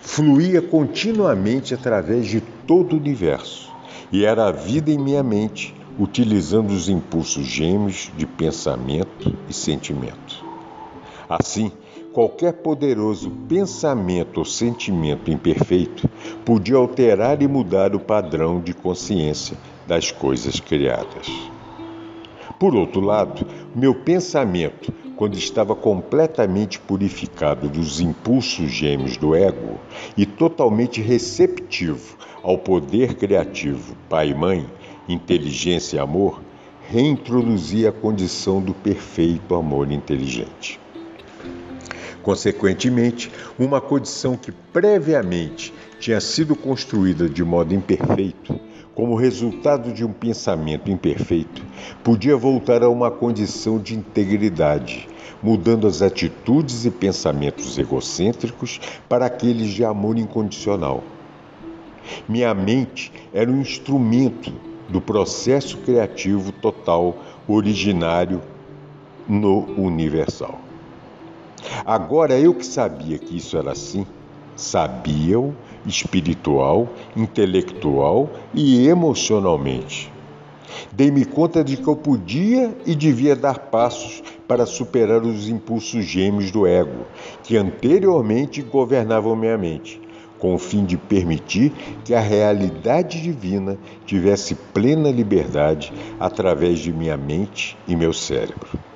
fluía 0.00 0.60
continuamente 0.60 1.74
através 1.74 2.26
de 2.26 2.40
todo 2.40 2.94
o 2.94 2.98
universo 2.98 3.72
e 4.12 4.24
era 4.24 4.46
a 4.46 4.52
vida 4.52 4.90
em 4.90 4.98
minha 4.98 5.22
mente, 5.22 5.74
utilizando 5.98 6.70
os 6.70 6.88
impulsos 6.88 7.46
gêmeos 7.46 8.12
de 8.16 8.26
pensamento 8.26 9.36
e 9.48 9.52
sentimento. 9.52 10.44
Assim, 11.28 11.72
qualquer 12.14 12.52
poderoso 12.52 13.28
pensamento 13.48 14.38
ou 14.38 14.44
sentimento 14.44 15.32
imperfeito 15.32 16.08
podia 16.44 16.76
alterar 16.76 17.42
e 17.42 17.48
mudar 17.48 17.92
o 17.92 17.98
padrão 17.98 18.60
de 18.60 18.72
consciência 18.72 19.58
das 19.84 20.12
coisas 20.12 20.60
criadas. 20.60 21.26
Por 22.56 22.76
outro 22.76 23.00
lado, 23.00 23.44
meu 23.74 23.96
pensamento, 23.96 24.92
quando 25.16 25.36
estava 25.36 25.74
completamente 25.74 26.78
purificado 26.78 27.68
dos 27.68 28.00
impulsos 28.00 28.70
gêmeos 28.70 29.16
do 29.16 29.34
ego 29.34 29.80
e 30.16 30.24
totalmente 30.24 31.00
receptivo 31.00 32.16
ao 32.44 32.56
poder 32.56 33.14
criativo 33.14 33.96
pai 34.08 34.30
e 34.30 34.34
mãe, 34.34 34.64
inteligência 35.08 35.96
e 35.96 36.00
amor, 36.00 36.40
reintroduzia 36.88 37.88
a 37.88 37.92
condição 37.92 38.62
do 38.62 38.72
perfeito 38.72 39.56
amor 39.56 39.90
inteligente. 39.90 40.83
Consequentemente, 42.24 43.30
uma 43.58 43.82
condição 43.82 44.34
que 44.34 44.50
previamente 44.50 45.74
tinha 46.00 46.18
sido 46.22 46.56
construída 46.56 47.28
de 47.28 47.44
modo 47.44 47.74
imperfeito, 47.74 48.58
como 48.94 49.14
resultado 49.14 49.92
de 49.92 50.04
um 50.06 50.12
pensamento 50.12 50.90
imperfeito, 50.90 51.62
podia 52.02 52.34
voltar 52.34 52.82
a 52.82 52.88
uma 52.88 53.10
condição 53.10 53.78
de 53.78 53.94
integridade, 53.94 55.06
mudando 55.42 55.86
as 55.86 56.00
atitudes 56.00 56.86
e 56.86 56.90
pensamentos 56.90 57.76
egocêntricos 57.76 58.80
para 59.06 59.26
aqueles 59.26 59.68
de 59.68 59.84
amor 59.84 60.16
incondicional. 60.16 61.04
Minha 62.26 62.54
mente 62.54 63.12
era 63.34 63.50
um 63.50 63.60
instrumento 63.60 64.50
do 64.88 65.00
processo 65.00 65.76
criativo 65.78 66.52
total 66.52 67.18
originário 67.46 68.40
no 69.28 69.64
universal. 69.76 70.63
Agora 71.84 72.38
eu 72.38 72.54
que 72.54 72.66
sabia 72.66 73.18
que 73.18 73.36
isso 73.36 73.56
era 73.56 73.72
assim, 73.72 74.06
sabia-o 74.56 75.54
espiritual, 75.86 76.88
intelectual 77.16 78.30
e 78.54 78.86
emocionalmente. 78.86 80.12
Dei-me 80.92 81.24
conta 81.24 81.62
de 81.62 81.76
que 81.76 81.86
eu 81.86 81.96
podia 81.96 82.76
e 82.86 82.94
devia 82.94 83.36
dar 83.36 83.58
passos 83.58 84.22
para 84.46 84.66
superar 84.66 85.22
os 85.22 85.48
impulsos 85.48 86.04
gêmeos 86.04 86.50
do 86.50 86.66
ego, 86.66 87.06
que 87.42 87.56
anteriormente 87.56 88.62
governavam 88.62 89.36
minha 89.36 89.58
mente, 89.58 90.00
com 90.38 90.54
o 90.54 90.58
fim 90.58 90.84
de 90.84 90.96
permitir 90.96 91.72
que 92.04 92.14
a 92.14 92.20
realidade 92.20 93.20
divina 93.20 93.78
tivesse 94.04 94.54
plena 94.54 95.10
liberdade 95.10 95.92
através 96.18 96.78
de 96.78 96.92
minha 96.92 97.16
mente 97.16 97.76
e 97.86 97.94
meu 97.94 98.12
cérebro. 98.12 98.93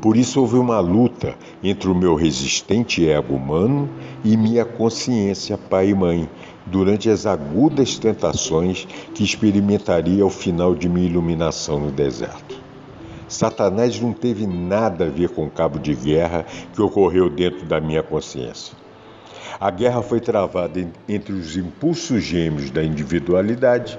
Por 0.00 0.16
isso 0.16 0.40
houve 0.40 0.56
uma 0.56 0.80
luta 0.80 1.34
entre 1.62 1.88
o 1.88 1.94
meu 1.94 2.14
resistente 2.14 3.08
ego 3.08 3.34
humano 3.34 3.88
e 4.22 4.36
minha 4.36 4.64
consciência 4.64 5.56
pai 5.56 5.88
e 5.88 5.94
mãe, 5.94 6.28
durante 6.66 7.08
as 7.08 7.26
agudas 7.26 7.98
tentações 7.98 8.86
que 9.14 9.24
experimentaria 9.24 10.22
ao 10.22 10.30
final 10.30 10.74
de 10.74 10.88
minha 10.88 11.06
iluminação 11.06 11.80
no 11.80 11.90
deserto. 11.90 12.62
Satanás 13.28 13.98
não 13.98 14.12
teve 14.12 14.46
nada 14.46 15.06
a 15.06 15.10
ver 15.10 15.30
com 15.30 15.46
o 15.46 15.50
cabo 15.50 15.78
de 15.78 15.94
guerra 15.94 16.44
que 16.74 16.82
ocorreu 16.82 17.30
dentro 17.30 17.66
da 17.66 17.80
minha 17.80 18.02
consciência. 18.02 18.76
A 19.58 19.70
guerra 19.70 20.02
foi 20.02 20.20
travada 20.20 20.86
entre 21.08 21.32
os 21.32 21.56
impulsos 21.56 22.22
gêmeos 22.22 22.70
da 22.70 22.82
individualidade, 22.82 23.98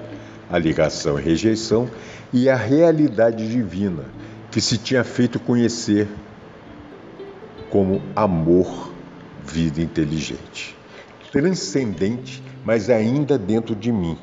a 0.50 0.58
ligação 0.58 1.18
e 1.18 1.22
rejeição, 1.22 1.88
e 2.32 2.48
a 2.48 2.56
realidade 2.56 3.48
divina, 3.48 4.04
que 4.56 4.60
se 4.62 4.78
tinha 4.78 5.04
feito 5.04 5.38
conhecer 5.38 6.08
como 7.68 8.00
amor, 8.16 8.90
vida 9.44 9.82
inteligente, 9.82 10.74
transcendente, 11.30 12.42
mas 12.64 12.88
ainda 12.88 13.36
dentro 13.36 13.76
de 13.76 13.92
mim. 13.92 14.16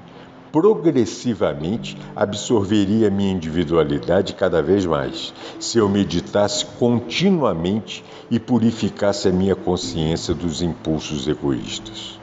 Progressivamente 0.51 1.95
absorveria 2.15 3.11
minha 3.11 3.31
individualidade 3.31 4.34
cada 4.34 4.59
vez 4.59 4.88
mais, 4.88 5.31
se 5.59 5.77
eu 5.77 5.88
meditasse 5.88 6.65
continuamente 6.79 8.03
e 8.31 8.39
purificasse 8.39 9.27
a 9.27 9.31
minha 9.31 9.55
consciência 9.55 10.34
dos 10.34 10.63
impulsos 10.63 11.27
egoístas. 11.27 12.19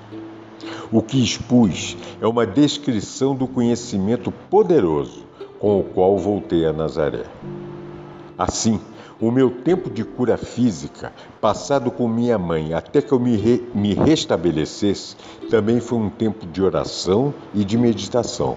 O 0.90 1.00
que 1.00 1.22
expus 1.22 1.96
é 2.20 2.26
uma 2.26 2.44
descrição 2.44 3.36
do 3.36 3.46
conhecimento 3.46 4.32
poderoso 4.32 5.24
com 5.60 5.78
o 5.78 5.84
qual 5.84 6.18
voltei 6.18 6.66
a 6.66 6.72
Nazaré. 6.72 7.22
Assim, 8.40 8.80
o 9.20 9.30
meu 9.30 9.50
tempo 9.50 9.90
de 9.90 10.02
cura 10.02 10.38
física, 10.38 11.12
passado 11.42 11.90
com 11.90 12.08
minha 12.08 12.38
mãe 12.38 12.72
até 12.72 13.02
que 13.02 13.12
eu 13.12 13.20
me, 13.20 13.36
re, 13.36 13.62
me 13.74 13.92
restabelecesse, 13.92 15.14
também 15.50 15.78
foi 15.78 15.98
um 15.98 16.08
tempo 16.08 16.46
de 16.46 16.62
oração 16.62 17.34
e 17.52 17.66
de 17.66 17.76
meditação, 17.76 18.56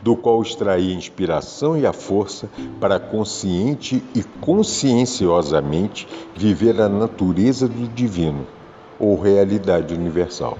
do 0.00 0.14
qual 0.14 0.40
extraí 0.40 0.92
a 0.92 0.94
inspiração 0.94 1.76
e 1.76 1.84
a 1.84 1.92
força 1.92 2.48
para 2.78 3.00
consciente 3.00 4.04
e 4.14 4.22
conscienciosamente 4.22 6.06
viver 6.36 6.80
a 6.80 6.88
natureza 6.88 7.66
do 7.66 7.88
divino, 7.88 8.46
ou 9.00 9.20
realidade 9.20 9.94
universal. 9.94 10.56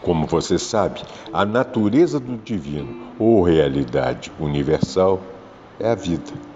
Como 0.00 0.26
você 0.26 0.58
sabe, 0.58 1.02
a 1.30 1.44
natureza 1.44 2.18
do 2.18 2.38
divino, 2.38 3.12
ou 3.18 3.42
realidade 3.42 4.32
universal, 4.40 5.20
é 5.78 5.90
a 5.90 5.94
vida. 5.94 6.48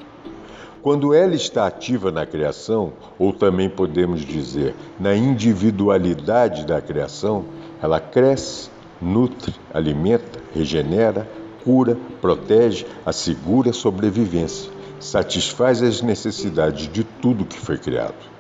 Quando 0.82 1.14
ela 1.14 1.36
está 1.36 1.68
ativa 1.68 2.10
na 2.10 2.26
criação, 2.26 2.92
ou 3.16 3.32
também 3.32 3.70
podemos 3.70 4.22
dizer 4.22 4.74
na 4.98 5.14
individualidade 5.14 6.66
da 6.66 6.80
criação, 6.80 7.44
ela 7.80 8.00
cresce, 8.00 8.68
nutre, 9.00 9.54
alimenta, 9.72 10.40
regenera, 10.52 11.28
cura, 11.62 11.96
protege, 12.20 12.84
assegura 13.06 13.70
a 13.70 13.72
sobrevivência, 13.72 14.72
satisfaz 14.98 15.80
as 15.84 16.02
necessidades 16.02 16.92
de 16.92 17.04
tudo 17.04 17.44
que 17.44 17.60
foi 17.60 17.78
criado. 17.78 18.32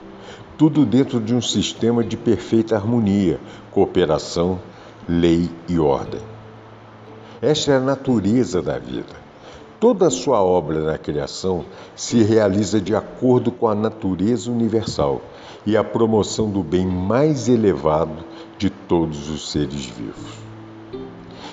Tudo 0.58 0.84
dentro 0.84 1.20
de 1.20 1.32
um 1.32 1.40
sistema 1.40 2.02
de 2.02 2.16
perfeita 2.16 2.74
harmonia, 2.74 3.38
cooperação, 3.70 4.58
lei 5.08 5.48
e 5.68 5.78
ordem. 5.78 6.20
Esta 7.40 7.70
é 7.70 7.76
a 7.76 7.80
natureza 7.80 8.60
da 8.60 8.80
vida 8.80 9.21
toda 9.82 10.06
a 10.06 10.10
sua 10.10 10.40
obra 10.40 10.78
na 10.78 10.96
criação 10.96 11.64
se 11.96 12.22
realiza 12.22 12.80
de 12.80 12.94
acordo 12.94 13.50
com 13.50 13.66
a 13.66 13.74
natureza 13.74 14.48
universal 14.48 15.20
e 15.66 15.76
a 15.76 15.82
promoção 15.82 16.48
do 16.48 16.62
bem 16.62 16.86
mais 16.86 17.48
elevado 17.48 18.24
de 18.56 18.70
todos 18.70 19.28
os 19.28 19.50
seres 19.50 19.86
vivos. 19.86 20.38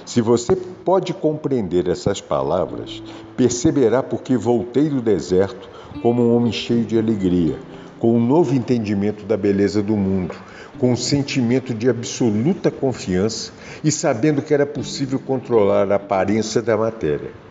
Se 0.05 0.21
você 0.21 0.55
pode 0.55 1.11
compreender 1.11 1.87
essas 1.87 2.21
palavras, 2.21 3.01
perceberá 3.35 4.03
porque 4.03 4.37
voltei 4.37 4.89
do 4.89 5.01
deserto 5.01 5.67
como 6.03 6.21
um 6.21 6.35
homem 6.35 6.51
cheio 6.51 6.85
de 6.85 6.99
alegria, 6.99 7.57
com 7.97 8.15
um 8.15 8.23
novo 8.23 8.53
entendimento 8.53 9.25
da 9.25 9.35
beleza 9.35 9.81
do 9.81 9.97
mundo, 9.97 10.35
com 10.77 10.91
um 10.91 10.95
sentimento 10.95 11.73
de 11.73 11.89
absoluta 11.89 12.69
confiança 12.69 13.51
e 13.83 13.91
sabendo 13.91 14.43
que 14.43 14.53
era 14.53 14.67
possível 14.67 15.17
controlar 15.17 15.91
a 15.91 15.95
aparência 15.95 16.61
da 16.61 16.77
matéria. 16.77 17.48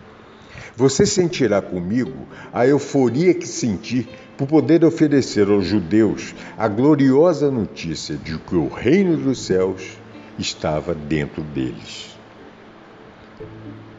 Você 0.79 1.05
sentirá 1.05 1.61
comigo 1.61 2.29
a 2.53 2.65
euforia 2.65 3.35
que 3.35 3.49
senti 3.49 4.09
por 4.37 4.47
poder 4.47 4.85
oferecer 4.85 5.49
aos 5.49 5.67
judeus 5.67 6.37
a 6.57 6.69
gloriosa 6.69 7.51
notícia 7.51 8.17
de 8.17 8.39
que 8.39 8.55
o 8.55 8.69
reino 8.69 9.17
dos 9.17 9.45
céus 9.45 9.99
estava 10.39 10.95
dentro 10.95 11.43
deles. 11.43 12.17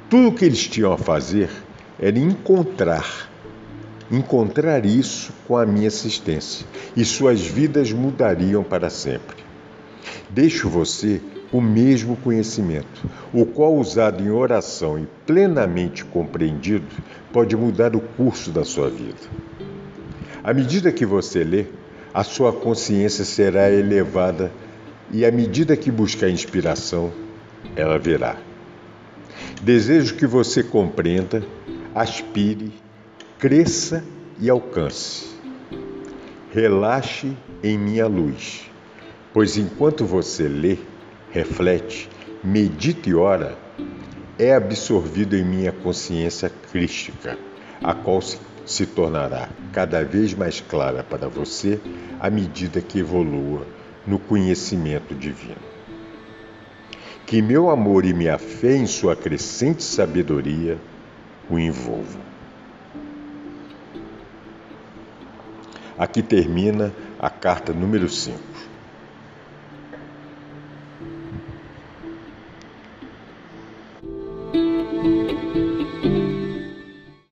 Tudo 0.10 0.30
o 0.30 0.32
que 0.32 0.46
eles 0.46 0.70
tinham 0.70 0.94
a 0.94 0.98
fazer 0.98 1.50
era 2.00 2.18
encontrar, 2.18 3.30
encontrar 4.10 4.86
isso 4.86 5.34
com 5.46 5.58
a 5.58 5.66
minha 5.66 5.90
assistência, 5.90 6.66
e 6.96 7.04
suas 7.04 7.42
vidas 7.42 7.92
mudariam 7.92 8.64
para 8.64 8.90
sempre. 8.90 9.44
Deixo 10.30 10.70
você 10.70 11.20
o 11.52 11.62
mesmo 11.62 12.16
conhecimento, 12.18 13.10
o 13.34 13.46
qual, 13.46 13.76
usado 13.76 14.24
em 14.24 14.30
oração 14.30 15.00
e 15.00 15.08
plenamente 15.26 16.06
compreendido, 16.06 16.86
pode 17.34 17.56
mudar 17.56 17.96
o 17.96 18.00
curso 18.00 18.52
da 18.52 18.64
sua 18.64 18.90
vida. 18.90 19.18
À 20.44 20.54
medida 20.54 20.92
que 20.92 21.06
você 21.06 21.44
lê, 21.44 21.66
a 22.14 22.24
sua 22.24 22.54
consciência 22.54 23.26
será 23.26 23.72
elevada 23.72 24.52
e, 25.12 25.26
à 25.26 25.32
medida 25.32 25.76
que 25.76 25.92
buscar 25.92 26.30
inspiração, 26.30 27.12
ela 27.76 27.98
verá. 27.98 28.38
Desejo 29.62 30.16
que 30.16 30.26
você 30.26 30.64
compreenda, 30.64 31.44
aspire, 31.94 32.72
cresça 33.38 34.04
e 34.40 34.50
alcance. 34.50 35.28
Relaxe 36.52 37.36
em 37.64 37.78
minha 37.78 38.08
luz, 38.08 38.70
pois 39.34 39.58
enquanto 39.58 40.06
você 40.06 40.48
lê, 40.48 40.78
reflete, 41.32 42.10
medita 42.44 43.10
e 43.10 43.14
ora, 43.14 43.58
é 44.38 44.54
absorvido 44.54 45.36
em 45.36 45.44
minha 45.44 45.72
consciência 45.72 46.50
crística, 46.72 47.38
a 47.84 47.94
qual 47.94 48.22
se, 48.22 48.38
se 48.66 48.86
tornará 48.86 49.50
cada 49.72 50.04
vez 50.04 50.34
mais 50.34 50.62
clara 50.62 51.04
para 51.04 51.28
você 51.28 51.80
à 52.20 52.30
medida 52.30 52.82
que 52.82 53.00
evolua 53.00 53.66
no 54.08 54.18
conhecimento 54.18 55.14
divino 55.14 55.80
que 57.30 57.44
meu 57.44 57.70
amor 57.70 58.06
e 58.06 58.12
minha 58.12 58.40
fé 58.40 58.76
em 58.76 58.88
sua 58.88 59.16
crescente 59.16 59.84
sabedoria 59.84 60.80
o 61.48 61.60
envolvam. 61.60 62.24
Aqui 65.96 66.24
termina 66.24 66.92
a 67.20 67.30
carta 67.30 67.72
número 67.72 68.10
5. 68.10 68.49